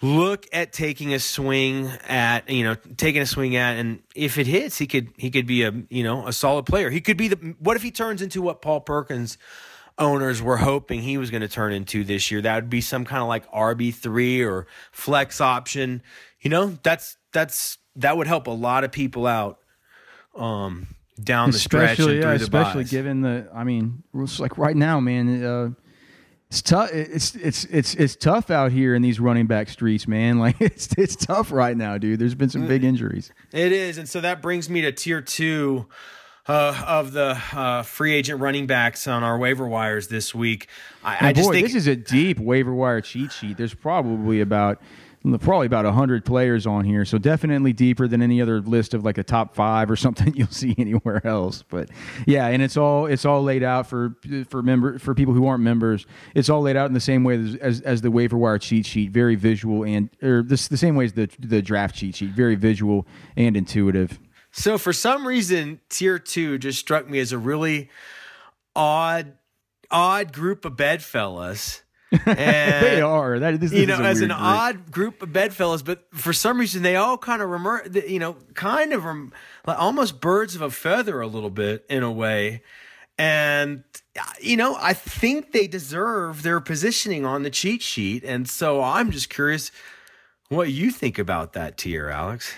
look 0.00 0.46
at 0.52 0.72
taking 0.72 1.12
a 1.12 1.18
swing 1.18 1.88
at, 2.06 2.48
you 2.48 2.62
know, 2.62 2.76
taking 2.96 3.20
a 3.20 3.26
swing 3.26 3.56
at, 3.56 3.76
and 3.76 4.00
if 4.14 4.38
it 4.38 4.46
hits, 4.46 4.78
he 4.78 4.86
could 4.86 5.08
he 5.16 5.30
could 5.30 5.46
be 5.46 5.64
a 5.64 5.72
you 5.90 6.04
know 6.04 6.26
a 6.26 6.32
solid 6.32 6.66
player. 6.66 6.88
He 6.88 7.00
could 7.00 7.16
be 7.16 7.28
the. 7.28 7.56
What 7.58 7.76
if 7.76 7.82
he 7.82 7.90
turns 7.90 8.22
into 8.22 8.40
what 8.40 8.62
Paul 8.62 8.80
Perkins? 8.80 9.38
Owners 10.00 10.40
were 10.40 10.58
hoping 10.58 11.02
he 11.02 11.18
was 11.18 11.32
going 11.32 11.40
to 11.40 11.48
turn 11.48 11.72
into 11.72 12.04
this 12.04 12.30
year. 12.30 12.40
That 12.40 12.54
would 12.54 12.70
be 12.70 12.80
some 12.80 13.04
kind 13.04 13.20
of 13.20 13.26
like 13.26 13.50
RB 13.50 13.92
three 13.92 14.44
or 14.44 14.68
flex 14.92 15.40
option. 15.40 16.04
You 16.40 16.50
know, 16.50 16.78
that's 16.84 17.16
that's 17.32 17.78
that 17.96 18.16
would 18.16 18.28
help 18.28 18.46
a 18.46 18.52
lot 18.52 18.84
of 18.84 18.92
people 18.92 19.26
out 19.26 19.58
um, 20.36 20.86
down 21.22 21.50
the 21.50 21.58
stretch 21.58 21.82
and 21.82 21.90
especially 21.98 22.16
yeah, 22.16 22.22
through 22.22 22.38
the 22.38 22.44
especially 22.44 22.82
byes. 22.84 22.90
given 22.90 23.20
the 23.22 23.48
I 23.54 23.64
mean, 23.64 24.02
it's 24.14 24.40
like 24.40 24.56
right 24.58 24.76
now, 24.76 25.00
man. 25.00 25.44
Uh, 25.44 25.70
it's 26.50 26.62
tough. 26.62 26.90
It's 26.94 27.34
it's 27.34 27.64
it's 27.66 27.94
it's 27.94 28.16
tough 28.16 28.50
out 28.50 28.72
here 28.72 28.94
in 28.94 29.02
these 29.02 29.20
running 29.20 29.46
back 29.46 29.68
streets, 29.68 30.08
man. 30.08 30.38
Like 30.40 30.60
it's 30.60 30.88
it's 30.96 31.14
tough 31.16 31.52
right 31.52 31.76
now, 31.76 31.98
dude. 31.98 32.18
There's 32.18 32.34
been 32.34 32.48
some 32.48 32.62
Mm. 32.62 32.68
big 32.68 32.84
injuries. 32.84 33.30
It 33.52 33.70
is, 33.72 33.98
and 33.98 34.08
so 34.08 34.20
that 34.22 34.40
brings 34.40 34.70
me 34.70 34.80
to 34.80 34.92
tier 34.92 35.20
two 35.20 35.86
uh, 36.46 36.82
of 36.86 37.12
the 37.12 37.38
uh, 37.52 37.82
free 37.82 38.14
agent 38.14 38.40
running 38.40 38.66
backs 38.66 39.06
on 39.06 39.22
our 39.22 39.36
waiver 39.36 39.66
wires 39.68 40.08
this 40.08 40.34
week. 40.34 40.68
I, 41.04 41.12
I 41.12 41.16
And 41.28 41.36
just 41.36 41.48
boy, 41.50 41.52
think 41.56 41.66
this 41.66 41.74
is 41.74 41.86
a 41.86 41.96
deep 41.96 42.38
waiver 42.38 42.72
wire 42.72 43.02
cheat 43.02 43.30
sheet. 43.32 43.58
There's 43.58 43.74
probably 43.74 44.40
about 44.40 44.80
probably 45.40 45.66
about 45.66 45.84
hundred 45.86 46.24
players 46.24 46.66
on 46.66 46.84
here, 46.84 47.04
so 47.04 47.18
definitely 47.18 47.72
deeper 47.72 48.06
than 48.06 48.22
any 48.22 48.40
other 48.40 48.60
list 48.60 48.94
of 48.94 49.04
like 49.04 49.18
a 49.18 49.24
top 49.24 49.54
five 49.54 49.90
or 49.90 49.96
something 50.08 50.34
you'll 50.34 50.48
see 50.48 50.74
anywhere 50.78 51.26
else. 51.26 51.62
But 51.68 51.90
yeah, 52.26 52.46
and 52.46 52.62
it's 52.62 52.76
all 52.76 53.06
it's 53.06 53.24
all 53.24 53.42
laid 53.42 53.62
out 53.62 53.86
for 53.86 54.16
for 54.48 54.62
member 54.62 54.98
for 54.98 55.14
people 55.14 55.34
who 55.34 55.46
aren't 55.46 55.62
members. 55.62 56.06
It's 56.34 56.48
all 56.48 56.62
laid 56.62 56.76
out 56.76 56.86
in 56.86 56.94
the 56.94 57.00
same 57.00 57.24
way 57.24 57.36
as 57.36 57.54
as, 57.56 57.80
as 57.82 58.00
the 58.02 58.10
waiver 58.10 58.36
wire 58.36 58.58
cheat 58.58 58.86
sheet, 58.86 59.10
very 59.10 59.34
visual 59.34 59.84
and 59.84 60.10
or 60.22 60.42
this 60.42 60.68
the 60.68 60.76
same 60.76 60.94
way 60.96 61.06
as 61.06 61.12
the 61.14 61.28
the 61.38 61.62
draft 61.62 61.96
cheat 61.96 62.16
sheet, 62.16 62.30
very 62.30 62.54
visual 62.54 63.06
and 63.36 63.56
intuitive. 63.56 64.18
so. 64.50 64.78
For 64.78 64.92
some 64.92 65.26
reason, 65.26 65.80
tier 65.88 66.18
two 66.18 66.58
just 66.58 66.78
struck 66.78 67.08
me 67.08 67.18
as 67.18 67.32
a 67.32 67.38
really 67.38 67.90
odd, 68.74 69.32
odd 69.90 70.32
group 70.32 70.64
of 70.64 70.74
bedfellas. 70.74 71.82
They 72.10 73.00
are 73.00 73.38
that 73.38 73.60
this, 73.60 73.72
you 73.72 73.86
this 73.86 73.98
know, 73.98 74.04
as 74.04 74.20
an 74.20 74.28
group. 74.28 74.40
odd 74.40 74.90
group 74.90 75.22
of 75.22 75.32
bedfellows, 75.32 75.82
but 75.82 76.06
for 76.12 76.32
some 76.32 76.58
reason 76.58 76.82
they 76.82 76.96
all 76.96 77.18
kind 77.18 77.42
of 77.42 77.50
remember, 77.50 77.86
you 78.06 78.18
know, 78.18 78.36
kind 78.54 78.92
of 78.92 79.04
rem- 79.04 79.32
like 79.66 79.78
almost 79.78 80.20
birds 80.20 80.54
of 80.54 80.62
a 80.62 80.70
feather 80.70 81.20
a 81.20 81.26
little 81.26 81.50
bit 81.50 81.84
in 81.90 82.02
a 82.02 82.10
way. 82.10 82.62
And, 83.18 83.84
you 84.40 84.56
know, 84.56 84.76
I 84.80 84.94
think 84.94 85.52
they 85.52 85.66
deserve 85.66 86.42
their 86.44 86.60
positioning 86.60 87.26
on 87.26 87.42
the 87.42 87.50
cheat 87.50 87.82
sheet. 87.82 88.24
And 88.24 88.48
so 88.48 88.80
I'm 88.82 89.10
just 89.10 89.28
curious 89.28 89.72
what 90.48 90.70
you 90.70 90.90
think 90.90 91.18
about 91.18 91.52
that 91.54 91.76
tier, 91.76 92.08
Alex. 92.08 92.54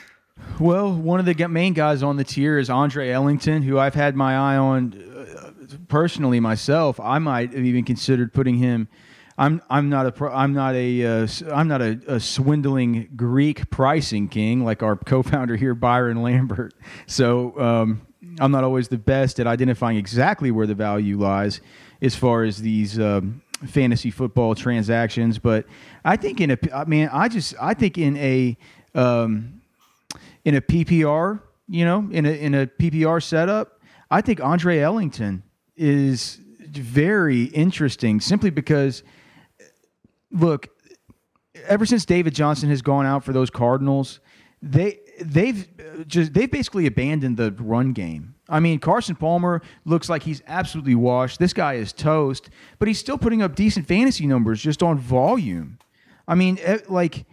Well, 0.59 0.93
one 0.93 1.19
of 1.19 1.27
the 1.27 1.49
main 1.49 1.73
guys 1.73 2.03
on 2.03 2.17
the 2.17 2.25
tier 2.25 2.59
is 2.59 2.71
Andre 2.71 3.11
Ellington, 3.11 3.63
who 3.63 3.79
I've 3.79 3.95
had 3.95 4.15
my 4.15 4.35
eye 4.35 4.57
on 4.57 4.95
uh, 4.95 5.51
personally 5.89 6.41
myself. 6.41 7.01
I 7.01 7.19
might 7.19 7.53
have 7.53 7.65
even 7.65 7.85
considered 7.85 8.33
putting 8.33 8.57
him. 8.57 8.89
I'm 9.39 9.63
I'm 9.71 9.89
not 9.89 10.07
a 10.07 10.25
I'm 10.27 10.53
not 10.53 10.75
a 10.75 11.05
uh, 11.05 11.29
I'm 11.53 11.69
not 11.69 11.81
a, 11.81 12.01
a 12.07 12.21
swindling 12.21 13.09
Greek 13.17 13.71
pricing 13.71 14.29
king 14.29 14.65
like 14.65 14.83
our 14.83 14.97
co-founder 14.97 15.57
here, 15.57 15.75
Byron 15.75 16.23
Lambert. 16.23 16.75
So 17.07 17.59
um, 17.59 18.07
I'm 18.39 18.53
not 18.53 18.65
always 18.65 18.89
the 18.89 18.99
best 18.99 19.41
at 19.41 19.47
identifying 19.47 19.97
exactly 19.97 20.51
where 20.51 20.67
the 20.67 20.75
value 20.75 21.19
lies 21.19 21.61
as 22.03 22.15
far 22.15 22.45
as 22.45 22.59
these. 22.59 22.99
Um, 22.99 23.43
fantasy 23.67 24.11
football 24.11 24.55
transactions 24.55 25.39
but 25.39 25.67
i 26.03 26.17
think 26.17 26.41
in 26.41 26.51
a 26.51 26.59
i 26.75 26.83
mean 26.87 27.11
i 27.13 27.29
just 27.29 27.55
i 27.61 27.75
think 27.75 27.99
in 27.99 28.17
a 28.17 28.57
um, 28.95 29.61
in 30.45 30.55
a 30.55 30.61
PPR, 30.61 31.41
you 31.69 31.85
know, 31.85 32.09
in 32.11 32.27
a 32.27 32.31
in 32.31 32.55
a 32.55 32.67
PPR 32.67 33.23
setup, 33.23 33.81
I 34.11 34.21
think 34.21 34.41
Andre 34.41 34.79
Ellington 34.79 35.43
is 35.77 36.39
very 36.69 37.45
interesting 37.45 38.21
simply 38.21 38.51
because 38.51 39.03
look, 40.31 40.69
ever 41.67 41.87
since 41.87 42.05
David 42.05 42.35
Johnson 42.35 42.69
has 42.71 42.83
gone 42.83 43.07
out 43.07 43.25
for 43.25 43.33
those 43.33 43.51
Cardinals, 43.51 44.21
they 44.63 44.99
they've 45.21 45.69
uh, 45.79 46.05
just 46.05 46.35
they've 46.35 46.51
basically 46.51 46.87
abandoned 46.87 47.37
the 47.37 47.53
run 47.53 47.93
game. 47.93 48.35
I 48.49 48.61
mean, 48.61 48.79
Carson 48.81 49.15
Palmer 49.17 49.63
looks 49.85 50.09
like 50.09 50.23
he's 50.23 50.43
absolutely 50.47 50.95
washed. 50.95 51.39
This 51.39 51.53
guy 51.53 51.75
is 51.75 51.93
toast, 51.93 52.51
but 52.79 52.89
he's 52.89 52.99
still 52.99 53.19
putting 53.19 53.43
up 53.43 53.55
decent 53.55 53.87
fantasy 53.87 54.27
numbers 54.27 54.61
just 54.61 54.83
on 54.83 54.99
volume. 54.99 55.79
I 56.27 56.35
mean, 56.35 56.59
like 56.89 57.27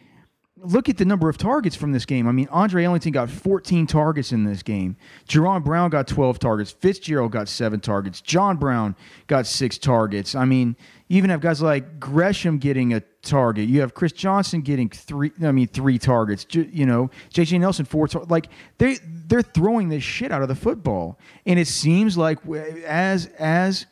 look 0.59 0.89
at 0.89 0.97
the 0.97 1.05
number 1.05 1.29
of 1.29 1.37
targets 1.37 1.75
from 1.75 1.91
this 1.91 2.05
game. 2.05 2.27
I 2.27 2.31
mean, 2.31 2.47
Andre 2.49 2.85
Ellington 2.85 3.11
got 3.11 3.29
14 3.29 3.87
targets 3.87 4.31
in 4.31 4.43
this 4.43 4.63
game. 4.63 4.97
Jaron 5.27 5.63
Brown 5.63 5.89
got 5.89 6.07
12 6.07 6.39
targets. 6.39 6.71
Fitzgerald 6.71 7.31
got 7.31 7.47
seven 7.47 7.79
targets. 7.79 8.21
John 8.21 8.57
Brown 8.57 8.95
got 9.27 9.45
six 9.45 9.77
targets. 9.77 10.35
I 10.35 10.45
mean, 10.45 10.75
you 11.07 11.17
even 11.17 11.29
have 11.29 11.39
guys 11.39 11.61
like 11.61 11.99
Gresham 11.99 12.57
getting 12.57 12.93
a 12.93 13.01
target. 13.21 13.69
You 13.69 13.79
have 13.81 13.93
Chris 13.93 14.11
Johnson 14.11 14.61
getting 14.61 14.89
three. 14.89 15.31
I 15.41 15.51
mean, 15.51 15.67
three 15.67 15.97
targets. 15.97 16.45
You 16.51 16.85
know, 16.85 17.09
JJ 17.33 17.59
Nelson 17.61 17.85
four. 17.85 18.07
Tar- 18.07 18.25
like 18.25 18.47
they 18.77 18.97
they're 19.03 19.41
throwing 19.41 19.87
this 19.87 20.03
shit 20.03 20.31
out 20.31 20.41
of 20.41 20.49
the 20.49 20.55
football, 20.55 21.17
and 21.45 21.57
it 21.57 21.67
seems 21.67 22.17
like 22.17 22.45
as 22.85 23.27
as 23.37 23.85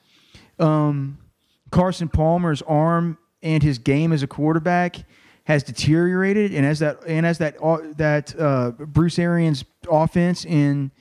um, 0.60 1.18
Carson 1.72 2.10
Palmer's 2.10 2.62
arm 2.64 3.18
and 3.42 3.64
his 3.64 3.78
game 3.78 4.12
as 4.12 4.22
a 4.22 4.28
quarterback 4.28 4.98
has 5.46 5.64
deteriorated, 5.64 6.54
and 6.54 6.66
as 6.66 6.80
that 6.80 7.00
and 7.08 7.26
as 7.26 7.38
that 7.38 7.56
uh, 7.64 7.78
that 7.96 8.38
uh, 8.38 8.72
Bruce 8.72 9.18
Arians 9.20 9.64
offense 9.90 10.44
in 10.44 10.92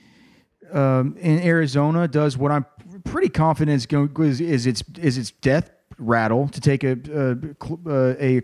um, 0.71 1.17
in 1.19 1.39
Arizona 1.39 2.07
does 2.07 2.37
what 2.37 2.53
I'm 2.53 2.65
pretty 3.03 3.29
confident 3.29 3.75
is 3.75 3.85
is, 4.17 4.41
is 4.41 4.65
its 4.65 4.83
is 4.97 5.17
its 5.17 5.31
death 5.31 5.71
rattle 5.97 6.47
to 6.49 6.61
take 6.61 6.83
a 6.83 6.97
a, 7.87 8.37
a 8.37 8.41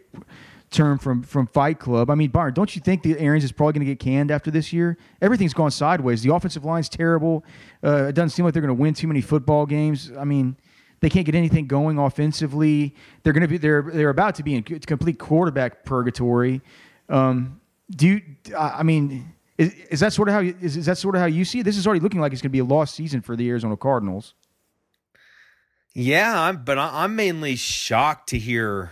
term 0.72 0.97
from 0.97 1.22
from 1.22 1.47
Fight 1.47 1.80
Club. 1.80 2.10
I 2.10 2.16
mean, 2.16 2.30
Byron, 2.30 2.54
don't 2.54 2.76
you 2.76 2.82
think 2.82 3.04
the 3.04 3.18
Arians 3.20 3.43
is 3.43 3.52
probably 3.52 3.74
going 3.74 3.86
to 3.86 3.91
get 3.91 3.99
canned 3.99 4.32
after 4.32 4.49
this 4.49 4.74
year? 4.74 4.97
Everything's 5.22 5.54
gone 5.54 5.72
sideways. 5.72 6.22
The 6.24 6.34
offensive 6.34 6.66
line's 6.66 6.89
terrible. 6.89 7.43
Uh, 7.84 8.06
it 8.06 8.14
doesn't 8.14 8.30
seem 8.30 8.45
like 8.45 8.54
they're 8.54 8.62
going 8.62 8.76
to 8.76 8.82
win 8.82 8.93
too 8.93 9.08
many 9.08 9.22
football 9.22 9.66
games. 9.66 10.12
I 10.18 10.24
mean, 10.24 10.56
they 11.02 11.10
can't 11.10 11.26
get 11.26 11.36
anything 11.36 11.68
going 11.68 11.97
offensively. 11.99 12.95
They're 13.24 13.34
going 13.34 13.41
to 13.41 13.47
be 13.47 13.58
they're 13.58 13.84
they're 13.84 14.10
about 14.10 14.36
to 14.36 14.43
be 14.43 14.56
in 14.56 14.64
complete 14.64 15.20
quarterback 15.20 15.84
purgatory. 15.84 16.62
Um, 17.10 17.60
do 17.89 18.08
you? 18.08 18.22
I 18.58 18.84
mean, 18.84 19.34
is, 19.58 19.74
is 19.89 19.99
that 19.99 20.14
sort 20.14 20.30
of 20.30 20.34
how 20.34 20.41
is, 20.41 20.78
is 20.78 20.86
that 20.86 20.97
sort 20.97 21.16
of 21.16 21.22
how 21.22 21.28
you 21.28 21.43
see 21.43 21.60
it? 21.60 21.64
This 21.64 21.78
is 21.78 21.86
already 21.86 21.99
looking 21.99 22.22
like 22.22 22.32
it's 22.32 22.41
going 22.41 22.49
to 22.49 22.54
be 22.54 22.60
a 22.60 22.66
lost 22.66 22.95
season 22.95 23.22
for 23.22 23.36
the 23.36 23.49
Arizona 23.49 23.76
Cardinals. 23.76 24.34
Yeah, 25.94 26.39
I'm, 26.39 26.64
but 26.64 26.78
I'm 26.78 27.16
mainly 27.16 27.56
shocked 27.56 28.30
to 28.30 28.38
hear 28.38 28.92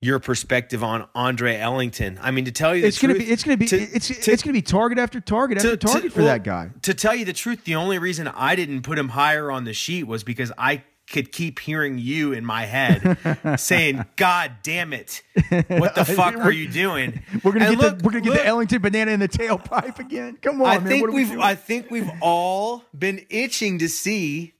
your 0.00 0.18
perspective 0.18 0.84
on 0.84 1.08
Andre 1.14 1.56
Ellington. 1.56 2.18
I 2.22 2.30
mean, 2.30 2.44
to 2.44 2.52
tell 2.52 2.74
you 2.74 2.86
it's 2.86 2.98
truth, 2.98 3.12
gonna 3.12 3.24
be 3.24 3.30
it's 3.30 3.44
gonna 3.44 3.56
be 3.56 3.66
to, 3.66 3.76
it's 3.76 4.08
to, 4.08 4.32
it's 4.32 4.42
gonna 4.42 4.52
be 4.52 4.62
target 4.62 4.98
after 4.98 5.20
target 5.20 5.58
to, 5.58 5.72
after 5.72 5.76
target 5.76 6.12
for 6.12 6.20
well, 6.20 6.28
that 6.28 6.44
guy. 6.44 6.70
To 6.82 6.94
tell 6.94 7.14
you 7.14 7.24
the 7.24 7.32
truth, 7.32 7.64
the 7.64 7.74
only 7.74 7.98
reason 7.98 8.28
I 8.28 8.54
didn't 8.56 8.82
put 8.82 8.98
him 8.98 9.10
higher 9.10 9.50
on 9.50 9.64
the 9.64 9.74
sheet 9.74 10.04
was 10.04 10.22
because 10.24 10.52
I 10.56 10.84
could 11.10 11.32
keep 11.32 11.58
hearing 11.58 11.98
you 11.98 12.32
in 12.32 12.44
my 12.44 12.66
head 12.66 13.56
saying, 13.58 14.04
"God 14.16 14.52
damn 14.62 14.92
it, 14.92 15.22
what 15.68 15.94
the 15.94 16.04
fuck 16.16 16.36
are 16.36 16.52
you 16.52 16.68
doing?" 16.68 17.20
We're 17.42 17.52
gonna 17.52 17.66
and 17.66 17.76
get 17.76 17.82
look, 17.82 17.98
the, 17.98 18.04
we're 18.04 18.12
gonna 18.12 18.24
get 18.24 18.30
look, 18.30 18.38
the 18.38 18.46
Ellington 18.46 18.82
banana 18.82 19.10
in 19.10 19.20
the 19.20 19.28
tailpipe 19.28 19.98
again. 19.98 20.38
Come 20.40 20.62
on, 20.62 20.68
I 20.68 20.78
man. 20.78 20.88
think 20.88 21.10
we've 21.10 21.38
I 21.40 21.56
think 21.56 21.90
we've 21.90 22.10
all 22.20 22.84
been 22.96 23.26
itching 23.30 23.80
to 23.80 23.88
see 23.88 24.54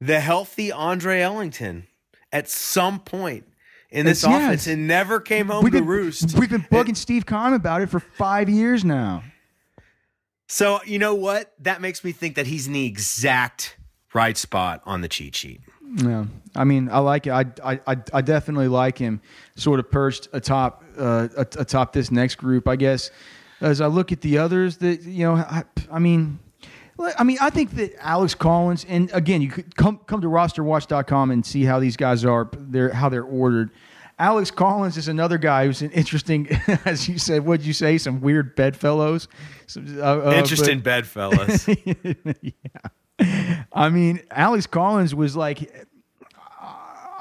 the 0.00 0.20
healthy 0.20 0.72
Andre 0.72 1.20
Ellington 1.20 1.86
at 2.32 2.48
some 2.48 3.00
point 3.00 3.44
in 3.90 4.06
this 4.06 4.18
it's, 4.18 4.24
offense 4.24 4.66
yes. 4.66 4.74
and 4.74 4.86
never 4.86 5.20
came 5.20 5.48
home 5.48 5.64
we've 5.64 5.72
to 5.72 5.80
been, 5.80 5.86
roost. 5.86 6.38
We've 6.38 6.50
been 6.50 6.62
bugging 6.62 6.96
Steve 6.96 7.26
Keim 7.26 7.52
about 7.52 7.82
it 7.82 7.88
for 7.88 8.00
five 8.00 8.48
years 8.48 8.84
now. 8.84 9.22
So 10.48 10.80
you 10.84 10.98
know 10.98 11.14
what? 11.14 11.52
That 11.60 11.80
makes 11.80 12.02
me 12.02 12.12
think 12.12 12.36
that 12.36 12.46
he's 12.46 12.66
in 12.66 12.72
the 12.72 12.86
exact 12.86 13.76
right 14.14 14.36
spot 14.36 14.82
on 14.84 15.00
the 15.00 15.08
cheat 15.08 15.36
sheet. 15.36 15.60
Yeah, 15.96 16.26
I 16.54 16.64
mean, 16.64 16.88
I 16.88 16.98
like 17.00 17.26
it. 17.26 17.32
I 17.32 17.44
I 17.64 17.96
I 18.12 18.20
definitely 18.20 18.68
like 18.68 18.98
him, 18.98 19.20
sort 19.56 19.80
of 19.80 19.90
perched 19.90 20.28
atop 20.32 20.84
uh, 20.96 21.28
atop 21.36 21.92
this 21.92 22.10
next 22.10 22.36
group. 22.36 22.68
I 22.68 22.76
guess 22.76 23.10
as 23.60 23.80
I 23.80 23.86
look 23.86 24.12
at 24.12 24.20
the 24.20 24.38
others, 24.38 24.78
that 24.78 25.02
you 25.02 25.26
know, 25.26 25.34
I, 25.34 25.64
I 25.90 25.98
mean. 25.98 26.38
I 27.18 27.24
mean, 27.24 27.38
I 27.40 27.50
think 27.50 27.72
that 27.72 27.94
Alex 28.00 28.34
Collins, 28.34 28.84
and 28.88 29.10
again, 29.12 29.42
you 29.42 29.48
could 29.48 29.76
come 29.76 30.00
come 30.06 30.20
to 30.20 30.28
rosterwatch.com 30.28 31.30
and 31.30 31.44
see 31.44 31.64
how 31.64 31.80
these 31.80 31.96
guys 31.96 32.24
are, 32.24 32.50
they're 32.52 32.92
how 32.92 33.08
they're 33.08 33.22
ordered. 33.22 33.70
Alex 34.18 34.50
Collins 34.50 34.98
is 34.98 35.08
another 35.08 35.38
guy 35.38 35.64
who's 35.64 35.80
an 35.80 35.90
interesting, 35.92 36.46
as 36.84 37.08
you 37.08 37.18
said, 37.18 37.44
what'd 37.46 37.64
you 37.64 37.72
say? 37.72 37.96
Some 37.96 38.20
weird 38.20 38.54
bedfellows. 38.54 39.28
Uh, 39.74 40.00
uh, 40.02 40.34
interesting 40.36 40.80
but, 40.80 40.84
bedfellows. 40.84 41.66
yeah. 42.42 43.62
I 43.72 43.88
mean, 43.88 44.20
Alex 44.30 44.66
Collins 44.66 45.14
was 45.14 45.36
like, 45.36 45.88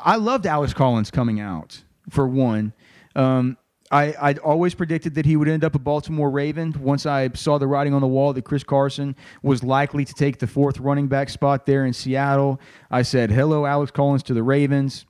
I 0.03 0.17
loved 0.17 0.45
Alex 0.45 0.73
Collins 0.73 1.09
coming 1.09 1.39
out 1.39 1.81
for 2.09 2.27
one. 2.27 2.73
Um, 3.15 3.57
I, 3.91 4.13
I'd 4.21 4.37
always 4.39 4.75
predicted 4.75 5.15
that 5.15 5.25
he 5.25 5.35
would 5.35 5.47
end 5.47 5.63
up 5.63 5.73
a 5.73 5.79
Baltimore 5.79 6.29
Raven 6.29 6.75
once 6.79 7.05
I 7.07 7.29
saw 7.33 7.57
the 7.57 7.65
writing 7.65 7.93
on 7.93 8.01
the 8.01 8.07
wall 8.07 8.33
that 8.33 8.43
Chris 8.43 8.63
Carson 8.63 9.15
was 9.41 9.63
likely 9.63 10.05
to 10.05 10.13
take 10.13 10.37
the 10.37 10.45
fourth 10.45 10.79
running 10.79 11.07
back 11.07 11.29
spot 11.29 11.65
there 11.65 11.85
in 11.85 11.93
Seattle. 11.93 12.61
I 12.91 13.01
said, 13.01 13.31
hello, 13.31 13.65
Alex 13.65 13.91
Collins 13.91 14.23
to 14.23 14.35
the 14.35 14.43
Ravens. 14.43 15.05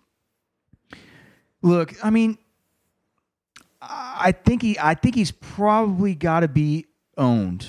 Look, 1.61 1.93
I 2.03 2.09
mean, 2.09 2.37
I 3.81 4.31
think 4.31 4.61
he 4.61 4.77
I 4.79 4.93
think 4.93 5.15
he's 5.15 5.31
probably 5.31 6.15
got 6.15 6.41
to 6.41 6.47
be 6.47 6.85
owned. 7.17 7.67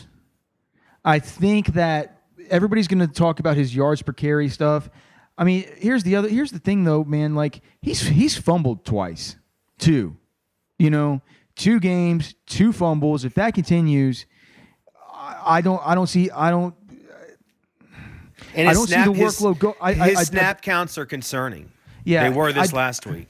I 1.04 1.18
think 1.18 1.68
that 1.68 2.22
everybody's 2.50 2.86
going 2.86 3.00
to 3.00 3.12
talk 3.12 3.40
about 3.40 3.56
his 3.56 3.74
yards 3.74 4.02
per 4.02 4.12
carry 4.12 4.48
stuff. 4.48 4.88
I 5.36 5.42
mean, 5.42 5.64
here's 5.76 6.04
the 6.04 6.14
other 6.14 6.28
here's 6.28 6.52
the 6.52 6.60
thing 6.60 6.84
though, 6.84 7.02
man, 7.02 7.34
like 7.34 7.62
he's 7.82 8.00
he's 8.00 8.38
fumbled 8.38 8.84
twice, 8.84 9.34
too 9.78 10.16
you 10.80 10.88
know, 10.88 11.20
two 11.56 11.78
games, 11.78 12.34
two 12.46 12.72
fumbles. 12.72 13.26
If 13.26 13.34
that 13.34 13.52
continues, 13.52 14.24
I 15.12 15.60
don't, 15.60 15.80
I 15.84 15.94
don't 15.94 16.06
see, 16.06 16.30
I 16.30 16.50
don't, 16.50 16.74
and 18.54 18.66
I 18.66 18.72
don't 18.72 18.86
snap, 18.86 19.06
see 19.06 19.12
the 19.12 19.18
workload 19.18 19.54
his, 19.54 19.58
go. 19.58 19.76
I, 19.78 19.92
his 19.92 20.18
I, 20.18 20.22
snap 20.24 20.56
I, 20.56 20.60
counts 20.60 20.96
are 20.96 21.04
concerning. 21.04 21.70
Yeah, 22.02 22.28
they 22.28 22.34
were 22.34 22.50
this 22.52 22.72
last 22.72 23.06
week. 23.06 23.28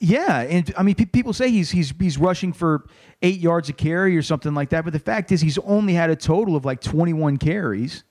Yeah, 0.00 0.40
and 0.40 0.74
I 0.76 0.82
mean, 0.82 0.96
p- 0.96 1.06
people 1.06 1.32
say 1.32 1.50
he's 1.50 1.70
he's 1.70 1.94
he's 2.00 2.18
rushing 2.18 2.52
for 2.52 2.84
eight 3.22 3.38
yards 3.38 3.68
a 3.68 3.72
carry 3.72 4.16
or 4.16 4.22
something 4.22 4.52
like 4.52 4.70
that, 4.70 4.82
but 4.82 4.92
the 4.92 4.98
fact 4.98 5.30
is, 5.30 5.40
he's 5.40 5.56
only 5.58 5.94
had 5.94 6.10
a 6.10 6.16
total 6.16 6.56
of 6.56 6.64
like 6.64 6.80
twenty 6.80 7.12
one 7.12 7.36
carries. 7.36 8.02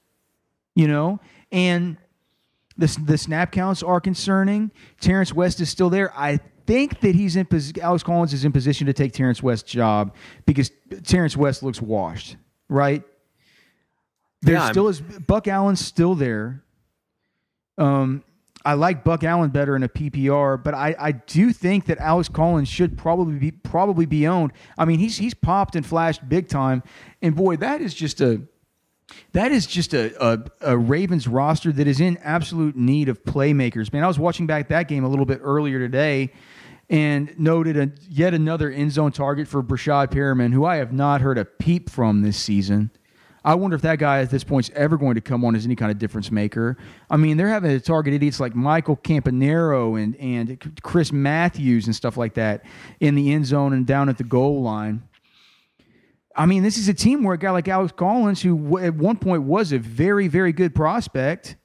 You 0.75 0.87
know, 0.87 1.19
and 1.51 1.97
the 2.77 2.87
the 3.05 3.17
snap 3.17 3.51
counts 3.51 3.83
are 3.83 3.99
concerning. 3.99 4.71
Terrence 5.01 5.33
West 5.33 5.59
is 5.59 5.69
still 5.69 5.89
there. 5.89 6.17
I 6.17 6.39
think 6.69 6.99
that 6.99 7.15
he's 7.15 7.35
in 7.35 7.47
Alex 7.81 8.03
Collins 8.03 8.31
is 8.31 8.45
in 8.45 8.51
position 8.51 8.85
to 8.85 8.93
take 8.93 9.11
Terrence 9.11 9.41
West's 9.41 9.69
job 9.69 10.15
because 10.45 10.71
Terrence 11.03 11.35
West 11.35 11.63
looks 11.63 11.81
washed, 11.81 12.37
right? 12.69 13.01
There 14.43 14.53
yeah, 14.53 14.69
still 14.69 14.87
is 14.87 15.01
Buck 15.01 15.47
Allen's 15.47 15.83
still 15.83 16.13
there. 16.13 16.63
Um, 17.79 18.23
I 18.63 18.73
like 18.73 19.03
Buck 19.03 19.23
Allen 19.23 19.49
better 19.49 19.75
in 19.75 19.81
a 19.81 19.89
PPR, 19.89 20.63
but 20.63 20.75
I, 20.75 20.95
I 20.99 21.11
do 21.13 21.51
think 21.51 21.85
that 21.85 21.97
Alex 21.97 22.29
Collins 22.29 22.67
should 22.67 22.97
probably 22.97 23.39
be 23.39 23.51
probably 23.51 24.05
be 24.05 24.27
owned. 24.27 24.51
I 24.77 24.85
mean, 24.85 24.99
he's 24.99 25.17
he's 25.17 25.33
popped 25.33 25.75
and 25.75 25.83
flashed 25.83 26.29
big 26.29 26.49
time, 26.49 26.83
and 27.21 27.35
boy, 27.35 27.55
that 27.57 27.81
is 27.81 27.95
just 27.95 28.21
a 28.21 28.43
that 29.31 29.51
is 29.51 29.65
just 29.65 29.95
a, 29.95 30.13
a, 30.23 30.39
a, 30.61 30.77
Ravens 30.77 31.27
roster 31.27 31.71
that 31.71 31.87
is 31.87 31.99
in 31.99 32.17
absolute 32.17 32.75
need 32.75 33.09
of 33.09 33.23
playmakers. 33.23 33.91
Man, 33.91 34.03
I 34.03 34.07
was 34.07 34.19
watching 34.19 34.45
back 34.45 34.69
that 34.69 34.87
game 34.87 35.03
a 35.03 35.07
little 35.09 35.25
bit 35.25 35.39
earlier 35.41 35.79
today, 35.79 36.31
and 36.89 37.37
noted 37.39 37.77
a, 37.77 37.91
yet 38.09 38.33
another 38.33 38.71
end 38.71 38.91
zone 38.91 39.11
target 39.11 39.47
for 39.47 39.61
Breshad 39.61 40.07
Perriman, 40.07 40.53
who 40.53 40.65
I 40.65 40.77
have 40.77 40.91
not 40.91 41.21
heard 41.21 41.37
a 41.37 41.45
peep 41.45 41.89
from 41.89 42.21
this 42.21 42.37
season. 42.37 42.91
I 43.43 43.55
wonder 43.55 43.75
if 43.75 43.81
that 43.83 43.99
guy 43.99 44.19
at 44.19 44.29
this 44.29 44.43
point 44.43 44.69
is 44.69 44.75
ever 44.75 44.97
going 44.97 45.15
to 45.15 45.21
come 45.21 45.45
on 45.45 45.55
as 45.55 45.65
any 45.65 45.75
kind 45.75 45.91
of 45.91 45.97
difference 45.97 46.29
maker. 46.29 46.77
I 47.09 47.17
mean, 47.17 47.37
they're 47.37 47.47
having 47.47 47.71
to 47.71 47.79
target 47.79 48.13
idiots 48.13 48.39
like 48.39 48.53
Michael 48.53 48.97
Campanaro 48.97 50.01
and, 50.01 50.15
and 50.17 50.81
Chris 50.83 51.11
Matthews 51.11 51.85
and 51.85 51.95
stuff 51.95 52.17
like 52.17 52.33
that 52.33 52.65
in 52.99 53.15
the 53.15 53.31
end 53.31 53.45
zone 53.45 53.71
and 53.71 53.87
down 53.87 54.09
at 54.09 54.17
the 54.17 54.25
goal 54.25 54.61
line. 54.61 55.03
I 56.35 56.45
mean, 56.45 56.63
this 56.63 56.77
is 56.77 56.89
a 56.89 56.93
team 56.93 57.23
where 57.23 57.35
a 57.35 57.37
guy 57.37 57.51
like 57.51 57.67
Alex 57.67 57.93
Collins, 57.95 58.41
who 58.41 58.77
at 58.77 58.95
one 58.95 59.17
point 59.17 59.43
was 59.43 59.71
a 59.71 59.79
very, 59.79 60.27
very 60.27 60.53
good 60.53 60.75
prospect, 60.75 61.55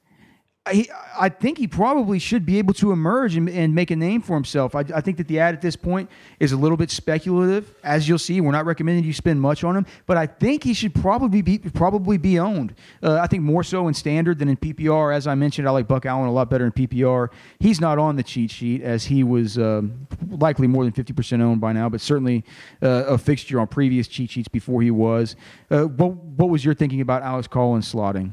I, 0.67 0.87
I 1.21 1.29
think 1.29 1.59
he 1.59 1.67
probably 1.67 2.19
should 2.19 2.47
be 2.47 2.57
able 2.57 2.73
to 2.75 2.91
emerge 2.91 3.37
and, 3.37 3.51
and 3.51 3.75
make 3.75 3.91
a 3.91 3.97
name 3.97 4.23
for 4.23 4.33
himself. 4.33 4.75
I, 4.75 4.81
I, 4.95 5.03
think 5.03 5.19
that 5.19 5.29
the 5.29 5.39
ad 5.39 5.55
at 5.55 5.61
this 5.61 5.77
point 5.77 6.09
is 6.41 6.53
a 6.53 6.57
little 6.57 6.79
bit 6.79 6.91
speculative. 6.91 7.75
As 7.85 8.09
you'll 8.09 8.19
see, 8.19 8.41
we're 8.41 8.53
not 8.53 8.65
recommending 8.65 9.05
you 9.05 9.13
spend 9.13 9.43
much 9.43 9.63
on 9.63 9.77
him, 9.77 9.85
but 10.07 10.17
I 10.17 10.27
think 10.27 10.65
he 10.65 10.73
should 10.73 10.95
probably 10.95 11.43
be 11.43 11.59
probably 11.59 12.17
be 12.17 12.39
owned. 12.39 12.75
Uh, 13.03 13.17
I 13.17 13.27
think 13.27 13.43
more 13.43 13.63
so 13.63 13.89
in 13.89 13.95
standard 13.95 14.39
than 14.39 14.49
in 14.49 14.57
PPR. 14.57 15.15
As 15.15 15.27
I 15.27 15.35
mentioned, 15.35 15.69
I 15.69 15.71
like 15.71 15.87
Buck 15.87 16.07
Allen 16.07 16.29
a 16.29 16.33
lot 16.33 16.49
better 16.49 16.65
in 16.65 16.73
PPR. 16.73 17.29
He's 17.59 17.79
not 17.79 17.99
on 17.99 18.17
the 18.17 18.23
cheat 18.23 18.51
sheet 18.51 18.81
as 18.81 19.05
he 19.05 19.23
was 19.23 19.59
um, 19.59 20.07
likely 20.31 20.67
more 20.67 20.85
than 20.85 20.95
fifty 20.95 21.13
percent 21.13 21.43
owned 21.43 21.61
by 21.61 21.75
now, 21.75 21.91
but 21.91 22.01
certainly 22.01 22.43
uh, 22.83 23.05
a 23.07 23.19
fixture 23.19 23.61
on 23.61 23.67
previous 23.67 24.09
cheat 24.09 24.31
sheets 24.31 24.49
before 24.49 24.81
he 24.81 24.91
was. 24.91 25.37
Uh, 25.71 25.83
what 25.83 26.15
what 26.15 26.49
was 26.49 26.65
your 26.65 26.75
thinking 26.75 27.03
about 27.03 27.23
Alex 27.23 27.47
Collins 27.47 27.93
slotting? 27.93 28.33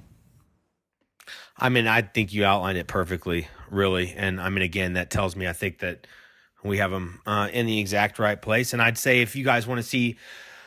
I 1.61 1.69
mean, 1.69 1.87
I 1.87 2.01
think 2.01 2.33
you 2.33 2.43
outlined 2.43 2.79
it 2.79 2.87
perfectly, 2.87 3.47
really. 3.69 4.13
And 4.17 4.41
I 4.41 4.49
mean, 4.49 4.63
again, 4.63 4.93
that 4.93 5.11
tells 5.11 5.35
me 5.35 5.47
I 5.47 5.53
think 5.53 5.79
that 5.79 6.07
we 6.63 6.79
have 6.79 6.89
them 6.89 7.21
uh, 7.27 7.49
in 7.53 7.67
the 7.67 7.79
exact 7.79 8.17
right 8.17 8.41
place. 8.41 8.73
And 8.73 8.81
I'd 8.81 8.97
say 8.97 9.21
if 9.21 9.35
you 9.35 9.45
guys 9.45 9.67
want 9.67 9.77
to 9.77 9.83
see 9.83 10.17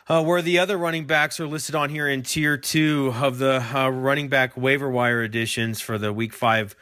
uh, 0.09 0.23
where 0.23 0.41
the 0.41 0.61
other 0.61 0.77
running 0.77 1.07
backs 1.07 1.41
are 1.41 1.49
listed 1.49 1.75
on 1.75 1.91
here 1.91 2.09
in 2.09 2.23
tier 2.23 2.57
two 2.57 3.13
of 3.17 3.39
the 3.39 3.61
uh, 3.75 3.89
running 3.89 4.29
back 4.29 4.57
waiver 4.57 4.89
wire 4.89 5.23
editions 5.23 5.81
for 5.81 5.99
the 5.99 6.13
week 6.13 6.33
five 6.33 6.77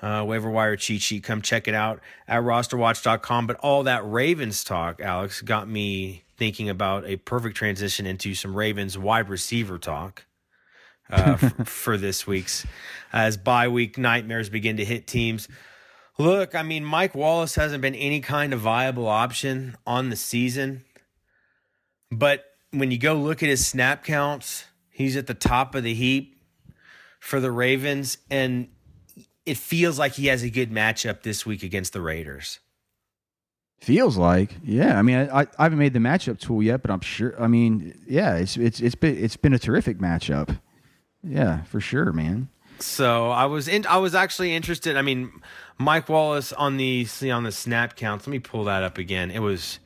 uh, 0.00 0.24
waiver 0.26 0.50
wire 0.50 0.76
cheat 0.76 1.02
sheet, 1.02 1.24
come 1.24 1.42
check 1.42 1.66
it 1.66 1.74
out 1.74 2.00
at 2.28 2.42
rosterwatch.com. 2.42 3.46
But 3.46 3.56
all 3.56 3.82
that 3.84 4.02
Ravens 4.04 4.62
talk, 4.62 5.00
Alex, 5.00 5.40
got 5.42 5.68
me 5.68 6.22
thinking 6.36 6.68
about 6.68 7.06
a 7.06 7.16
perfect 7.16 7.56
transition 7.56 8.06
into 8.06 8.34
some 8.34 8.54
Ravens 8.54 8.96
wide 8.96 9.28
receiver 9.28 9.78
talk 9.78 10.24
uh, 11.10 11.36
for 11.64 11.96
this 11.96 12.26
week's 12.26 12.66
as 13.12 13.36
bye 13.36 13.68
week 13.68 13.98
nightmares 13.98 14.48
begin 14.48 14.76
to 14.76 14.84
hit 14.84 15.06
teams. 15.06 15.48
Look, 16.18 16.54
I 16.54 16.62
mean, 16.62 16.84
Mike 16.84 17.14
Wallace 17.14 17.54
hasn't 17.56 17.82
been 17.82 17.94
any 17.94 18.20
kind 18.20 18.54
of 18.54 18.60
viable 18.60 19.06
option 19.06 19.76
on 19.86 20.08
the 20.08 20.16
season, 20.16 20.84
but 22.10 22.44
when 22.70 22.90
you 22.90 22.98
go 22.98 23.14
look 23.14 23.42
at 23.42 23.48
his 23.48 23.66
snap 23.66 24.04
counts, 24.04 24.64
he's 24.90 25.16
at 25.16 25.26
the 25.26 25.34
top 25.34 25.74
of 25.74 25.82
the 25.82 25.94
heap 25.94 26.36
for 27.20 27.40
the 27.40 27.50
Ravens, 27.50 28.18
and 28.30 28.68
it 29.44 29.56
feels 29.56 29.98
like 29.98 30.12
he 30.12 30.26
has 30.26 30.42
a 30.42 30.50
good 30.50 30.70
matchup 30.70 31.22
this 31.22 31.44
week 31.44 31.62
against 31.62 31.92
the 31.92 32.00
Raiders. 32.00 32.60
Feels 33.80 34.16
like, 34.16 34.56
yeah. 34.64 34.98
I 34.98 35.02
mean, 35.02 35.28
I, 35.30 35.46
I 35.58 35.62
haven't 35.64 35.78
made 35.78 35.92
the 35.92 35.98
matchup 35.98 36.38
tool 36.38 36.62
yet, 36.62 36.80
but 36.80 36.90
I'm 36.90 37.00
sure. 37.00 37.40
I 37.40 37.46
mean, 37.46 38.00
yeah, 38.08 38.36
it's 38.36 38.56
it's 38.56 38.80
it's 38.80 38.94
been 38.94 39.22
it's 39.22 39.36
been 39.36 39.52
a 39.52 39.58
terrific 39.58 39.98
matchup. 39.98 40.58
Yeah, 41.22 41.62
for 41.64 41.80
sure, 41.80 42.12
man. 42.12 42.48
So 42.78 43.30
I 43.30 43.46
was 43.46 43.68
in. 43.68 43.86
I 43.86 43.98
was 43.98 44.14
actually 44.14 44.54
interested. 44.54 44.96
I 44.96 45.02
mean, 45.02 45.32
Mike 45.78 46.08
Wallace 46.08 46.52
on 46.52 46.76
the 46.76 47.04
see 47.06 47.30
on 47.30 47.44
the 47.44 47.52
snap 47.52 47.96
counts. 47.96 48.26
Let 48.26 48.32
me 48.32 48.38
pull 48.38 48.64
that 48.64 48.82
up 48.82 48.98
again. 48.98 49.30
It 49.30 49.40
was. 49.40 49.78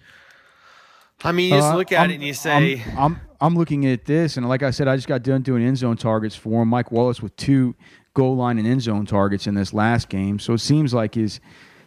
I 1.22 1.32
mean, 1.32 1.52
you 1.52 1.60
just 1.60 1.72
uh, 1.72 1.76
look 1.76 1.92
at 1.92 2.00
I'm, 2.00 2.10
it 2.10 2.14
and 2.14 2.22
you 2.24 2.32
say, 2.32 2.82
I'm, 2.96 2.98
I'm, 2.98 3.20
I'm 3.42 3.54
looking 3.54 3.84
at 3.86 4.06
this, 4.06 4.38
and 4.38 4.48
like 4.48 4.62
I 4.62 4.70
said, 4.70 4.88
I 4.88 4.96
just 4.96 5.06
got 5.06 5.22
done 5.22 5.42
doing 5.42 5.62
end 5.62 5.76
zone 5.76 5.98
targets 5.98 6.34
for 6.34 6.62
him. 6.62 6.68
Mike 6.68 6.90
Wallace 6.90 7.20
with 7.20 7.36
two 7.36 7.74
goal 8.14 8.36
line 8.36 8.58
and 8.58 8.66
end 8.66 8.82
zone 8.82 9.06
targets 9.06 9.46
in 9.46 9.54
this 9.54 9.72
last 9.72 10.08
game. 10.08 10.38
So 10.38 10.54
it 10.54 10.58
seems 10.58 10.94
like 10.94 11.14
his 11.14 11.38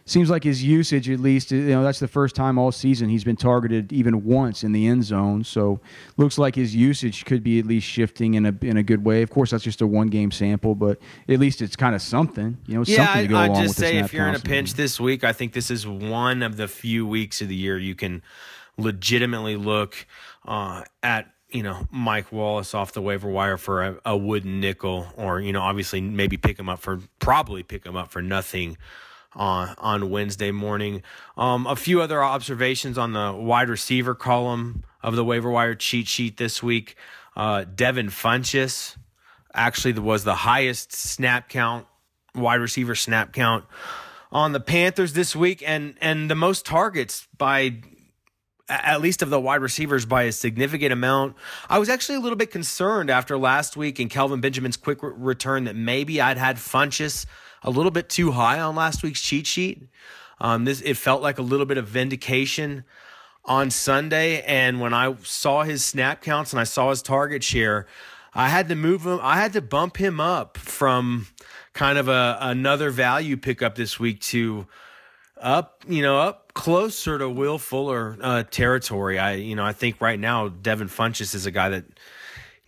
seems 0.06 0.28
like 0.28 0.44
his 0.44 0.62
usage, 0.62 1.08
at 1.08 1.20
least, 1.20 1.50
you 1.50 1.62
know, 1.62 1.82
that's 1.82 1.98
the 1.98 2.08
first 2.08 2.36
time 2.36 2.58
all 2.58 2.70
season 2.70 3.08
he's 3.08 3.24
been 3.24 3.36
targeted 3.36 3.92
even 3.92 4.24
once 4.24 4.62
in 4.62 4.72
the 4.72 4.86
end 4.86 5.04
zone. 5.04 5.44
So 5.44 5.80
looks 6.16 6.36
like 6.36 6.54
his 6.54 6.74
usage 6.74 7.24
could 7.24 7.42
be 7.42 7.58
at 7.58 7.66
least 7.66 7.86
shifting 7.86 8.34
in 8.34 8.46
a 8.46 8.54
in 8.62 8.76
a 8.76 8.82
good 8.82 9.04
way. 9.04 9.22
Of 9.22 9.30
course, 9.30 9.50
that's 9.50 9.64
just 9.64 9.80
a 9.80 9.86
one 9.86 10.08
game 10.08 10.30
sample, 10.30 10.74
but 10.74 10.98
at 11.28 11.38
least 11.38 11.62
it's 11.62 11.76
kind 11.76 11.94
of 11.94 12.02
something, 12.02 12.58
you 12.66 12.74
know, 12.74 12.84
yeah, 12.86 13.06
something 13.06 13.22
to 13.22 13.28
go 13.28 13.36
I, 13.36 13.46
along 13.46 13.56
I'd 13.58 13.62
just 13.62 13.78
say 13.78 13.96
if 13.98 14.12
you're 14.12 14.28
in 14.28 14.34
a 14.34 14.40
pinch 14.40 14.74
this 14.74 15.00
week, 15.00 15.24
I 15.24 15.32
think 15.32 15.52
this 15.52 15.70
is 15.70 15.86
one 15.86 16.42
of 16.42 16.56
the 16.56 16.68
few 16.68 17.06
weeks 17.06 17.40
of 17.40 17.48
the 17.48 17.56
year 17.56 17.78
you 17.78 17.94
can 17.94 18.22
legitimately 18.76 19.56
look 19.56 20.06
uh, 20.46 20.82
at 21.02 21.30
you 21.50 21.62
know 21.62 21.86
Mike 21.90 22.32
Wallace 22.32 22.74
off 22.74 22.92
the 22.92 23.00
waiver 23.00 23.30
wire 23.30 23.56
for 23.56 23.82
a, 23.82 24.00
a, 24.04 24.16
wooden 24.16 24.60
nickel, 24.60 25.06
or 25.16 25.40
you 25.40 25.52
know 25.52 25.62
obviously 25.62 26.00
maybe 26.00 26.36
pick 26.36 26.58
him 26.58 26.68
up 26.68 26.80
for 26.80 27.00
probably 27.20 27.62
pick 27.62 27.86
him 27.86 27.96
up 27.96 28.10
for 28.10 28.20
nothing 28.20 28.76
on 29.34 29.74
on 29.78 30.10
Wednesday 30.10 30.50
morning. 30.50 31.02
Um, 31.36 31.66
a 31.66 31.76
few 31.76 32.00
other 32.00 32.22
observations 32.22 32.98
on 32.98 33.12
the 33.12 33.32
wide 33.32 33.68
receiver 33.68 34.14
column 34.14 34.84
of 35.02 35.16
the 35.16 35.24
waiver 35.24 35.50
wire 35.50 35.74
cheat 35.74 36.08
sheet 36.08 36.36
this 36.36 36.62
week. 36.62 36.96
Uh, 37.36 37.64
Devin 37.64 38.08
Funchess 38.08 38.96
actually 39.52 39.92
was 39.94 40.24
the 40.24 40.34
highest 40.34 40.92
snap 40.92 41.48
count 41.48 41.86
wide 42.34 42.60
receiver 42.60 42.94
snap 42.94 43.32
count 43.32 43.64
on 44.32 44.52
the 44.52 44.60
Panthers 44.60 45.12
this 45.12 45.36
week, 45.36 45.62
and 45.66 45.96
and 46.00 46.30
the 46.30 46.34
most 46.34 46.66
targets 46.66 47.28
by 47.38 47.76
at 48.68 49.00
least 49.00 49.22
of 49.22 49.30
the 49.30 49.40
wide 49.40 49.60
receivers 49.60 50.06
by 50.06 50.22
a 50.24 50.32
significant 50.32 50.92
amount. 50.92 51.36
I 51.68 51.78
was 51.78 51.88
actually 51.88 52.16
a 52.16 52.20
little 52.20 52.36
bit 52.36 52.50
concerned 52.50 53.10
after 53.10 53.36
last 53.36 53.76
week 53.76 53.98
and 53.98 54.08
Kelvin 54.08 54.40
Benjamin's 54.40 54.78
quick 54.78 54.98
return 55.02 55.64
that 55.64 55.76
maybe 55.76 56.20
I'd 56.20 56.38
had 56.38 56.56
Funchess 56.56 57.26
a 57.64 57.70
little 57.70 57.90
bit 57.90 58.08
too 58.08 58.32
high 58.32 58.60
on 58.60 58.76
last 58.76 59.02
week's 59.02 59.22
cheat 59.22 59.46
sheet. 59.46 59.88
Um, 60.40 60.64
this 60.64 60.80
it 60.82 60.96
felt 60.96 61.22
like 61.22 61.38
a 61.38 61.42
little 61.42 61.66
bit 61.66 61.78
of 61.78 61.88
vindication 61.88 62.84
on 63.44 63.70
Sunday, 63.70 64.42
and 64.42 64.80
when 64.80 64.94
I 64.94 65.14
saw 65.22 65.62
his 65.62 65.84
snap 65.84 66.22
counts 66.22 66.52
and 66.52 66.60
I 66.60 66.64
saw 66.64 66.90
his 66.90 67.02
target 67.02 67.42
share, 67.42 67.86
I 68.34 68.48
had 68.48 68.68
to 68.68 68.74
move 68.74 69.06
him. 69.06 69.18
I 69.22 69.36
had 69.36 69.52
to 69.54 69.62
bump 69.62 69.96
him 69.96 70.20
up 70.20 70.58
from 70.58 71.26
kind 71.72 71.98
of 71.98 72.08
a 72.08 72.38
another 72.40 72.90
value 72.90 73.36
pickup 73.36 73.74
this 73.74 73.98
week 73.98 74.20
to 74.20 74.66
up, 75.40 75.84
you 75.88 76.02
know, 76.02 76.18
up 76.18 76.54
closer 76.54 77.18
to 77.18 77.28
Will 77.28 77.58
Fuller 77.58 78.16
uh, 78.20 78.42
territory. 78.44 79.18
I, 79.18 79.34
you 79.34 79.54
know, 79.56 79.64
I 79.64 79.72
think 79.72 80.00
right 80.00 80.18
now 80.18 80.48
Devin 80.48 80.88
Funchess 80.88 81.34
is 81.34 81.46
a 81.46 81.50
guy 81.50 81.68
that 81.70 81.84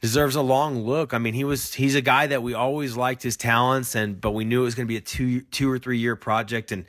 deserves 0.01 0.37
a 0.37 0.43
long 0.43 0.81
look. 0.85 1.15
I 1.15 1.19
mean, 1.19 1.35
he 1.35 1.45
was 1.45 1.75
he's 1.75 1.95
a 1.95 2.01
guy 2.01 2.27
that 2.27 2.43
we 2.43 2.55
always 2.55 2.97
liked 2.97 3.23
his 3.23 3.37
talents 3.37 3.95
and 3.95 4.21
but 4.21 4.33
we 4.33 4.45
knew 4.45 4.63
it 4.63 4.65
was 4.65 4.75
going 4.75 4.87
to 4.87 4.89
be 4.89 4.97
a 4.97 5.01
two 5.01 5.43
two 5.43 5.71
or 5.71 5.79
three 5.79 5.99
year 5.99 6.17
project 6.17 6.73
and 6.73 6.85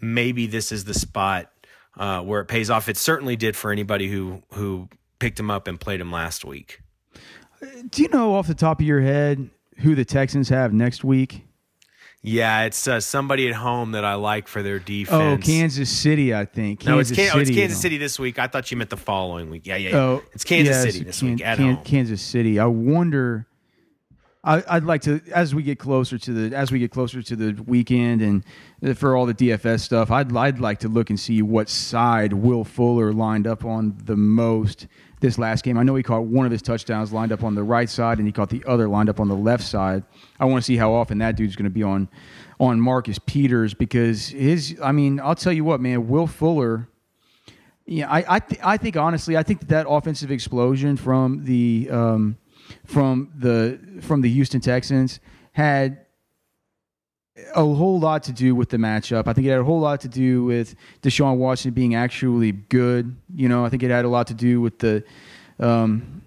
maybe 0.00 0.46
this 0.46 0.72
is 0.72 0.84
the 0.84 0.94
spot 0.94 1.50
uh, 1.96 2.22
where 2.22 2.40
it 2.40 2.46
pays 2.46 2.70
off. 2.70 2.88
It 2.88 2.96
certainly 2.96 3.36
did 3.36 3.56
for 3.56 3.72
anybody 3.72 4.08
who 4.08 4.42
who 4.52 4.88
picked 5.18 5.38
him 5.38 5.50
up 5.50 5.68
and 5.68 5.78
played 5.78 6.00
him 6.00 6.10
last 6.10 6.44
week. 6.44 6.80
Do 7.90 8.02
you 8.02 8.08
know 8.08 8.34
off 8.34 8.46
the 8.46 8.54
top 8.54 8.80
of 8.80 8.86
your 8.86 9.02
head 9.02 9.50
who 9.78 9.94
the 9.94 10.04
Texans 10.04 10.48
have 10.48 10.72
next 10.72 11.04
week? 11.04 11.44
Yeah, 12.22 12.64
it's 12.64 12.86
uh, 12.86 13.00
somebody 13.00 13.48
at 13.48 13.54
home 13.54 13.92
that 13.92 14.04
I 14.04 14.14
like 14.14 14.46
for 14.46 14.62
their 14.62 14.78
defense. 14.78 15.42
Oh, 15.42 15.42
Kansas 15.42 15.88
City, 15.88 16.34
I 16.34 16.44
think. 16.44 16.80
Kansas 16.80 16.88
no, 16.88 16.98
it's, 16.98 17.08
City, 17.08 17.30
oh, 17.32 17.40
it's 17.40 17.50
Kansas 17.50 17.80
City 17.80 17.96
this 17.96 18.18
week. 18.18 18.38
I 18.38 18.46
thought 18.46 18.70
you 18.70 18.76
meant 18.76 18.90
the 18.90 18.98
following 18.98 19.48
week. 19.48 19.66
Yeah, 19.66 19.76
yeah. 19.76 19.90
yeah. 19.90 19.96
Oh, 19.96 20.22
it's 20.34 20.44
Kansas 20.44 20.74
yes, 20.74 20.82
City 20.82 21.04
this 21.04 21.20
Can, 21.20 21.30
week 21.30 21.44
at 21.44 21.56
Can, 21.56 21.74
home. 21.76 21.84
Kansas 21.84 22.20
City. 22.20 22.58
I 22.58 22.66
wonder. 22.66 23.46
I, 24.42 24.76
would 24.76 24.86
like 24.86 25.02
to, 25.02 25.20
as 25.34 25.54
we 25.54 25.62
get 25.62 25.78
closer 25.78 26.16
to 26.16 26.32
the, 26.32 26.56
as 26.56 26.72
we 26.72 26.78
get 26.78 26.90
closer 26.90 27.22
to 27.22 27.36
the 27.36 27.62
weekend, 27.64 28.22
and 28.22 28.98
for 28.98 29.14
all 29.14 29.26
the 29.26 29.34
DFS 29.34 29.80
stuff, 29.80 30.10
I'd, 30.10 30.34
I'd 30.34 30.60
like 30.60 30.78
to 30.78 30.88
look 30.88 31.10
and 31.10 31.20
see 31.20 31.42
what 31.42 31.68
side 31.68 32.32
Will 32.32 32.64
Fuller 32.64 33.12
lined 33.12 33.46
up 33.46 33.66
on 33.66 33.98
the 34.04 34.16
most 34.16 34.86
this 35.20 35.38
last 35.38 35.64
game. 35.64 35.78
I 35.78 35.82
know 35.82 35.94
he 35.94 36.02
caught 36.02 36.24
one 36.24 36.46
of 36.46 36.52
his 36.52 36.62
touchdowns 36.62 37.12
lined 37.12 37.32
up 37.32 37.44
on 37.44 37.54
the 37.54 37.62
right 37.62 37.88
side, 37.88 38.18
and 38.18 38.26
he 38.26 38.32
caught 38.32 38.48
the 38.50 38.64
other 38.66 38.88
lined 38.88 39.08
up 39.08 39.20
on 39.20 39.28
the 39.28 39.36
left 39.36 39.64
side. 39.64 40.02
I 40.38 40.46
want 40.46 40.62
to 40.62 40.66
see 40.66 40.76
how 40.76 40.92
often 40.92 41.18
that 41.18 41.36
dude's 41.36 41.56
going 41.56 41.64
to 41.64 41.70
be 41.70 41.82
on 41.82 42.08
on 42.58 42.80
Marcus 42.80 43.18
Peters 43.18 43.74
because 43.74 44.28
his. 44.28 44.78
I 44.82 44.92
mean, 44.92 45.20
I'll 45.20 45.34
tell 45.34 45.52
you 45.52 45.64
what, 45.64 45.80
man. 45.80 46.08
Will 46.08 46.26
Fuller. 46.26 46.88
Yeah, 47.86 48.10
I 48.10 48.36
I, 48.36 48.38
th- 48.38 48.60
I 48.62 48.76
think 48.76 48.96
honestly, 48.96 49.36
I 49.36 49.42
think 49.42 49.60
that, 49.60 49.68
that 49.68 49.88
offensive 49.88 50.30
explosion 50.30 50.96
from 50.96 51.44
the 51.44 51.88
um, 51.90 52.38
from 52.84 53.32
the 53.36 53.78
from 54.00 54.20
the 54.20 54.30
Houston 54.30 54.60
Texans 54.60 55.20
had 55.52 56.06
a 57.54 57.64
whole 57.64 57.98
lot 57.98 58.22
to 58.24 58.32
do 58.32 58.54
with 58.54 58.70
the 58.70 58.76
matchup. 58.76 59.26
I 59.26 59.32
think 59.32 59.46
it 59.46 59.50
had 59.50 59.60
a 59.60 59.64
whole 59.64 59.80
lot 59.80 60.00
to 60.02 60.08
do 60.08 60.44
with 60.44 60.74
Deshaun 61.02 61.36
Watson 61.36 61.72
being 61.72 61.94
actually 61.94 62.52
good. 62.52 63.16
You 63.34 63.48
know, 63.48 63.64
I 63.64 63.68
think 63.68 63.82
it 63.82 63.90
had 63.90 64.04
a 64.04 64.08
lot 64.08 64.26
to 64.28 64.34
do 64.34 64.60
with 64.60 64.78
the. 64.78 65.04
Um, 65.58 66.22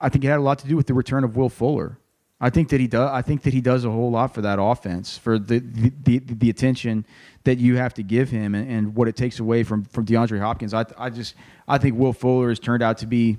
I 0.00 0.08
think 0.08 0.24
it 0.24 0.28
had 0.28 0.38
a 0.38 0.42
lot 0.42 0.58
to 0.60 0.66
do 0.66 0.76
with 0.76 0.86
the 0.86 0.94
return 0.94 1.22
of 1.24 1.36
Will 1.36 1.48
Fuller. 1.48 1.98
I 2.40 2.50
think 2.50 2.70
that 2.70 2.80
he 2.80 2.88
does. 2.88 3.08
I 3.08 3.22
think 3.22 3.42
that 3.42 3.52
he 3.52 3.60
does 3.60 3.84
a 3.84 3.90
whole 3.90 4.10
lot 4.10 4.34
for 4.34 4.42
that 4.42 4.58
offense, 4.60 5.16
for 5.16 5.38
the 5.38 5.60
the, 5.60 5.92
the, 6.02 6.18
the 6.18 6.50
attention 6.50 7.06
that 7.44 7.58
you 7.58 7.76
have 7.76 7.94
to 7.94 8.02
give 8.02 8.30
him, 8.30 8.54
and, 8.54 8.68
and, 8.68 8.94
what 8.96 9.06
it 9.06 9.14
takes 9.14 9.38
away 9.38 9.62
from 9.62 9.84
from 9.84 10.04
DeAndre 10.04 10.40
Hopkins. 10.40 10.74
I 10.74 10.84
I 10.98 11.08
just 11.08 11.36
I 11.68 11.78
think 11.78 11.96
Will 11.96 12.12
Fuller 12.12 12.48
has 12.48 12.58
turned 12.58 12.82
out 12.82 12.98
to 12.98 13.06
be 13.06 13.38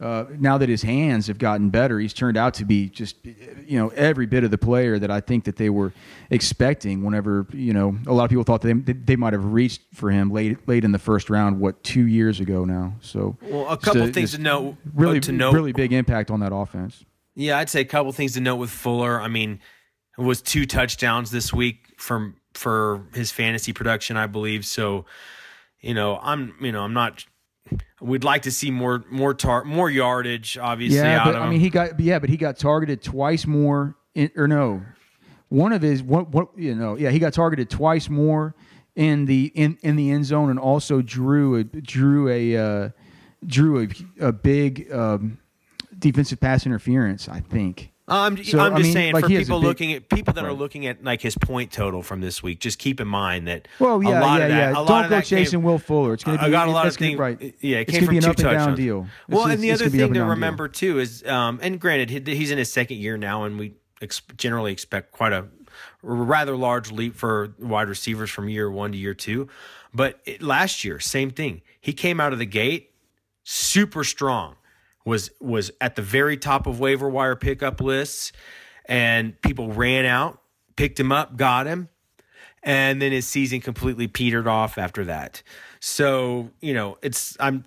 uh, 0.00 0.26
now 0.38 0.56
that 0.58 0.68
his 0.68 0.82
hands 0.82 1.26
have 1.26 1.38
gotten 1.38 1.70
better, 1.70 1.98
he's 1.98 2.12
turned 2.12 2.36
out 2.36 2.54
to 2.54 2.64
be 2.64 2.88
just, 2.88 3.16
you 3.24 3.78
know, 3.78 3.88
every 3.88 4.26
bit 4.26 4.44
of 4.44 4.52
the 4.52 4.58
player 4.58 4.96
that 4.98 5.10
I 5.10 5.20
think 5.20 5.44
that 5.44 5.56
they 5.56 5.70
were 5.70 5.92
expecting. 6.30 7.02
Whenever 7.02 7.46
you 7.52 7.72
know, 7.72 7.98
a 8.06 8.12
lot 8.12 8.24
of 8.24 8.30
people 8.30 8.44
thought 8.44 8.62
they 8.62 8.74
they 8.74 9.16
might 9.16 9.32
have 9.32 9.44
reached 9.44 9.82
for 9.94 10.10
him 10.10 10.30
late 10.30 10.68
late 10.68 10.84
in 10.84 10.92
the 10.92 11.00
first 11.00 11.30
round. 11.30 11.58
What 11.58 11.82
two 11.82 12.06
years 12.06 12.38
ago 12.38 12.64
now? 12.64 12.94
So 13.00 13.36
well, 13.42 13.68
a 13.68 13.76
couple 13.76 14.02
a, 14.02 14.12
things 14.12 14.32
to 14.32 14.38
note. 14.38 14.76
Really, 14.94 15.18
to 15.20 15.32
note. 15.32 15.52
really 15.52 15.72
big 15.72 15.92
impact 15.92 16.30
on 16.30 16.40
that 16.40 16.54
offense. 16.54 17.04
Yeah, 17.34 17.58
I'd 17.58 17.68
say 17.68 17.80
a 17.80 17.84
couple 17.84 18.12
things 18.12 18.34
to 18.34 18.40
note 18.40 18.56
with 18.56 18.70
Fuller. 18.70 19.20
I 19.20 19.28
mean, 19.28 19.60
it 20.16 20.22
was 20.22 20.42
two 20.42 20.64
touchdowns 20.64 21.32
this 21.32 21.52
week 21.52 21.94
from 21.96 22.36
for 22.54 23.06
his 23.14 23.32
fantasy 23.32 23.72
production, 23.72 24.16
I 24.16 24.26
believe. 24.26 24.64
So, 24.64 25.06
you 25.80 25.94
know, 25.94 26.18
I'm 26.22 26.54
you 26.60 26.70
know 26.70 26.82
I'm 26.82 26.94
not. 26.94 27.24
We'd 28.00 28.24
like 28.24 28.42
to 28.42 28.50
see 28.50 28.70
more 28.70 29.04
more 29.10 29.34
tar 29.34 29.64
more 29.64 29.90
yardage, 29.90 30.56
obviously. 30.58 30.98
Yeah, 30.98 31.20
out 31.20 31.24
but 31.26 31.34
of 31.36 31.42
I 31.42 31.50
mean, 31.50 31.60
he 31.60 31.70
got 31.70 31.98
yeah, 31.98 32.18
but 32.18 32.30
he 32.30 32.36
got 32.36 32.58
targeted 32.58 33.02
twice 33.02 33.46
more. 33.46 33.96
In, 34.14 34.30
or 34.36 34.48
no, 34.48 34.82
one 35.48 35.72
of 35.72 35.82
his 35.82 36.02
what 36.02 36.28
what 36.30 36.48
you 36.56 36.74
know 36.74 36.96
yeah 36.96 37.10
he 37.10 37.18
got 37.18 37.32
targeted 37.32 37.70
twice 37.70 38.08
more 38.08 38.54
in 38.96 39.26
the 39.26 39.52
in 39.54 39.78
in 39.82 39.96
the 39.96 40.10
end 40.10 40.24
zone 40.24 40.50
and 40.50 40.58
also 40.58 41.02
drew 41.02 41.56
a 41.56 41.64
drew 41.64 42.28
a 42.28 42.56
uh, 42.56 42.90
drew 43.46 43.82
a, 43.82 44.26
a 44.26 44.32
big 44.32 44.92
um, 44.92 45.38
defensive 45.98 46.40
pass 46.40 46.66
interference. 46.66 47.28
I 47.28 47.40
think. 47.40 47.92
I'm, 48.10 48.42
So, 48.42 48.58
I'm 48.58 48.72
I 48.74 48.76
just 48.78 48.84
mean, 48.86 48.92
saying 48.92 49.12
like, 49.14 49.24
for 49.24 49.28
he 49.28 49.34
has 49.36 49.42
a 49.42 49.46
people 49.46 49.60
big- 49.60 49.66
looking 49.68 49.92
at 49.92 50.08
people 50.08 50.32
that 50.34 50.44
are 50.44 50.52
looking 50.52 50.86
at 50.86 51.04
like 51.04 51.20
his 51.20 51.36
point 51.36 51.70
total 51.72 52.02
from 52.02 52.20
this 52.20 52.42
week, 52.42 52.60
just 52.60 52.78
keep 52.78 53.00
in 53.00 53.08
mind 53.08 53.46
that 53.48 53.68
Well, 53.78 54.02
yeah, 54.02 54.08
a 54.08 54.20
lot 54.20 54.38
yeah, 54.40 54.44
of 54.46 54.50
that, 54.50 54.56
yeah. 54.72 54.78
a 54.78 54.80
lot 54.80 54.88
Don't 54.88 55.04
of 55.04 55.10
go 55.10 55.16
came- 55.16 55.22
chasing 55.24 55.62
Will 55.62 55.78
Fuller. 55.78 56.14
It's 56.14 56.24
going 56.24 56.38
to 56.38 56.42
I 56.44 56.46
be. 56.46 56.52
got 56.52 56.68
a 56.68 56.70
lot 56.70 56.86
of 56.86 56.96
things. 56.96 57.18
Right. 57.18 57.40
Yeah, 57.60 57.78
it 57.78 57.82
it's 57.82 57.90
came 57.92 58.00
gonna 58.06 58.10
be 58.12 58.16
an 58.18 58.22
two 58.24 58.30
up 58.30 58.38
and 58.38 58.44
down 58.58 58.74
deal. 58.76 59.06
Well, 59.28 59.42
just- 59.44 59.54
and 59.54 59.62
the 59.62 59.70
other 59.72 59.84
gonna 59.84 59.90
be 59.90 60.02
up 60.02 60.06
thing 60.06 60.14
to 60.14 60.18
down 60.20 60.26
deal. 60.26 60.30
remember 60.34 60.68
too 60.68 60.98
is, 60.98 61.24
um, 61.26 61.58
and 61.62 61.78
granted, 61.80 62.10
he- 62.28 62.34
he's 62.36 62.50
in 62.50 62.58
his 62.58 62.72
second 62.72 62.96
year 62.98 63.16
now, 63.16 63.44
and 63.44 63.58
we 63.58 63.74
ex- 64.00 64.22
generally 64.36 64.72
expect 64.72 65.12
quite 65.12 65.32
a 65.32 65.44
rather 66.02 66.56
large 66.56 66.90
leap 66.90 67.14
for 67.16 67.54
wide 67.58 67.88
receivers 67.88 68.30
from 68.30 68.48
year 68.48 68.70
one 68.70 68.92
to 68.92 68.98
year 68.98 69.14
two. 69.14 69.48
But 69.92 70.20
it, 70.24 70.42
last 70.42 70.84
year, 70.84 71.00
same 71.00 71.30
thing. 71.30 71.62
He 71.80 71.92
came 71.92 72.20
out 72.20 72.32
of 72.32 72.38
the 72.38 72.46
gate 72.46 72.90
super 73.44 74.04
strong. 74.04 74.54
Was 75.08 75.30
was 75.40 75.70
at 75.80 75.96
the 75.96 76.02
very 76.02 76.36
top 76.36 76.66
of 76.66 76.80
waiver 76.80 77.08
wire 77.08 77.34
pickup 77.34 77.80
lists, 77.80 78.30
and 78.84 79.40
people 79.40 79.72
ran 79.72 80.04
out, 80.04 80.42
picked 80.76 81.00
him 81.00 81.12
up, 81.12 81.36
got 81.38 81.66
him, 81.66 81.88
and 82.62 83.00
then 83.00 83.12
his 83.12 83.26
season 83.26 83.62
completely 83.62 84.06
petered 84.06 84.46
off 84.46 84.76
after 84.76 85.06
that. 85.06 85.42
So 85.80 86.50
you 86.60 86.74
know, 86.74 86.98
it's 87.00 87.38
I'm 87.40 87.64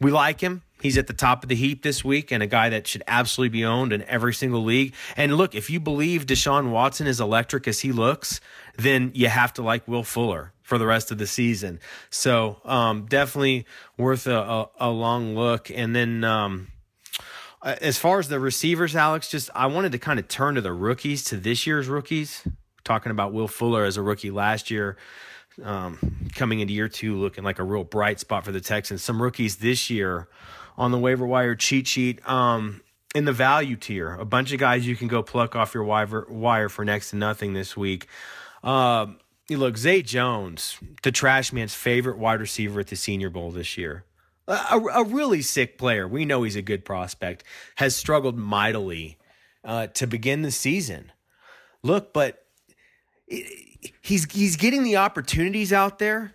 we 0.00 0.10
like 0.10 0.42
him. 0.42 0.60
He's 0.82 0.98
at 0.98 1.06
the 1.06 1.14
top 1.14 1.42
of 1.44 1.48
the 1.48 1.54
heap 1.54 1.82
this 1.82 2.04
week, 2.04 2.30
and 2.30 2.42
a 2.42 2.46
guy 2.46 2.68
that 2.68 2.86
should 2.86 3.04
absolutely 3.06 3.60
be 3.60 3.64
owned 3.64 3.94
in 3.94 4.02
every 4.02 4.34
single 4.34 4.62
league. 4.62 4.92
And 5.16 5.36
look, 5.38 5.54
if 5.54 5.70
you 5.70 5.80
believe 5.80 6.26
Deshaun 6.26 6.70
Watson 6.70 7.06
is 7.06 7.20
electric 7.20 7.66
as 7.68 7.80
he 7.80 7.90
looks, 7.90 8.38
then 8.76 9.12
you 9.14 9.28
have 9.28 9.54
to 9.54 9.62
like 9.62 9.88
Will 9.88 10.02
Fuller 10.02 10.52
for 10.60 10.76
the 10.76 10.86
rest 10.86 11.10
of 11.10 11.16
the 11.16 11.26
season. 11.26 11.80
So 12.10 12.60
um, 12.66 13.06
definitely 13.06 13.64
worth 13.96 14.26
a, 14.26 14.36
a, 14.36 14.70
a 14.78 14.90
long 14.90 15.34
look. 15.34 15.70
And 15.70 15.96
then. 15.96 16.22
Um, 16.24 16.68
as 17.62 17.98
far 17.98 18.18
as 18.18 18.28
the 18.28 18.40
receivers, 18.40 18.96
Alex, 18.96 19.28
just 19.28 19.50
I 19.54 19.66
wanted 19.66 19.92
to 19.92 19.98
kind 19.98 20.18
of 20.18 20.28
turn 20.28 20.56
to 20.56 20.60
the 20.60 20.72
rookies, 20.72 21.24
to 21.24 21.36
this 21.36 21.66
year's 21.66 21.88
rookies. 21.88 22.46
Talking 22.84 23.12
about 23.12 23.32
Will 23.32 23.46
Fuller 23.46 23.84
as 23.84 23.96
a 23.96 24.02
rookie 24.02 24.32
last 24.32 24.68
year, 24.68 24.96
um, 25.62 26.28
coming 26.34 26.58
into 26.58 26.72
year 26.72 26.88
two, 26.88 27.16
looking 27.16 27.44
like 27.44 27.60
a 27.60 27.62
real 27.62 27.84
bright 27.84 28.18
spot 28.18 28.44
for 28.44 28.50
the 28.50 28.60
Texans. 28.60 29.02
Some 29.02 29.22
rookies 29.22 29.56
this 29.56 29.88
year 29.88 30.26
on 30.76 30.90
the 30.90 30.98
waiver 30.98 31.24
wire 31.24 31.54
cheat 31.54 31.86
sheet 31.86 32.28
um, 32.28 32.80
in 33.14 33.24
the 33.24 33.32
value 33.32 33.76
tier. 33.76 34.14
A 34.14 34.24
bunch 34.24 34.52
of 34.52 34.58
guys 34.58 34.84
you 34.84 34.96
can 34.96 35.06
go 35.06 35.22
pluck 35.22 35.54
off 35.54 35.74
your 35.74 35.84
wire, 35.84 36.68
for 36.68 36.84
next 36.84 37.10
to 37.10 37.16
nothing 37.16 37.52
this 37.52 37.76
week. 37.76 38.08
You 38.64 39.58
look, 39.58 39.76
Zay 39.76 40.02
Jones, 40.02 40.78
the 41.02 41.12
trash 41.12 41.52
man's 41.52 41.74
favorite 41.74 42.18
wide 42.18 42.40
receiver 42.40 42.80
at 42.80 42.86
the 42.88 42.96
Senior 42.96 43.30
Bowl 43.30 43.50
this 43.50 43.76
year 43.76 44.04
a, 44.48 44.78
a 44.94 45.04
really 45.04 45.42
sick 45.42 45.78
player. 45.78 46.06
We 46.06 46.24
know 46.24 46.42
he's 46.42 46.56
a 46.56 46.62
good 46.62 46.84
prospect. 46.84 47.44
Has 47.76 47.94
struggled 47.96 48.36
mightily 48.36 49.18
uh, 49.64 49.88
to 49.88 50.06
begin 50.06 50.42
the 50.42 50.50
season. 50.50 51.12
Look, 51.82 52.12
but 52.12 52.44
he's 53.26 54.30
he's 54.30 54.56
getting 54.56 54.84
the 54.84 54.96
opportunities 54.96 55.72
out 55.72 55.98
there, 55.98 56.32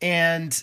and 0.00 0.62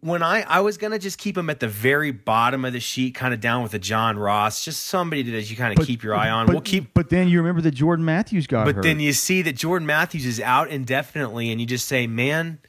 when 0.00 0.22
I 0.22 0.42
I 0.42 0.60
was 0.60 0.78
gonna 0.78 0.98
just 0.98 1.18
keep 1.18 1.36
him 1.36 1.50
at 1.50 1.60
the 1.60 1.68
very 1.68 2.12
bottom 2.12 2.64
of 2.64 2.72
the 2.72 2.80
sheet, 2.80 3.14
kind 3.14 3.34
of 3.34 3.40
down 3.40 3.62
with 3.62 3.74
a 3.74 3.78
John 3.78 4.18
Ross, 4.18 4.64
just 4.64 4.84
somebody 4.86 5.22
that 5.22 5.50
you 5.50 5.56
kind 5.56 5.76
of 5.76 5.84
keep 5.84 6.02
your 6.02 6.14
eye 6.14 6.30
on. 6.30 6.46
But, 6.46 6.52
we'll 6.52 6.62
keep. 6.62 6.94
But 6.94 7.10
then 7.10 7.28
you 7.28 7.38
remember 7.38 7.60
that 7.62 7.72
Jordan 7.72 8.04
Matthews 8.04 8.46
got 8.46 8.66
But 8.66 8.76
hurt. 8.76 8.82
then 8.82 9.00
you 9.00 9.12
see 9.12 9.42
that 9.42 9.54
Jordan 9.56 9.86
Matthews 9.86 10.26
is 10.26 10.40
out 10.40 10.70
indefinitely, 10.70 11.50
and 11.50 11.60
you 11.60 11.66
just 11.66 11.86
say, 11.86 12.06
man, 12.06 12.60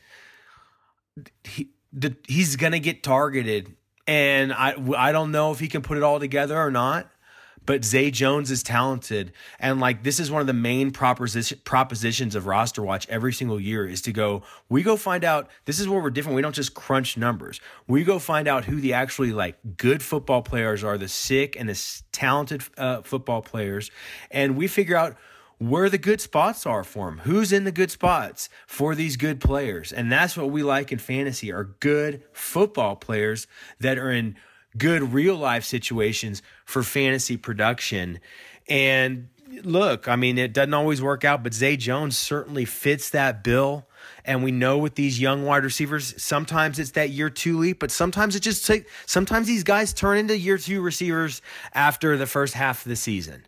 he, 1.43 1.69
the, 1.95 2.15
he's 2.27 2.55
going 2.57 2.73
to 2.73 2.79
get 2.79 3.01
targeted. 3.01 3.75
And 4.05 4.53
I, 4.53 4.75
I 4.95 5.11
don't 5.11 5.31
know 5.31 5.51
if 5.51 5.59
he 5.59 5.67
can 5.67 5.81
put 5.81 5.97
it 5.97 6.03
all 6.03 6.19
together 6.19 6.55
or 6.55 6.69
not. 6.69 7.09
But 7.65 7.83
Zay 7.83 8.11
Jones 8.11 8.51
is 8.51 8.61
talented. 8.61 9.31
And 9.59 9.79
like, 9.79 10.03
this 10.03 10.19
is 10.19 10.29
one 10.29 10.39
of 10.41 10.45
the 10.45 10.53
main 10.53 10.91
proposition, 10.91 11.59
propositions 11.63 12.35
of 12.35 12.45
roster 12.45 12.83
watch 12.83 13.09
every 13.09 13.33
single 13.33 13.59
year 13.59 13.87
is 13.87 14.03
to 14.03 14.11
go, 14.11 14.43
we 14.69 14.83
go 14.83 14.95
find 14.95 15.23
out, 15.23 15.49
this 15.65 15.79
is 15.79 15.89
where 15.89 15.99
we're 15.99 16.11
different. 16.11 16.35
We 16.35 16.43
don't 16.43 16.53
just 16.53 16.75
crunch 16.75 17.17
numbers. 17.17 17.59
We 17.87 18.03
go 18.03 18.19
find 18.19 18.47
out 18.47 18.65
who 18.65 18.79
the 18.79 18.93
actually 18.93 19.31
like 19.31 19.57
good 19.77 20.03
football 20.03 20.43
players 20.43 20.83
are, 20.83 20.97
the 20.99 21.07
sick 21.07 21.55
and 21.59 21.67
the 21.67 22.01
talented 22.11 22.61
uh, 22.77 23.01
football 23.01 23.41
players. 23.41 23.89
And 24.29 24.55
we 24.55 24.67
figure 24.67 24.95
out 24.95 25.17
where 25.57 25.89
the 25.89 25.97
good 25.97 26.21
spots 26.21 26.65
are 26.65 26.83
for 26.83 27.09
them. 27.09 27.19
Who's 27.19 27.51
in 27.51 27.63
the 27.63 27.71
good 27.71 27.91
spots 27.91 28.49
for 28.67 28.95
these 28.95 29.17
good 29.17 29.39
players? 29.39 29.91
And 29.91 30.11
that's 30.11 30.35
what 30.35 30.49
we 30.49 30.63
like 30.63 30.91
in 30.91 30.99
fantasy 30.99 31.51
are 31.51 31.63
good 31.79 32.23
football 32.33 32.95
players 32.95 33.47
that 33.79 33.97
are 33.97 34.11
in 34.11 34.35
good 34.77 35.13
real 35.13 35.35
life 35.35 35.63
situations 35.63 36.41
for 36.65 36.83
fantasy 36.83 37.37
production. 37.37 38.19
And 38.67 39.29
look, 39.63 40.07
I 40.07 40.15
mean, 40.15 40.37
it 40.37 40.53
doesn't 40.53 40.73
always 40.73 41.01
work 41.01 41.23
out, 41.23 41.43
but 41.43 41.53
Zay 41.53 41.77
Jones 41.77 42.17
certainly 42.17 42.65
fits 42.65 43.09
that 43.11 43.43
bill. 43.43 43.87
And 44.23 44.43
we 44.43 44.51
know 44.51 44.77
with 44.77 44.95
these 44.95 45.19
young 45.19 45.45
wide 45.45 45.63
receivers, 45.63 46.21
sometimes 46.21 46.79
it's 46.79 46.91
that 46.91 47.11
year 47.11 47.29
two 47.29 47.57
leap, 47.57 47.79
but 47.79 47.91
sometimes 47.91 48.35
it 48.35 48.41
just 48.41 48.65
take, 48.65 48.87
sometimes 49.05 49.47
these 49.47 49.63
guys 49.63 49.93
turn 49.93 50.17
into 50.17 50.37
year 50.37 50.57
two 50.57 50.81
receivers 50.81 51.41
after 51.73 52.17
the 52.17 52.27
first 52.27 52.53
half 52.53 52.85
of 52.85 52.89
the 52.89 52.95
season. 52.95 53.45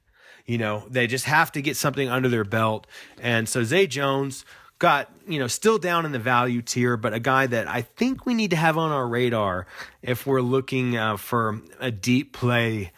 You 0.47 0.57
know, 0.57 0.85
they 0.89 1.07
just 1.07 1.25
have 1.25 1.51
to 1.51 1.61
get 1.61 1.75
something 1.75 2.09
under 2.09 2.29
their 2.29 2.45
belt. 2.45 2.87
And 3.21 3.47
so 3.47 3.63
Zay 3.63 3.85
Jones 3.85 4.45
got, 4.79 5.11
you 5.27 5.39
know, 5.39 5.47
still 5.47 5.77
down 5.77 6.05
in 6.05 6.13
the 6.13 6.19
value 6.19 6.61
tier, 6.61 6.97
but 6.97 7.13
a 7.13 7.19
guy 7.19 7.47
that 7.47 7.67
I 7.67 7.81
think 7.81 8.25
we 8.25 8.33
need 8.33 8.51
to 8.51 8.55
have 8.55 8.77
on 8.77 8.91
our 8.91 9.07
radar 9.07 9.67
if 10.01 10.25
we're 10.25 10.41
looking 10.41 10.95
uh, 10.95 11.17
for 11.17 11.59
a 11.79 11.91
deep 11.91 12.33
play 12.33 12.91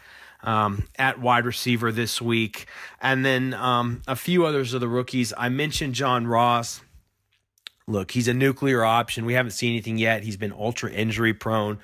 um, 0.43 0.83
at 0.97 1.19
wide 1.19 1.45
receiver 1.45 1.91
this 1.91 2.21
week. 2.21 2.67
And 3.01 3.25
then 3.25 3.53
um, 3.55 4.03
a 4.07 4.15
few 4.15 4.45
others 4.45 4.73
of 4.73 4.81
the 4.81 4.87
rookies. 4.87 5.33
I 5.37 5.49
mentioned 5.49 5.95
John 5.95 6.27
Ross. 6.27 6.81
Look, 7.87 8.11
he's 8.11 8.27
a 8.27 8.33
nuclear 8.33 8.83
option. 8.83 9.25
We 9.25 9.33
haven't 9.33 9.51
seen 9.51 9.71
anything 9.71 9.97
yet. 9.97 10.23
He's 10.23 10.37
been 10.37 10.53
ultra 10.53 10.91
injury 10.91 11.33
prone. 11.33 11.79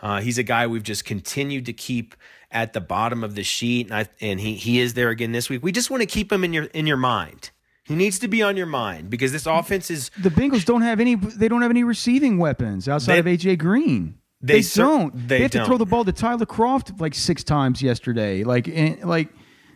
Uh, 0.00 0.20
he's 0.20 0.38
a 0.38 0.42
guy 0.42 0.66
we've 0.66 0.82
just 0.82 1.04
continued 1.04 1.66
to 1.66 1.72
keep 1.72 2.14
at 2.54 2.72
the 2.72 2.80
bottom 2.80 3.22
of 3.22 3.34
the 3.34 3.42
sheet, 3.42 3.86
and, 3.88 3.94
I, 3.96 4.06
and 4.20 4.40
he 4.40 4.54
he 4.54 4.80
is 4.80 4.94
there 4.94 5.10
again 5.10 5.32
this 5.32 5.50
week. 5.50 5.62
We 5.62 5.72
just 5.72 5.90
want 5.90 6.00
to 6.02 6.06
keep 6.06 6.32
him 6.32 6.44
in 6.44 6.52
your 6.54 6.64
in 6.64 6.86
your 6.86 6.96
mind. 6.96 7.50
He 7.84 7.94
needs 7.94 8.18
to 8.20 8.28
be 8.28 8.40
on 8.42 8.56
your 8.56 8.64
mind 8.66 9.10
because 9.10 9.30
this 9.32 9.44
offense 9.44 9.90
is 9.90 10.10
the 10.18 10.30
Bengals 10.30 10.64
don't 10.64 10.80
have 10.82 11.00
any. 11.00 11.16
They 11.16 11.48
don't 11.48 11.60
have 11.60 11.70
any 11.70 11.84
receiving 11.84 12.38
weapons 12.38 12.88
outside 12.88 13.16
They- 13.22 13.34
of 13.34 13.40
AJ 13.40 13.58
Green. 13.58 14.14
they 14.40 14.54
They, 14.54 14.62
cer- 14.62 14.82
don't. 14.82 15.28
they 15.28 15.42
have 15.42 15.50
to 15.50 15.58
don't. 15.58 15.66
throw 15.66 15.76
the 15.76 15.84
ball 15.84 16.04
to 16.06 16.12
Tyler 16.12 16.46
Kroft 16.46 16.98
like 17.00 17.14
six 17.14 17.44
times 17.44 17.82
yesterday. 17.82 18.42
Like, 18.44 18.68
and, 18.68 19.02
like, 19.04 19.28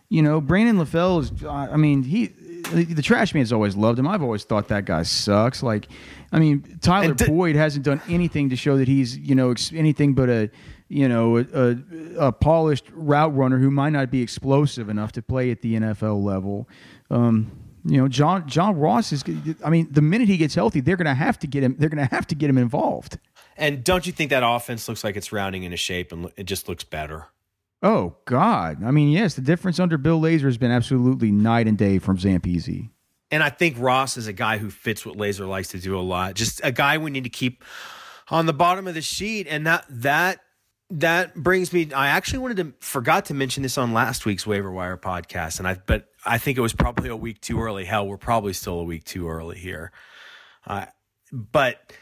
you 0.09 0.23
know, 0.23 0.41
Brandon 0.41 0.77
LaFell 0.77 1.21
is. 1.21 1.45
I 1.47 1.77
mean, 1.77 2.03
he. 2.03 2.29
The 2.73 3.03
trash 3.03 3.35
man's 3.35 3.53
always 3.53 3.77
loved 3.77 3.99
him. 3.99 4.09
I've 4.09 4.23
always 4.23 4.45
thought 4.45 4.69
that 4.69 4.85
guy 4.85 5.03
sucks. 5.05 5.63
Like, 5.63 5.87
I 6.33 6.39
mean, 6.39 6.79
Tyler 6.81 7.15
Boyd 7.15 7.57
hasn't 7.57 7.85
done 7.85 8.01
anything 8.09 8.49
to 8.51 8.57
show 8.57 8.77
that 8.79 8.89
he's 8.89 9.17
you 9.19 9.35
know 9.35 9.51
ex- 9.53 9.73
anything 9.73 10.15
but 10.15 10.29
a 10.31 10.51
you 10.89 11.09
know 11.09 11.39
a, 11.39 11.47
a, 11.53 11.77
a 12.29 12.33
polished 12.33 12.87
route 12.93 13.35
runner 13.37 13.59
who 13.59 13.71
might 13.71 13.91
not 13.91 14.11
be 14.11 14.23
explosive 14.23 14.89
enough 14.89 15.13
to 15.13 15.23
play 15.23 15.51
at 15.51 15.63
the 15.63 15.75
NFL 15.75 16.23
level. 16.23 16.69
Um, 17.11 17.51
you 17.85 17.99
know, 17.99 18.09
John 18.09 18.49
John 18.49 18.77
Ross 18.77 19.13
is. 19.13 19.25
I 19.65 19.71
mean, 19.71 19.89
the 19.91 20.03
minute 20.03 20.29
he 20.29 20.37
gets 20.37 20.55
healthy, 20.55 20.81
they're 20.81 20.97
going 20.97 21.07
to 21.07 21.15
have 21.15 21.39
to 21.41 21.47
get 21.47 21.63
him. 21.63 21.77
They're 21.79 21.89
going 21.89 22.07
to 22.07 22.15
have 22.15 22.27
to 22.29 22.35
get 22.35 22.51
him 22.51 22.59
involved. 22.59 23.19
And 23.57 23.83
don't 23.83 24.07
you 24.07 24.13
think 24.13 24.31
that 24.31 24.43
offense 24.45 24.89
looks 24.89 25.03
like 25.03 25.17
it's 25.17 25.33
rounding 25.33 25.65
into 25.65 25.77
shape 25.77 26.13
and 26.13 26.31
it 26.37 26.45
just 26.45 26.69
looks 26.69 26.85
better? 26.85 27.27
Oh 27.83 28.17
God! 28.25 28.83
I 28.85 28.91
mean, 28.91 29.11
yes, 29.11 29.35
the 29.35 29.41
difference 29.41 29.79
under 29.79 29.97
Bill 29.97 30.21
Lazor 30.21 30.45
has 30.45 30.59
been 30.59 30.71
absolutely 30.71 31.31
night 31.31 31.69
and 31.69 31.79
day 31.79 31.99
from 31.99 32.19
Zampese. 32.19 32.91
And 33.31 33.43
I 33.43 33.51
think 33.51 33.77
Ross 33.79 34.17
is 34.17 34.27
a 34.27 34.33
guy 34.33 34.59
who 34.59 34.71
fits 34.71 35.05
what 35.05 35.17
Lazor 35.17 35.47
likes 35.49 35.69
to 35.69 35.79
do 35.79 35.99
a 35.99 36.01
lot. 36.01 36.35
Just 36.35 36.61
a 36.65 36.73
guy 36.73 36.99
we 36.99 37.11
need 37.11 37.25
to 37.25 37.31
keep 37.31 37.63
on 38.31 38.47
the 38.47 38.53
bottom 38.53 38.87
of 38.87 38.95
the 38.95 39.03
sheet. 39.03 39.47
And 39.49 39.67
that 39.67 39.85
that 39.89 40.41
that 40.91 41.35
brings 41.35 41.73
me. 41.73 41.93
I 41.93 42.09
actually 42.09 42.41
wanted 42.41 42.57
to 42.59 42.73
forgot 42.81 43.27
to 43.27 43.35
mention 43.35 43.63
this 43.63 43.77
on 43.79 43.93
last 43.93 44.25
week's 44.27 44.47
waiver 44.47 44.71
wire 44.71 44.97
podcast, 44.97 45.59
and 45.59 45.69
I 45.69 45.79
but 45.87 46.09
I 46.25 46.39
think 46.39 46.59
it 46.59 46.63
was 46.63 46.73
probably 46.73 47.09
a 47.09 47.17
week 47.17 47.41
too 47.41 47.61
early. 47.61 47.85
Hell, 47.85 48.07
we're 48.07 48.17
probably 48.17 48.53
still 48.53 48.81
a 48.81 48.85
week 48.85 49.05
too 49.05 49.29
early 49.29 49.59
here. 49.59 49.93
Uh, 50.67 50.87
but 51.33 51.93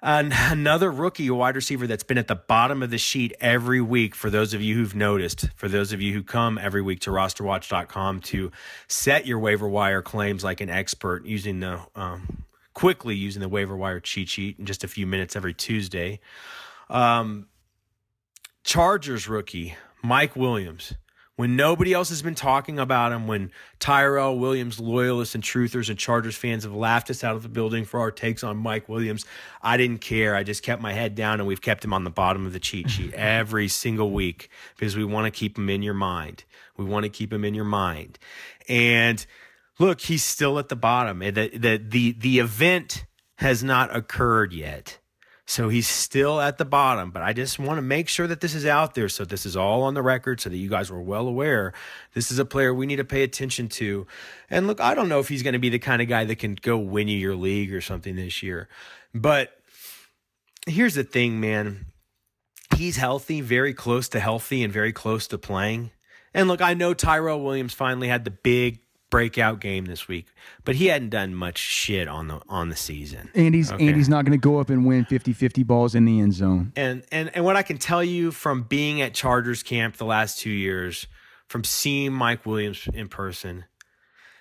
An- 0.00 0.32
another 0.32 0.92
rookie 0.92 1.28
wide 1.28 1.56
receiver 1.56 1.86
that's 1.88 2.04
been 2.04 2.18
at 2.18 2.28
the 2.28 2.36
bottom 2.36 2.82
of 2.84 2.90
the 2.90 2.98
sheet 2.98 3.34
every 3.40 3.80
week 3.80 4.14
for 4.14 4.30
those 4.30 4.54
of 4.54 4.62
you 4.62 4.76
who've 4.76 4.94
noticed, 4.94 5.48
for 5.56 5.68
those 5.68 5.92
of 5.92 6.00
you 6.00 6.12
who 6.12 6.22
come 6.22 6.56
every 6.56 6.82
week 6.82 7.00
to 7.00 7.10
rosterwatch.com 7.10 8.20
to 8.20 8.52
set 8.86 9.26
your 9.26 9.40
waiver 9.40 9.68
wire 9.68 10.00
claims 10.00 10.44
like 10.44 10.60
an 10.60 10.70
expert 10.70 11.26
using 11.26 11.58
the 11.60 11.80
um, 11.96 12.44
quickly 12.74 13.16
using 13.16 13.40
the 13.40 13.48
waiver 13.48 13.76
wire 13.76 13.98
cheat 13.98 14.28
sheet 14.28 14.56
in 14.60 14.66
just 14.66 14.84
a 14.84 14.88
few 14.88 15.04
minutes 15.04 15.34
every 15.34 15.52
Tuesday. 15.52 16.20
Um, 16.88 17.48
Chargers 18.68 19.26
rookie 19.30 19.76
Mike 20.02 20.36
Williams 20.36 20.92
when 21.36 21.56
nobody 21.56 21.94
else 21.94 22.10
has 22.10 22.20
been 22.20 22.34
talking 22.34 22.78
about 22.78 23.12
him, 23.12 23.26
when 23.26 23.50
Tyrell 23.78 24.38
Williams 24.38 24.78
loyalists 24.78 25.34
and 25.34 25.42
truthers 25.42 25.88
and 25.88 25.98
Chargers 25.98 26.36
fans 26.36 26.64
have 26.64 26.74
laughed 26.74 27.08
us 27.08 27.24
out 27.24 27.34
of 27.34 27.42
the 27.42 27.48
building 27.48 27.86
for 27.86 27.98
our 27.98 28.10
takes 28.10 28.44
on 28.44 28.58
Mike 28.58 28.86
Williams, 28.86 29.24
I 29.62 29.78
didn't 29.78 30.02
care. 30.02 30.36
I 30.36 30.42
just 30.42 30.62
kept 30.62 30.82
my 30.82 30.92
head 30.92 31.14
down 31.14 31.40
and 31.40 31.46
we've 31.46 31.62
kept 31.62 31.82
him 31.82 31.94
on 31.94 32.04
the 32.04 32.10
bottom 32.10 32.44
of 32.44 32.52
the 32.52 32.60
cheat 32.60 32.90
sheet 32.90 33.14
every 33.14 33.68
single 33.68 34.10
week 34.10 34.50
because 34.76 34.98
we 34.98 35.04
want 35.04 35.24
to 35.24 35.30
keep 35.30 35.56
him 35.56 35.70
in 35.70 35.80
your 35.80 35.94
mind. 35.94 36.44
We 36.76 36.84
want 36.84 37.04
to 37.04 37.08
keep 37.08 37.32
him 37.32 37.46
in 37.46 37.54
your 37.54 37.64
mind. 37.64 38.18
And 38.68 39.24
look, 39.78 40.02
he's 40.02 40.24
still 40.24 40.58
at 40.58 40.68
the 40.68 40.76
bottom. 40.76 41.20
The, 41.20 41.30
the, 41.30 41.82
the, 41.82 42.12
the 42.12 42.38
event 42.40 43.06
has 43.36 43.64
not 43.64 43.96
occurred 43.96 44.52
yet. 44.52 44.98
So 45.50 45.70
he's 45.70 45.88
still 45.88 46.42
at 46.42 46.58
the 46.58 46.66
bottom, 46.66 47.10
but 47.10 47.22
I 47.22 47.32
just 47.32 47.58
want 47.58 47.78
to 47.78 47.82
make 47.82 48.10
sure 48.10 48.26
that 48.26 48.42
this 48.42 48.54
is 48.54 48.66
out 48.66 48.94
there. 48.94 49.08
So 49.08 49.24
this 49.24 49.46
is 49.46 49.56
all 49.56 49.82
on 49.82 49.94
the 49.94 50.02
record 50.02 50.42
so 50.42 50.50
that 50.50 50.56
you 50.58 50.68
guys 50.68 50.90
were 50.90 51.00
well 51.00 51.26
aware. 51.26 51.72
This 52.12 52.30
is 52.30 52.38
a 52.38 52.44
player 52.44 52.74
we 52.74 52.84
need 52.84 52.96
to 52.96 53.04
pay 53.04 53.22
attention 53.22 53.68
to. 53.70 54.06
And 54.50 54.66
look, 54.66 54.78
I 54.78 54.94
don't 54.94 55.08
know 55.08 55.20
if 55.20 55.28
he's 55.28 55.42
going 55.42 55.54
to 55.54 55.58
be 55.58 55.70
the 55.70 55.78
kind 55.78 56.02
of 56.02 56.08
guy 56.08 56.26
that 56.26 56.36
can 56.36 56.54
go 56.54 56.76
win 56.76 57.08
you 57.08 57.16
your 57.16 57.34
league 57.34 57.72
or 57.72 57.80
something 57.80 58.14
this 58.14 58.42
year. 58.42 58.68
But 59.14 59.56
here's 60.66 60.96
the 60.96 61.02
thing, 61.02 61.40
man. 61.40 61.86
He's 62.76 62.98
healthy, 62.98 63.40
very 63.40 63.72
close 63.72 64.06
to 64.10 64.20
healthy, 64.20 64.62
and 64.62 64.70
very 64.70 64.92
close 64.92 65.26
to 65.28 65.38
playing. 65.38 65.92
And 66.34 66.46
look, 66.46 66.60
I 66.60 66.74
know 66.74 66.92
Tyrell 66.92 67.42
Williams 67.42 67.72
finally 67.72 68.08
had 68.08 68.26
the 68.26 68.30
big 68.30 68.80
breakout 69.10 69.60
game 69.60 69.86
this 69.86 70.08
week, 70.08 70.26
but 70.64 70.76
he 70.76 70.86
hadn't 70.86 71.10
done 71.10 71.34
much 71.34 71.58
shit 71.58 72.08
on 72.08 72.28
the 72.28 72.40
on 72.48 72.68
the 72.68 72.76
season. 72.76 73.30
And 73.34 73.54
he's 73.54 73.72
okay. 73.72 73.86
and 73.86 73.96
he's 73.96 74.08
not 74.08 74.24
going 74.24 74.38
to 74.38 74.42
go 74.42 74.58
up 74.58 74.70
and 74.70 74.86
win 74.86 75.04
50-50 75.04 75.66
balls 75.66 75.94
in 75.94 76.04
the 76.04 76.20
end 76.20 76.34
zone. 76.34 76.72
And 76.76 77.02
and 77.10 77.30
and 77.34 77.44
what 77.44 77.56
I 77.56 77.62
can 77.62 77.78
tell 77.78 78.04
you 78.04 78.30
from 78.30 78.62
being 78.62 79.00
at 79.00 79.14
Chargers 79.14 79.62
camp 79.62 79.96
the 79.96 80.04
last 80.04 80.38
2 80.40 80.50
years, 80.50 81.06
from 81.46 81.64
seeing 81.64 82.12
Mike 82.12 82.44
Williams 82.44 82.88
in 82.92 83.08
person, 83.08 83.64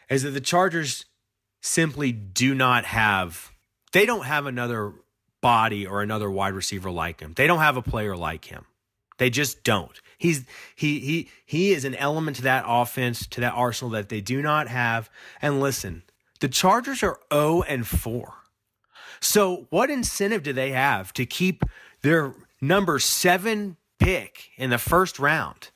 is 0.09 0.23
that 0.23 0.31
the 0.31 0.41
Chargers 0.41 1.05
simply 1.61 2.11
do 2.11 2.53
not 2.53 2.85
have 2.85 3.51
they 3.91 4.05
don't 4.05 4.25
have 4.25 4.45
another 4.45 4.93
body 5.41 5.85
or 5.85 6.01
another 6.01 6.29
wide 6.29 6.53
receiver 6.53 6.91
like 6.91 7.19
him. 7.19 7.33
They 7.35 7.47
don't 7.47 7.59
have 7.59 7.77
a 7.77 7.81
player 7.81 8.15
like 8.15 8.45
him. 8.45 8.65
They 9.17 9.29
just 9.29 9.63
don't. 9.63 9.99
He's 10.17 10.45
he 10.75 10.99
he 10.99 11.29
he 11.45 11.71
is 11.71 11.85
an 11.85 11.95
element 11.95 12.37
to 12.37 12.43
that 12.43 12.65
offense, 12.67 13.27
to 13.27 13.41
that 13.41 13.53
arsenal 13.53 13.91
that 13.91 14.09
they 14.09 14.21
do 14.21 14.41
not 14.41 14.67
have. 14.67 15.09
And 15.41 15.61
listen, 15.61 16.03
the 16.39 16.47
Chargers 16.47 17.03
are 17.03 17.19
0 17.31 17.63
and 17.63 17.85
4. 17.85 18.33
So 19.19 19.67
what 19.69 19.89
incentive 19.89 20.43
do 20.43 20.53
they 20.53 20.71
have 20.71 21.13
to 21.13 21.25
keep 21.25 21.63
their 22.01 22.33
number 22.61 22.99
7 22.99 23.77
pick 23.99 24.49
in 24.57 24.69
the 24.69 24.77
first 24.77 25.19
round? 25.19 25.69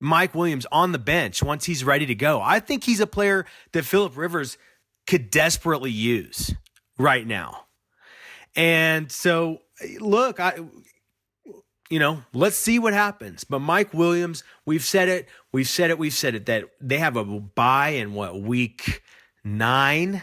Mike 0.00 0.34
Williams 0.34 0.66
on 0.70 0.92
the 0.92 0.98
bench 0.98 1.42
once 1.42 1.64
he's 1.64 1.82
ready 1.82 2.06
to 2.06 2.14
go. 2.14 2.40
I 2.40 2.60
think 2.60 2.84
he's 2.84 3.00
a 3.00 3.06
player 3.06 3.46
that 3.72 3.84
Philip 3.84 4.16
Rivers 4.16 4.56
could 5.06 5.30
desperately 5.30 5.90
use 5.90 6.54
right 6.98 7.26
now. 7.26 7.66
And 8.54 9.10
so 9.10 9.62
look, 9.98 10.38
I 10.38 10.60
you 11.90 11.98
know, 11.98 12.22
let's 12.32 12.56
see 12.56 12.78
what 12.78 12.92
happens. 12.92 13.44
But 13.44 13.60
Mike 13.60 13.94
Williams, 13.94 14.44
we've 14.66 14.84
said 14.84 15.08
it, 15.08 15.28
we've 15.52 15.68
said 15.68 15.90
it, 15.90 15.98
we've 15.98 16.12
said 16.12 16.34
it 16.34 16.46
that 16.46 16.64
they 16.80 16.98
have 16.98 17.16
a 17.16 17.24
bye 17.24 17.90
in 17.90 18.14
what 18.14 18.40
week 18.40 19.02
nine. 19.42 20.22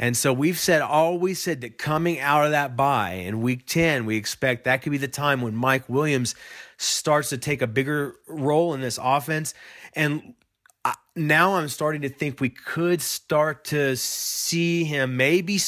And 0.00 0.16
so 0.16 0.32
we've 0.32 0.58
said 0.58 0.80
always 0.80 1.40
said 1.40 1.60
that 1.62 1.78
coming 1.78 2.20
out 2.20 2.44
of 2.44 2.52
that 2.52 2.76
bye 2.76 3.12
in 3.12 3.42
week 3.42 3.66
10, 3.66 4.06
we 4.06 4.16
expect 4.16 4.64
that 4.64 4.82
could 4.82 4.92
be 4.92 4.98
the 4.98 5.08
time 5.08 5.40
when 5.40 5.54
Mike 5.54 5.88
Williams 5.88 6.34
starts 6.76 7.30
to 7.30 7.38
take 7.38 7.62
a 7.62 7.66
bigger 7.66 8.14
role 8.28 8.74
in 8.74 8.80
this 8.80 8.98
offense. 9.02 9.54
And 9.94 10.34
now 11.16 11.54
I'm 11.56 11.68
starting 11.68 12.02
to 12.02 12.08
think 12.08 12.40
we 12.40 12.50
could 12.50 13.02
start 13.02 13.64
to 13.66 13.96
see 13.96 14.84
him 14.84 15.16
maybe 15.16 15.58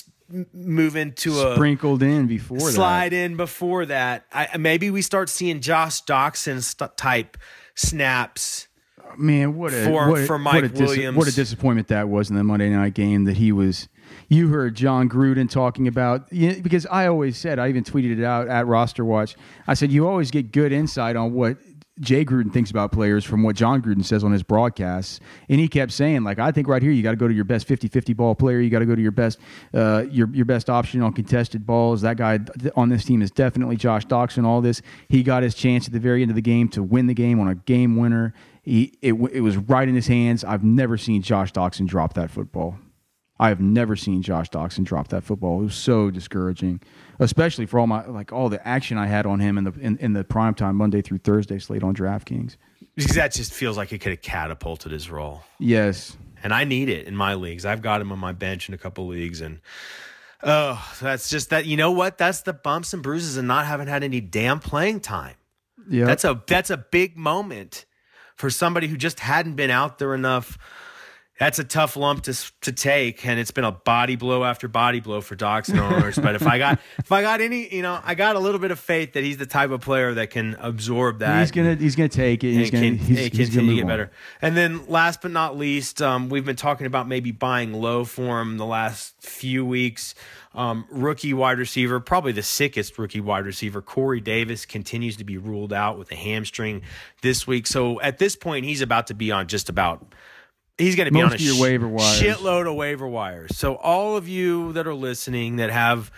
move 0.52 0.96
into 0.96 1.32
a 1.40 1.54
sprinkled 1.54 2.02
in 2.02 2.26
before 2.26 2.60
slide 2.60 3.12
that. 3.12 3.16
in 3.16 3.36
before 3.36 3.86
that. 3.86 4.24
I, 4.32 4.56
maybe 4.56 4.90
we 4.90 5.02
start 5.02 5.28
seeing 5.28 5.60
Josh 5.60 6.04
Doctson 6.04 6.62
st- 6.62 6.96
type 6.96 7.36
snaps. 7.74 8.68
Man, 9.16 9.56
what 9.56 9.72
a 9.72 9.84
for, 9.84 10.08
what 10.08 10.20
a, 10.20 10.26
for 10.26 10.38
Mike 10.38 10.62
what 10.62 10.80
a 10.80 10.84
Williams. 10.84 11.16
what 11.16 11.28
a 11.28 11.34
disappointment 11.34 11.88
that 11.88 12.08
was 12.08 12.30
in 12.30 12.36
the 12.36 12.44
Monday 12.44 12.70
night 12.70 12.94
game 12.94 13.24
that 13.24 13.36
he 13.36 13.52
was. 13.52 13.88
You 14.28 14.48
heard 14.48 14.74
Jon 14.76 15.08
Gruden 15.08 15.50
talking 15.50 15.88
about 15.88 16.32
you 16.32 16.52
know, 16.52 16.60
because 16.60 16.86
I 16.86 17.06
always 17.06 17.36
said 17.36 17.58
I 17.58 17.68
even 17.68 17.84
tweeted 17.84 18.18
it 18.18 18.24
out 18.24 18.48
at 18.48 18.66
Roster 18.66 19.04
Watch. 19.04 19.36
I 19.66 19.74
said 19.74 19.90
you 19.90 20.06
always 20.06 20.30
get 20.30 20.52
good 20.52 20.72
insight 20.72 21.16
on 21.16 21.32
what 21.32 21.58
Jay 22.00 22.24
Gruden 22.24 22.52
thinks 22.52 22.70
about 22.70 22.92
players 22.92 23.24
from 23.24 23.42
what 23.42 23.56
Jon 23.56 23.82
Gruden 23.82 24.04
says 24.04 24.24
on 24.24 24.32
his 24.32 24.42
broadcasts. 24.42 25.20
And 25.48 25.60
he 25.60 25.68
kept 25.68 25.92
saying, 25.92 26.24
like, 26.24 26.38
I 26.38 26.50
think 26.50 26.66
right 26.66 26.82
here 26.82 26.92
you 26.92 27.02
got 27.02 27.10
to 27.10 27.16
go 27.16 27.28
to 27.28 27.34
your 27.34 27.44
best 27.44 27.68
50-50 27.68 28.16
ball 28.16 28.34
player. 28.34 28.60
You 28.60 28.70
got 28.70 28.78
to 28.78 28.86
go 28.86 28.94
to 28.94 29.02
your 29.02 29.10
best 29.12 29.38
uh, 29.74 30.04
your 30.10 30.28
your 30.30 30.46
best 30.46 30.70
option 30.70 31.02
on 31.02 31.12
contested 31.12 31.66
balls. 31.66 32.00
That 32.00 32.16
guy 32.16 32.40
on 32.74 32.88
this 32.88 33.04
team 33.04 33.22
is 33.22 33.30
definitely 33.30 33.76
Josh 33.76 34.06
Doctson. 34.06 34.44
All 34.44 34.60
this, 34.60 34.80
he 35.08 35.22
got 35.22 35.42
his 35.42 35.54
chance 35.54 35.86
at 35.86 35.92
the 35.92 36.00
very 36.00 36.22
end 36.22 36.30
of 36.30 36.34
the 36.34 36.42
game 36.42 36.68
to 36.70 36.82
win 36.82 37.06
the 37.06 37.14
game 37.14 37.38
on 37.38 37.48
a 37.48 37.54
game 37.54 37.96
winner. 37.96 38.34
He 38.62 38.94
it, 39.02 39.12
it 39.12 39.40
was 39.40 39.56
right 39.56 39.88
in 39.88 39.94
his 39.94 40.06
hands. 40.06 40.42
I've 40.44 40.64
never 40.64 40.96
seen 40.96 41.22
Josh 41.22 41.52
Doctson 41.52 41.86
drop 41.86 42.14
that 42.14 42.30
football. 42.30 42.78
I 43.38 43.48
have 43.48 43.60
never 43.60 43.96
seen 43.96 44.20
Josh 44.20 44.50
Doctson 44.50 44.84
drop 44.84 45.08
that 45.08 45.24
football. 45.24 45.60
It 45.60 45.64
was 45.64 45.74
so 45.74 46.10
discouraging 46.10 46.80
especially 47.20 47.66
for 47.66 47.78
all 47.78 47.86
my 47.86 48.04
like 48.06 48.32
all 48.32 48.48
the 48.48 48.66
action 48.66 48.98
I 48.98 49.06
had 49.06 49.26
on 49.26 49.38
him 49.38 49.56
in 49.58 49.64
the 49.64 49.72
in, 49.80 49.96
in 49.98 50.12
the 50.14 50.24
primetime 50.24 50.74
Monday 50.74 51.02
through 51.02 51.18
Thursday 51.18 51.58
slate 51.58 51.84
on 51.84 51.94
DraftKings. 51.94 52.56
Because 52.96 53.14
that 53.14 53.32
just 53.32 53.52
feels 53.52 53.76
like 53.76 53.92
it 53.92 53.98
could 53.98 54.10
have 54.10 54.22
catapulted 54.22 54.90
his 54.90 55.10
role. 55.10 55.42
Yes, 55.58 56.16
and 56.42 56.52
I 56.52 56.64
need 56.64 56.88
it 56.88 57.06
in 57.06 57.14
my 57.14 57.34
leagues. 57.34 57.64
I've 57.64 57.82
got 57.82 58.00
him 58.00 58.10
on 58.10 58.18
my 58.18 58.32
bench 58.32 58.68
in 58.68 58.74
a 58.74 58.78
couple 58.78 59.06
leagues, 59.06 59.40
and 59.40 59.60
oh, 60.42 60.84
that's 61.00 61.30
just 61.30 61.50
that. 61.50 61.66
You 61.66 61.76
know 61.76 61.92
what? 61.92 62.18
That's 62.18 62.42
the 62.42 62.52
bumps 62.52 62.92
and 62.92 63.02
bruises 63.02 63.36
and 63.36 63.46
not 63.46 63.66
having 63.66 63.86
had 63.86 64.02
any 64.02 64.20
damn 64.20 64.58
playing 64.58 65.00
time. 65.00 65.36
Yeah, 65.88 66.06
that's 66.06 66.24
a 66.24 66.42
that's 66.46 66.70
a 66.70 66.78
big 66.78 67.16
moment 67.16 67.84
for 68.34 68.50
somebody 68.50 68.88
who 68.88 68.96
just 68.96 69.20
hadn't 69.20 69.54
been 69.54 69.70
out 69.70 69.98
there 69.98 70.14
enough 70.14 70.58
that's 71.40 71.58
a 71.58 71.64
tough 71.64 71.96
lump 71.96 72.24
to 72.24 72.34
to 72.60 72.70
take, 72.70 73.26
and 73.26 73.40
it's 73.40 73.50
been 73.50 73.64
a 73.64 73.72
body 73.72 74.14
blow 74.14 74.44
after 74.44 74.68
body 74.68 75.00
blow 75.00 75.22
for 75.22 75.34
Doctson 75.34 75.80
owners. 75.80 76.18
but 76.18 76.34
if 76.34 76.46
I 76.46 76.58
got 76.58 76.78
if 76.98 77.10
I 77.10 77.22
got 77.22 77.40
any, 77.40 77.74
you 77.74 77.80
know, 77.80 77.98
I 78.04 78.14
got 78.14 78.36
a 78.36 78.38
little 78.38 78.60
bit 78.60 78.70
of 78.70 78.78
faith 78.78 79.14
that 79.14 79.24
he's 79.24 79.38
the 79.38 79.46
type 79.46 79.70
of 79.70 79.80
player 79.80 80.12
that 80.12 80.28
can 80.28 80.54
absorb 80.60 81.20
that. 81.20 81.40
He's 81.40 81.50
gonna 81.50 81.76
he's 81.76 81.96
gonna 81.96 82.10
take 82.10 82.44
it. 82.44 82.52
He's 82.52 82.70
gonna 82.70 82.90
can, 82.90 82.98
he's, 82.98 83.18
he's 83.18 83.48
continue 83.48 83.70
to 83.70 83.76
get 83.76 83.82
on. 83.84 83.88
better. 83.88 84.10
And 84.42 84.54
then 84.54 84.86
last 84.86 85.22
but 85.22 85.30
not 85.30 85.56
least, 85.56 86.02
um, 86.02 86.28
we've 86.28 86.44
been 86.44 86.56
talking 86.56 86.86
about 86.86 87.08
maybe 87.08 87.32
buying 87.32 87.72
low 87.72 88.04
for 88.04 88.42
him 88.42 88.58
the 88.58 88.66
last 88.66 89.14
few 89.22 89.64
weeks. 89.64 90.14
Um, 90.54 90.84
rookie 90.90 91.32
wide 91.32 91.58
receiver, 91.58 92.00
probably 92.00 92.32
the 92.32 92.42
sickest 92.42 92.98
rookie 92.98 93.20
wide 93.20 93.46
receiver, 93.46 93.80
Corey 93.80 94.20
Davis 94.20 94.66
continues 94.66 95.16
to 95.16 95.24
be 95.24 95.38
ruled 95.38 95.72
out 95.72 95.96
with 95.96 96.12
a 96.12 96.16
hamstring 96.16 96.82
this 97.22 97.46
week. 97.46 97.66
So 97.66 97.98
at 98.02 98.18
this 98.18 98.36
point, 98.36 98.66
he's 98.66 98.82
about 98.82 99.06
to 99.06 99.14
be 99.14 99.30
on 99.30 99.46
just 99.46 99.70
about 99.70 100.12
He's 100.80 100.96
going 100.96 101.06
to 101.06 101.12
be 101.12 101.22
Most 101.22 101.34
on 101.34 101.40
a 101.40 101.42
your 101.42 101.60
waiver 101.60 101.88
wires. 101.88 102.20
shitload 102.20 102.68
of 102.68 102.74
waiver 102.74 103.06
wires. 103.06 103.56
So 103.56 103.74
all 103.76 104.16
of 104.16 104.28
you 104.28 104.72
that 104.72 104.86
are 104.86 104.94
listening 104.94 105.56
that 105.56 105.70
have 105.70 106.10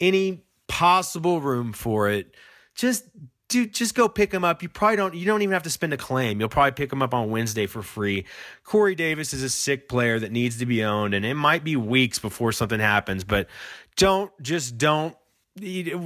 any 0.00 0.42
possible 0.68 1.40
room 1.40 1.72
for 1.72 2.08
it, 2.08 2.34
just 2.74 3.04
do 3.48 3.66
just 3.66 3.94
go 3.94 4.08
pick 4.08 4.32
him 4.32 4.44
up. 4.44 4.62
You 4.62 4.68
probably 4.68 4.96
don't 4.96 5.14
you 5.14 5.26
don't 5.26 5.42
even 5.42 5.52
have 5.52 5.64
to 5.64 5.70
spend 5.70 5.92
a 5.92 5.96
claim. 5.96 6.40
You'll 6.40 6.48
probably 6.48 6.72
pick 6.72 6.92
him 6.92 7.02
up 7.02 7.12
on 7.12 7.30
Wednesday 7.30 7.66
for 7.66 7.82
free. 7.82 8.24
Corey 8.64 8.94
Davis 8.94 9.32
is 9.32 9.42
a 9.42 9.50
sick 9.50 9.88
player 9.88 10.18
that 10.18 10.32
needs 10.32 10.58
to 10.58 10.66
be 10.66 10.82
owned, 10.84 11.14
and 11.14 11.24
it 11.24 11.34
might 11.34 11.64
be 11.64 11.76
weeks 11.76 12.18
before 12.18 12.52
something 12.52 12.80
happens. 12.80 13.24
But 13.24 13.48
don't 13.96 14.30
just 14.42 14.78
don't 14.78 15.16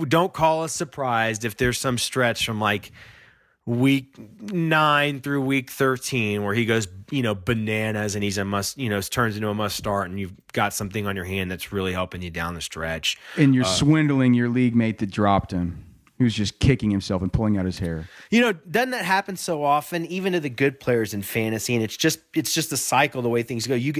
don't 0.08 0.32
call 0.32 0.64
us 0.64 0.72
surprised 0.72 1.44
if 1.44 1.56
there's 1.56 1.78
some 1.78 1.96
stretch 1.96 2.44
from 2.44 2.60
like 2.60 2.90
week 3.68 4.14
nine 4.40 5.20
through 5.20 5.42
week 5.42 5.70
13 5.70 6.42
where 6.42 6.54
he 6.54 6.64
goes 6.64 6.88
you 7.10 7.22
know 7.22 7.34
bananas 7.34 8.14
and 8.14 8.24
he's 8.24 8.38
a 8.38 8.44
must 8.44 8.78
you 8.78 8.88
know 8.88 8.98
turns 9.02 9.36
into 9.36 9.46
a 9.46 9.52
must 9.52 9.76
start 9.76 10.08
and 10.08 10.18
you've 10.18 10.32
got 10.54 10.72
something 10.72 11.06
on 11.06 11.14
your 11.14 11.26
hand 11.26 11.50
that's 11.50 11.70
really 11.70 11.92
helping 11.92 12.22
you 12.22 12.30
down 12.30 12.54
the 12.54 12.62
stretch 12.62 13.18
and 13.36 13.54
you're 13.54 13.66
uh, 13.66 13.68
swindling 13.68 14.32
your 14.32 14.48
league 14.48 14.74
mate 14.74 14.96
that 14.96 15.10
dropped 15.10 15.50
him 15.50 15.84
He 16.16 16.24
was 16.24 16.34
just 16.34 16.58
kicking 16.60 16.90
himself 16.90 17.22
and 17.22 17.32
pulling 17.32 17.58
out 17.58 17.64
his 17.64 17.78
hair. 17.78 18.08
You 18.30 18.40
know, 18.40 18.52
doesn't 18.52 18.90
that 18.90 19.04
happen 19.04 19.36
so 19.36 19.62
often, 19.62 20.04
even 20.06 20.32
to 20.32 20.40
the 20.40 20.50
good 20.50 20.80
players 20.80 21.14
in 21.14 21.22
fantasy? 21.22 21.76
And 21.76 21.84
it's 21.84 21.96
just 21.96 22.18
it's 22.34 22.52
just 22.52 22.72
a 22.72 22.76
cycle 22.76 23.22
the 23.22 23.28
way 23.28 23.44
things 23.44 23.68
go. 23.68 23.76
You 23.76 23.92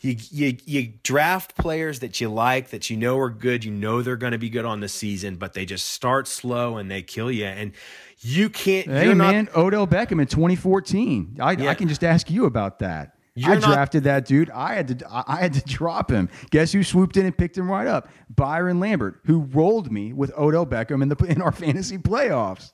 you 0.00 0.16
you, 0.30 0.56
you 0.64 0.92
draft 1.02 1.54
players 1.54 1.98
that 2.00 2.18
you 2.18 2.30
like, 2.30 2.70
that 2.70 2.88
you 2.88 2.96
know 2.96 3.18
are 3.18 3.28
good, 3.28 3.62
you 3.62 3.72
know 3.72 4.00
they're 4.00 4.16
going 4.16 4.32
to 4.32 4.38
be 4.38 4.48
good 4.48 4.64
on 4.64 4.80
the 4.80 4.88
season, 4.88 5.36
but 5.36 5.52
they 5.52 5.66
just 5.66 5.88
start 5.88 6.26
slow 6.26 6.78
and 6.78 6.90
they 6.90 7.02
kill 7.02 7.30
you. 7.30 7.44
And 7.44 7.72
you 8.20 8.48
can't. 8.50 8.86
Hey 8.86 9.14
man, 9.14 9.44
not, 9.46 9.56
Odell 9.56 9.86
Beckham 9.86 10.20
in 10.20 10.26
2014. 10.26 11.36
I, 11.40 11.52
yeah. 11.52 11.70
I 11.70 11.74
can 11.74 11.88
just 11.88 12.04
ask 12.04 12.30
you 12.30 12.46
about 12.46 12.78
that. 12.80 13.12
You're 13.34 13.52
I 13.52 13.56
drafted 13.56 14.04
not, 14.04 14.10
that 14.10 14.26
dude. 14.26 14.50
I 14.50 14.74
had 14.74 14.98
to 14.98 15.06
I 15.10 15.36
had 15.36 15.52
to 15.54 15.60
drop 15.66 16.10
him. 16.10 16.30
Guess 16.50 16.72
who 16.72 16.82
swooped 16.82 17.16
in 17.16 17.26
and 17.26 17.36
picked 17.36 17.56
him 17.56 17.70
right 17.70 17.86
up? 17.86 18.08
Byron 18.30 18.80
Lambert, 18.80 19.20
who 19.26 19.40
rolled 19.40 19.92
me 19.92 20.14
with 20.14 20.32
Odell 20.38 20.66
Beckham 20.66 21.02
in 21.02 21.10
the 21.10 21.16
in 21.28 21.42
our 21.42 21.52
fantasy 21.52 21.98
playoffs. 21.98 22.72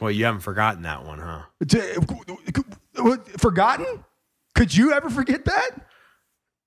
Well, 0.00 0.12
you 0.12 0.24
haven't 0.24 0.42
forgotten 0.42 0.82
that 0.82 1.04
one, 1.04 1.18
huh? 1.18 1.42
Forgotten? 3.38 4.04
Could 4.54 4.76
you 4.76 4.92
ever 4.92 5.10
forget 5.10 5.44
that? 5.46 5.70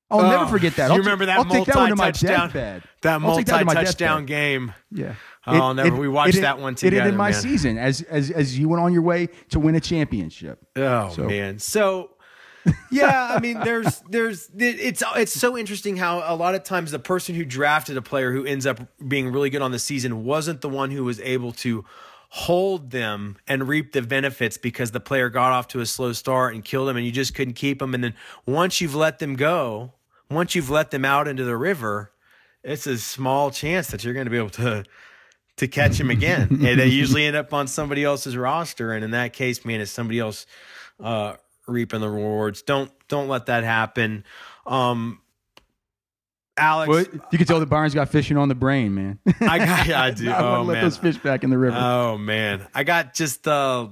I'll 0.10 0.20
oh, 0.20 0.30
never 0.30 0.48
forget 0.48 0.76
that. 0.76 0.88
You 0.88 0.94
I'll 0.94 1.00
remember 1.00 1.26
that 1.28 1.38
I'll 1.40 1.46
multi 1.46 1.72
that 1.72 1.96
touchdown? 1.96 2.84
That 3.02 3.22
multi 3.22 3.46
touchdown 3.46 4.26
game. 4.26 4.74
Yeah. 4.92 5.16
Oh, 5.48 5.60
I'll 5.60 5.74
never. 5.74 5.96
we 5.96 6.08
watched 6.08 6.38
it, 6.38 6.42
that 6.42 6.60
one 6.60 6.76
together. 6.76 6.98
It 6.98 7.00
ended 7.00 7.16
my 7.16 7.32
man. 7.32 7.42
season 7.42 7.78
as 7.78 8.02
as 8.04 8.30
as 8.30 8.58
you 8.60 8.70
went 8.70 8.84
on 8.84 8.94
your 8.94 9.02
way 9.02 9.30
to 9.50 9.60
win 9.60 9.76
a 9.76 9.80
championship. 9.80 10.66
Oh 10.76 11.10
so. 11.10 11.24
man. 11.24 11.58
So 11.60 12.12
yeah, 12.92 13.34
I 13.36 13.40
mean, 13.40 13.60
there's, 13.60 14.02
there's, 14.10 14.50
it's, 14.58 15.04
it's 15.16 15.34
so 15.34 15.58
interesting 15.58 15.98
how 15.98 16.24
a 16.26 16.36
lot 16.36 16.56
of 16.56 16.64
times 16.64 16.92
the 16.92 17.00
person 17.00 17.36
who 17.36 17.46
drafted 17.46 17.98
a 17.98 18.02
player 18.02 18.32
who 18.32 18.46
ends 18.46 18.66
up 18.66 18.80
being 19.08 19.32
really 19.32 19.50
good 19.50 19.62
on 19.62 19.72
the 19.72 19.80
season 19.80 20.24
wasn't 20.24 20.62
the 20.62 20.70
one 20.70 20.92
who 20.92 21.04
was 21.04 21.20
able 21.22 21.52
to 21.54 21.86
hold 22.30 22.92
them 22.92 23.38
and 23.48 23.68
reap 23.68 23.92
the 23.92 24.02
benefits 24.02 24.58
because 24.58 24.92
the 24.92 25.00
player 25.00 25.30
got 25.30 25.52
off 25.52 25.68
to 25.68 25.82
a 25.82 25.86
slow 25.86 26.14
start 26.14 26.54
and 26.54 26.64
killed 26.64 26.88
them 26.88 26.96
and 26.96 27.06
you 27.06 27.12
just 27.12 27.36
couldn't 27.36 27.56
keep 27.56 27.80
them. 27.80 27.94
And 27.94 28.04
then 28.04 28.14
once 28.46 28.80
you've 28.80 28.96
let 28.96 29.20
them 29.20 29.36
go, 29.36 29.94
once 30.30 30.56
you've 30.56 30.70
let 30.70 30.92
them 30.92 31.04
out 31.04 31.28
into 31.28 31.44
the 31.44 31.58
river, 31.58 32.12
it's 32.64 32.88
a 32.88 32.98
small 32.98 33.52
chance 33.52 33.88
that 33.88 34.04
you're 34.04 34.14
going 34.14 34.28
to 34.28 34.32
be 34.32 34.38
able 34.38 34.50
to 34.52 34.86
to 35.62 35.68
catch 35.68 36.00
him 36.00 36.10
again. 36.10 36.48
and 36.50 36.80
they 36.80 36.88
usually 36.88 37.24
end 37.24 37.36
up 37.36 37.54
on 37.54 37.68
somebody 37.68 38.04
else's 38.04 38.36
roster. 38.36 38.94
And 38.94 39.06
in 39.06 39.12
that 39.12 39.34
case, 39.34 39.64
man, 39.64 39.80
it's 39.80 39.92
somebody 39.92 40.20
else 40.20 40.48
uh, 41.00 41.36
reaping 41.68 42.02
the 42.02 42.10
rewards. 42.10 42.64
Don't 42.64 42.92
don't 43.08 43.28
let 43.28 43.46
that 43.46 43.64
happen. 43.64 44.26
Um, 44.66 45.22
Alex, 46.58 46.90
well, 46.90 47.06
you 47.32 47.38
can 47.38 47.48
tell 47.48 47.60
the 47.60 47.66
Barnes 47.66 47.94
got 47.94 48.10
fishing 48.10 48.38
on 48.38 48.50
the 48.50 48.56
brain, 48.56 48.94
man. 48.94 49.20
I 49.40 49.58
got, 49.60 49.88
yeah, 49.88 50.04
I 50.04 50.12
do. 50.12 50.30
I 50.32 50.58
oh, 50.58 50.64
let 50.64 50.82
those 50.82 50.98
fish 50.98 51.18
back 51.18 51.44
in 51.44 51.50
the 51.50 51.58
river. 51.58 51.78
Oh 51.80 52.18
man, 52.18 52.68
I 52.74 52.84
got 52.84 53.14
just 53.14 53.46
a 53.48 53.52
uh, 53.52 53.88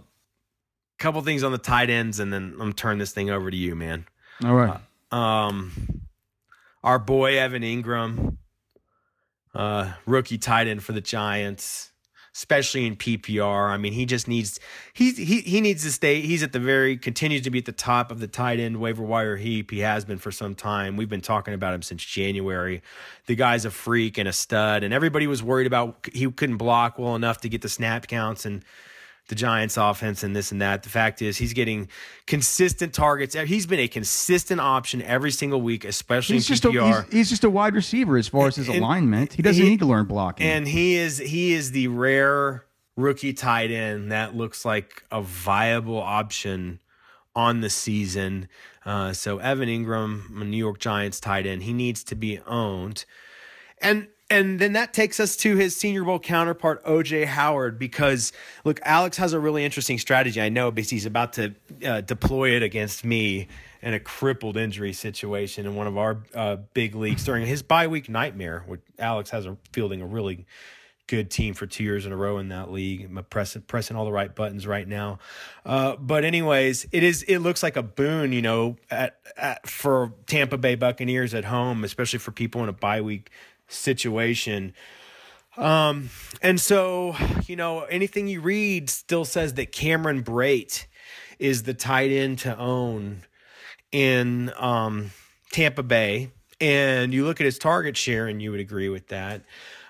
couple 0.97 1.21
things 1.21 1.43
on 1.43 1.51
the 1.51 1.57
tight 1.57 1.89
ends, 1.89 2.19
and 2.19 2.33
then 2.33 2.55
I'm 2.59 2.73
turning 2.73 2.99
this 2.99 3.11
thing 3.11 3.29
over 3.29 3.49
to 3.49 3.57
you, 3.57 3.75
man. 3.75 4.05
All 4.43 4.55
right. 4.55 4.79
Uh, 5.11 5.15
um, 5.15 6.01
our 6.83 6.99
boy 6.99 7.37
Evan 7.37 7.61
Engram, 7.61 8.37
uh, 9.59 9.91
rookie 10.05 10.37
tight 10.37 10.67
end 10.67 10.81
for 10.83 10.93
the 10.93 11.01
Giants 11.01 11.91
especially 12.35 12.85
in 12.85 12.95
PPR. 12.95 13.69
I 13.69 13.75
mean, 13.75 13.91
he 13.91 14.05
just 14.05 14.27
needs 14.27 14.59
he 14.93 15.11
he 15.11 15.41
he 15.41 15.59
needs 15.59 15.83
to 15.83 15.91
stay. 15.91 16.21
He's 16.21 16.41
at 16.41 16.53
the 16.53 16.59
very 16.59 16.95
continues 16.95 17.41
to 17.41 17.49
be 17.49 17.57
at 17.57 17.65
the 17.65 17.73
top 17.73 18.11
of 18.11 18.19
the 18.19 18.27
tight 18.27 18.59
end 18.59 18.77
waiver 18.77 19.03
wire 19.03 19.35
heap. 19.35 19.71
He 19.71 19.79
has 19.79 20.05
been 20.05 20.19
for 20.19 20.31
some 20.31 20.55
time. 20.55 20.95
We've 20.95 21.09
been 21.09 21.19
talking 21.19 21.53
about 21.53 21.73
him 21.73 21.81
since 21.81 22.05
January. 22.05 22.81
The 23.25 23.35
guy's 23.35 23.65
a 23.65 23.71
freak 23.71 24.17
and 24.17 24.29
a 24.29 24.31
stud, 24.31 24.83
and 24.83 24.93
everybody 24.93 25.27
was 25.27 25.43
worried 25.43 25.67
about 25.67 26.07
he 26.13 26.31
couldn't 26.31 26.57
block 26.57 26.97
well 26.97 27.15
enough 27.15 27.41
to 27.41 27.49
get 27.49 27.61
the 27.61 27.69
snap 27.69 28.07
counts 28.07 28.45
and 28.45 28.63
the 29.29 29.35
Giants 29.35 29.77
offense 29.77 30.23
and 30.23 30.35
this 30.35 30.51
and 30.51 30.61
that. 30.61 30.83
The 30.83 30.89
fact 30.89 31.21
is, 31.21 31.37
he's 31.37 31.53
getting 31.53 31.87
consistent 32.27 32.93
targets. 32.93 33.35
He's 33.35 33.65
been 33.65 33.79
a 33.79 33.87
consistent 33.87 34.59
option 34.59 35.01
every 35.03 35.31
single 35.31 35.61
week, 35.61 35.85
especially 35.85 36.35
he's 36.35 36.49
in 36.49 36.55
just 36.55 36.63
PPR. 36.63 36.99
A, 36.99 37.03
he's, 37.03 37.13
he's, 37.13 37.29
just 37.29 37.43
a 37.43 37.49
wide 37.49 37.75
receiver 37.75 38.17
as 38.17 38.27
far 38.27 38.47
as 38.47 38.57
his 38.57 38.67
and, 38.67 38.79
alignment. 38.79 39.33
He 39.33 39.41
doesn't 39.41 39.63
he, 39.63 39.69
need 39.69 39.79
to 39.79 39.85
learn 39.85 40.05
blocking. 40.05 40.45
And 40.45 40.67
he 40.67 40.95
is 40.95 41.19
he 41.19 41.53
is 41.53 41.71
the 41.71 41.87
rare 41.87 42.65
rookie 42.97 43.33
tight 43.33 43.71
end 43.71 44.11
that 44.11 44.35
looks 44.35 44.65
like 44.65 45.03
a 45.11 45.21
viable 45.21 46.01
option 46.01 46.79
on 47.35 47.61
the 47.61 47.69
season. 47.69 48.49
Uh, 48.85 49.13
so 49.13 49.37
Evan 49.37 49.69
Engram, 49.69 50.29
New 50.31 50.57
York 50.57 50.79
Giants 50.79 51.19
tight 51.19 51.45
end, 51.45 51.63
he 51.63 51.73
needs 51.73 52.03
to 52.05 52.15
be 52.15 52.39
owned. 52.47 53.05
And 53.81 54.07
and 54.29 54.59
then 54.59 54.73
that 54.73 54.93
takes 54.93 55.19
us 55.19 55.35
to 55.37 55.55
his 55.55 55.75
Senior 55.75 56.03
Bowl 56.03 56.19
counterpart, 56.19 56.83
OJ 56.85 57.25
Howard, 57.25 57.79
because 57.79 58.31
look, 58.63 58.79
Alex 58.83 59.17
has 59.17 59.33
a 59.33 59.39
really 59.39 59.65
interesting 59.65 59.97
strategy. 59.97 60.39
I 60.39 60.49
know 60.49 60.71
because 60.71 60.89
he's 60.89 61.05
about 61.05 61.33
to 61.33 61.55
uh, 61.85 62.01
deploy 62.01 62.51
it 62.51 62.63
against 62.63 63.03
me 63.03 63.47
in 63.81 63.93
a 63.93 63.99
crippled 63.99 64.57
injury 64.57 64.93
situation 64.93 65.65
in 65.65 65.75
one 65.75 65.87
of 65.87 65.97
our 65.97 66.17
uh, 66.35 66.57
big 66.73 66.95
leagues 66.95 67.23
during 67.23 67.45
his 67.45 67.63
bye 67.63 67.87
week 67.87 68.09
nightmare. 68.09 68.63
Which 68.67 68.81
Alex 68.99 69.31
has 69.31 69.45
a 69.45 69.57
fielding 69.71 70.01
a 70.01 70.05
really 70.05 70.45
good 71.09 71.31
team 71.31 71.55
for 71.55 71.65
two 71.65 71.83
years 71.83 72.05
in 72.05 72.11
a 72.11 72.15
row 72.15 72.37
in 72.37 72.49
that 72.49 72.71
league. 72.71 73.03
I'm 73.05 73.25
pressing 73.29 73.63
pressing 73.63 73.97
all 73.97 74.05
the 74.05 74.11
right 74.11 74.33
buttons 74.33 74.67
right 74.67 74.87
now. 74.87 75.17
Uh, 75.65 75.95
but 75.95 76.23
anyways, 76.23 76.85
it 76.91 77.03
is 77.03 77.23
it 77.23 77.39
looks 77.39 77.63
like 77.63 77.75
a 77.75 77.83
boon, 77.83 78.31
you 78.31 78.43
know, 78.43 78.77
at, 78.91 79.17
at, 79.35 79.67
for 79.67 80.13
Tampa 80.27 80.57
Bay 80.57 80.75
Buccaneers 80.75 81.33
at 81.33 81.45
home, 81.45 81.83
especially 81.83 82.19
for 82.19 82.31
people 82.31 82.61
in 82.61 82.69
a 82.69 82.73
bye 82.73 83.01
week 83.01 83.31
situation. 83.69 84.73
Um, 85.57 86.09
and 86.41 86.59
so, 86.59 87.15
you 87.47 87.55
know, 87.55 87.81
anything 87.81 88.27
you 88.27 88.41
read 88.41 88.89
still 88.89 89.25
says 89.25 89.53
that 89.55 89.71
Cameron 89.71 90.23
Brate 90.23 90.85
is 91.37 91.63
the 91.63 91.73
tight 91.73 92.11
end 92.11 92.39
to 92.39 92.57
own 92.57 93.23
in 93.91 94.51
um, 94.57 95.11
Tampa 95.51 95.83
Bay. 95.83 96.31
And 96.61 97.13
you 97.13 97.25
look 97.25 97.39
at 97.39 97.45
his 97.45 97.57
target 97.57 97.95
share, 97.95 98.27
and 98.27 98.41
you 98.41 98.51
would 98.51 98.59
agree 98.59 98.89
with 98.89 99.07
that. 99.07 99.41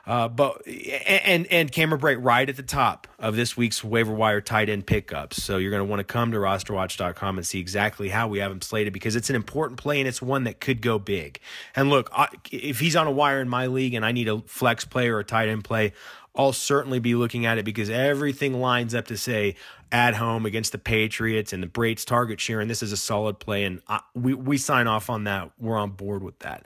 Uh, 0.10 0.28
but 0.28 0.66
and 0.68 1.46
and 1.52 1.72
Cameron 1.72 2.02
Brate 2.02 2.18
right 2.20 2.50
at 2.50 2.56
the 2.56 2.64
top 2.64 3.08
of 3.20 3.36
this 3.36 3.56
week's 3.56 3.84
waiver 3.84 4.12
wire 4.12 4.42
tight 4.42 4.68
end 4.68 4.88
pickups. 4.88 5.44
So 5.44 5.58
you're 5.58 5.70
going 5.70 5.86
to 5.86 5.86
want 5.86 6.00
to 6.00 6.04
come 6.04 6.32
to 6.32 6.40
rosterwatch.com 6.40 7.38
and 7.38 7.46
see 7.46 7.60
exactly 7.60 8.10
how 8.10 8.28
we 8.28 8.40
have 8.40 8.52
him 8.52 8.60
slated 8.60 8.92
because 8.92 9.16
it's 9.16 9.30
an 9.30 9.36
important 9.36 9.80
play 9.80 10.00
and 10.00 10.08
it's 10.08 10.20
one 10.20 10.46
that 10.46 10.60
could 10.60 10.82
go 10.82 10.98
big. 10.98 11.40
And 11.76 11.92
look, 11.92 12.10
if 12.52 12.80
he's 12.80 12.96
on 12.96 13.06
a 13.06 13.12
wire 13.12 13.40
in 13.40 13.50
my 13.50 13.68
league 13.68 13.94
and 13.94 14.04
I 14.04 14.12
need 14.12 14.28
a 14.28 14.40
flex 14.48 14.84
play 14.84 15.10
or 15.10 15.20
a 15.20 15.24
tight 15.24 15.48
end 15.48 15.64
play, 15.64 15.94
I'll 16.36 16.54
certainly 16.54 17.00
be 17.00 17.16
looking 17.16 17.46
at 17.46 17.58
it 17.58 17.66
because 17.66 17.90
everything 17.90 18.60
lines 18.60 18.94
up 18.94 19.08
to 19.08 19.18
say 19.18 19.56
at 19.92 20.14
home 20.16 20.46
against 20.46 20.72
the 20.72 20.78
Patriots 20.78 21.52
and 21.52 21.64
the 21.64 21.68
Brates 21.68 22.06
target 22.06 22.40
share, 22.40 22.60
and 22.62 22.70
this 22.70 22.84
is 22.84 22.92
a 22.92 22.98
solid 22.98 23.40
play, 23.40 23.64
and 23.64 23.82
I, 23.88 24.02
we 24.14 24.34
we 24.34 24.58
sign 24.58 24.88
off 24.88 25.10
on 25.10 25.24
that. 25.24 25.52
We're 25.60 25.78
on 25.78 25.92
board 25.92 26.24
with 26.24 26.40
that. 26.40 26.66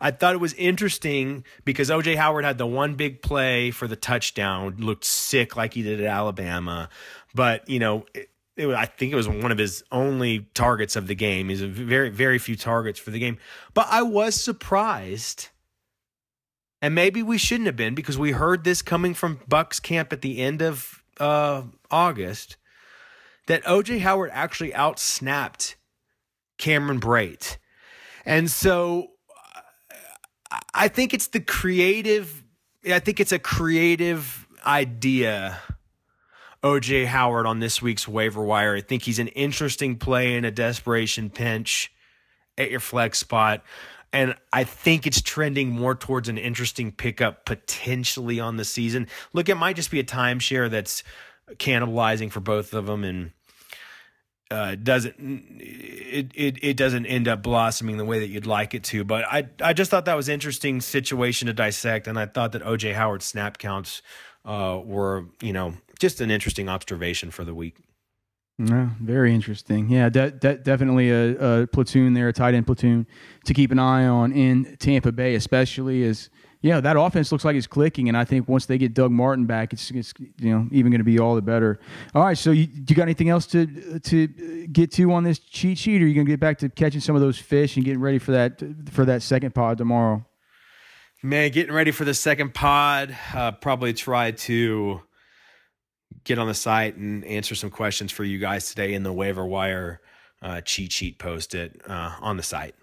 I 0.00 0.10
thought 0.10 0.34
it 0.34 0.40
was 0.40 0.54
interesting 0.54 1.44
because 1.64 1.90
OJ 1.90 2.16
Howard 2.16 2.44
had 2.44 2.58
the 2.58 2.66
one 2.66 2.96
big 2.96 3.22
play 3.22 3.70
for 3.70 3.86
the 3.86 3.96
touchdown, 3.96 4.76
looked 4.78 5.04
sick 5.04 5.56
like 5.56 5.74
he 5.74 5.82
did 5.82 6.00
at 6.00 6.06
Alabama, 6.06 6.88
but 7.34 7.68
you 7.68 7.78
know. 7.78 8.06
It, 8.14 8.30
it 8.56 8.68
I 8.68 8.84
think 8.84 9.12
it 9.12 9.16
was 9.16 9.28
one 9.28 9.50
of 9.50 9.58
his 9.58 9.82
only 9.90 10.46
targets 10.54 10.94
of 10.94 11.08
the 11.08 11.16
game. 11.16 11.48
He's 11.48 11.60
a 11.60 11.66
very, 11.66 12.08
very 12.08 12.38
few 12.38 12.54
targets 12.54 13.00
for 13.00 13.10
the 13.10 13.18
game. 13.18 13.38
But 13.74 13.88
I 13.90 14.02
was 14.02 14.36
surprised 14.40 15.48
and 16.84 16.94
maybe 16.94 17.22
we 17.22 17.38
shouldn't 17.38 17.64
have 17.64 17.76
been 17.76 17.94
because 17.94 18.18
we 18.18 18.32
heard 18.32 18.62
this 18.62 18.82
coming 18.82 19.14
from 19.14 19.38
Bucs 19.48 19.80
camp 19.80 20.12
at 20.12 20.20
the 20.20 20.38
end 20.38 20.60
of 20.60 21.02
uh, 21.18 21.62
August 21.90 22.58
that 23.46 23.64
OJ 23.64 24.00
Howard 24.00 24.28
actually 24.34 24.72
outsnapped 24.72 25.76
Cameron 26.58 27.00
Brate. 27.00 27.56
And 28.26 28.50
so 28.50 29.12
I 30.74 30.88
think 30.88 31.14
it's 31.14 31.28
the 31.28 31.40
creative, 31.40 32.44
I 32.84 32.98
think 32.98 33.18
it's 33.18 33.32
a 33.32 33.38
creative 33.38 34.46
idea. 34.66 35.60
OJ 36.62 37.06
Howard 37.06 37.46
on 37.46 37.60
this 37.60 37.80
week's 37.80 38.06
waiver 38.06 38.44
wire. 38.44 38.76
I 38.76 38.82
think 38.82 39.04
he's 39.04 39.18
an 39.18 39.28
interesting 39.28 39.96
play 39.96 40.36
in 40.36 40.44
a 40.44 40.50
desperation 40.50 41.30
pinch 41.30 41.90
at 42.58 42.70
your 42.70 42.80
flex 42.80 43.20
spot 43.20 43.62
and 44.14 44.36
I 44.52 44.62
think 44.62 45.08
it's 45.08 45.20
trending 45.20 45.70
more 45.70 45.96
towards 45.96 46.28
an 46.28 46.38
interesting 46.38 46.92
pickup 46.92 47.44
potentially 47.44 48.38
on 48.38 48.56
the 48.56 48.64
season. 48.64 49.08
Look, 49.32 49.48
it 49.48 49.56
might 49.56 49.74
just 49.74 49.90
be 49.90 49.98
a 49.98 50.04
timeshare 50.04 50.70
that's 50.70 51.02
cannibalizing 51.54 52.30
for 52.30 52.38
both 52.38 52.72
of 52.74 52.86
them, 52.86 53.02
and 53.02 53.32
uh, 54.52 54.76
doesn't 54.76 55.16
it, 55.18 56.30
it 56.32 56.58
it 56.62 56.76
doesn't 56.76 57.06
end 57.06 57.26
up 57.26 57.42
blossoming 57.42 57.96
the 57.96 58.04
way 58.04 58.20
that 58.20 58.28
you'd 58.28 58.46
like 58.46 58.72
it 58.72 58.84
to. 58.84 59.02
But 59.02 59.24
I 59.24 59.48
I 59.60 59.72
just 59.72 59.90
thought 59.90 60.04
that 60.04 60.16
was 60.16 60.28
interesting 60.28 60.80
situation 60.80 61.46
to 61.46 61.52
dissect, 61.52 62.06
and 62.06 62.16
I 62.16 62.26
thought 62.26 62.52
that 62.52 62.62
OJ 62.62 62.94
Howard's 62.94 63.24
snap 63.24 63.58
counts 63.58 64.00
uh, 64.44 64.80
were 64.82 65.24
you 65.42 65.52
know 65.52 65.74
just 65.98 66.20
an 66.20 66.30
interesting 66.30 66.68
observation 66.68 67.32
for 67.32 67.44
the 67.44 67.54
week. 67.54 67.78
Yeah, 68.58 68.90
very 69.00 69.34
interesting. 69.34 69.90
Yeah, 69.90 70.08
de- 70.08 70.30
de- 70.30 70.58
definitely 70.58 71.10
a, 71.10 71.62
a, 71.62 71.66
platoon 71.66 72.14
there, 72.14 72.28
a 72.28 72.32
tight 72.32 72.54
end 72.54 72.66
platoon 72.66 73.06
to 73.46 73.54
keep 73.54 73.72
an 73.72 73.80
eye 73.80 74.06
on 74.06 74.32
in 74.32 74.76
Tampa 74.78 75.10
Bay, 75.10 75.34
especially 75.34 76.04
as 76.04 76.30
Yeah, 76.62 76.80
that 76.80 76.96
offense 76.96 77.32
looks 77.32 77.44
like 77.44 77.56
it's 77.56 77.66
clicking, 77.66 78.08
and 78.08 78.16
I 78.16 78.24
think 78.24 78.48
once 78.48 78.66
they 78.66 78.78
get 78.78 78.94
Doug 78.94 79.10
Martin 79.10 79.44
back, 79.44 79.72
it's, 79.72 79.90
it's 79.90 80.14
you 80.38 80.50
know 80.50 80.68
even 80.70 80.92
going 80.92 81.00
to 81.00 81.04
be 81.04 81.18
all 81.18 81.34
the 81.34 81.42
better. 81.42 81.80
All 82.14 82.22
right, 82.22 82.38
so 82.38 82.52
you, 82.52 82.68
you 82.72 82.94
got 82.94 83.02
anything 83.02 83.28
else 83.28 83.46
to 83.48 83.98
to 83.98 84.66
get 84.68 84.92
to 84.92 85.12
on 85.12 85.24
this 85.24 85.40
cheat 85.40 85.76
sheet, 85.76 86.00
or 86.00 86.04
are 86.04 86.08
you 86.08 86.14
going 86.14 86.26
to 86.26 86.32
get 86.32 86.40
back 86.40 86.58
to 86.58 86.68
catching 86.68 87.00
some 87.00 87.16
of 87.16 87.20
those 87.20 87.36
fish 87.38 87.74
and 87.76 87.84
getting 87.84 88.00
ready 88.00 88.18
for 88.18 88.30
that 88.30 88.62
for 88.92 89.04
that 89.04 89.22
second 89.22 89.52
pod 89.52 89.78
tomorrow? 89.78 90.24
Man, 91.24 91.50
getting 91.50 91.74
ready 91.74 91.90
for 91.90 92.04
the 92.04 92.14
second 92.14 92.54
pod. 92.54 93.16
Uh, 93.34 93.50
probably 93.50 93.92
try 93.92 94.30
to 94.30 95.00
get 96.24 96.38
on 96.38 96.46
the 96.46 96.54
site 96.54 96.96
and 96.96 97.24
answer 97.24 97.54
some 97.54 97.70
questions 97.70 98.12
for 98.12 98.24
you 98.24 98.38
guys 98.38 98.68
today 98.68 98.94
in 98.94 99.02
the 99.02 99.12
waiver 99.12 99.44
wire 99.44 100.00
uh, 100.42 100.60
cheat 100.60 100.92
sheet 100.92 101.18
posted 101.18 101.80
uh, 101.86 102.16
on 102.20 102.36
the 102.36 102.42
site. 102.42 102.74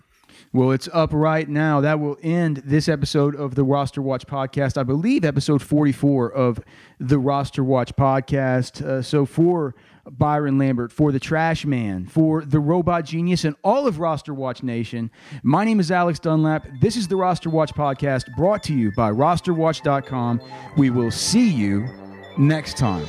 Well, 0.53 0.71
it's 0.71 0.89
up 0.91 1.11
right 1.13 1.47
now. 1.47 1.79
That 1.79 1.99
will 1.99 2.17
end 2.21 2.57
this 2.65 2.89
episode 2.89 3.35
of 3.35 3.55
the 3.55 3.63
Roster 3.63 4.01
Watch 4.01 4.27
podcast. 4.27 4.77
I 4.77 4.83
believe 4.83 5.23
episode 5.23 5.61
44 5.61 6.31
of 6.31 6.59
the 6.99 7.19
Roster 7.19 7.63
Watch 7.63 7.95
podcast. 7.95 8.81
Uh, 8.83 9.01
so 9.01 9.25
for 9.25 9.75
Byron 10.09 10.57
Lambert, 10.57 10.91
for 10.91 11.11
the 11.11 11.19
Trash 11.19 11.65
Man, 11.65 12.05
for 12.05 12.43
the 12.43 12.59
Robot 12.59 13.05
Genius, 13.05 13.45
and 13.45 13.55
all 13.63 13.87
of 13.87 13.99
Roster 13.99 14.33
Watch 14.33 14.61
Nation, 14.63 15.09
my 15.43 15.63
name 15.63 15.79
is 15.79 15.91
Alex 15.91 16.19
Dunlap. 16.19 16.67
This 16.81 16.97
is 16.97 17.07
the 17.07 17.15
Roster 17.15 17.49
Watch 17.49 17.73
podcast 17.73 18.35
brought 18.35 18.63
to 18.63 18.73
you 18.73 18.91
by 18.91 19.11
rosterwatch.com. 19.11 20.41
We 20.75 20.89
will 20.89 21.11
see 21.11 21.47
you 21.47 21.87
next 22.37 22.77
time. 22.77 23.05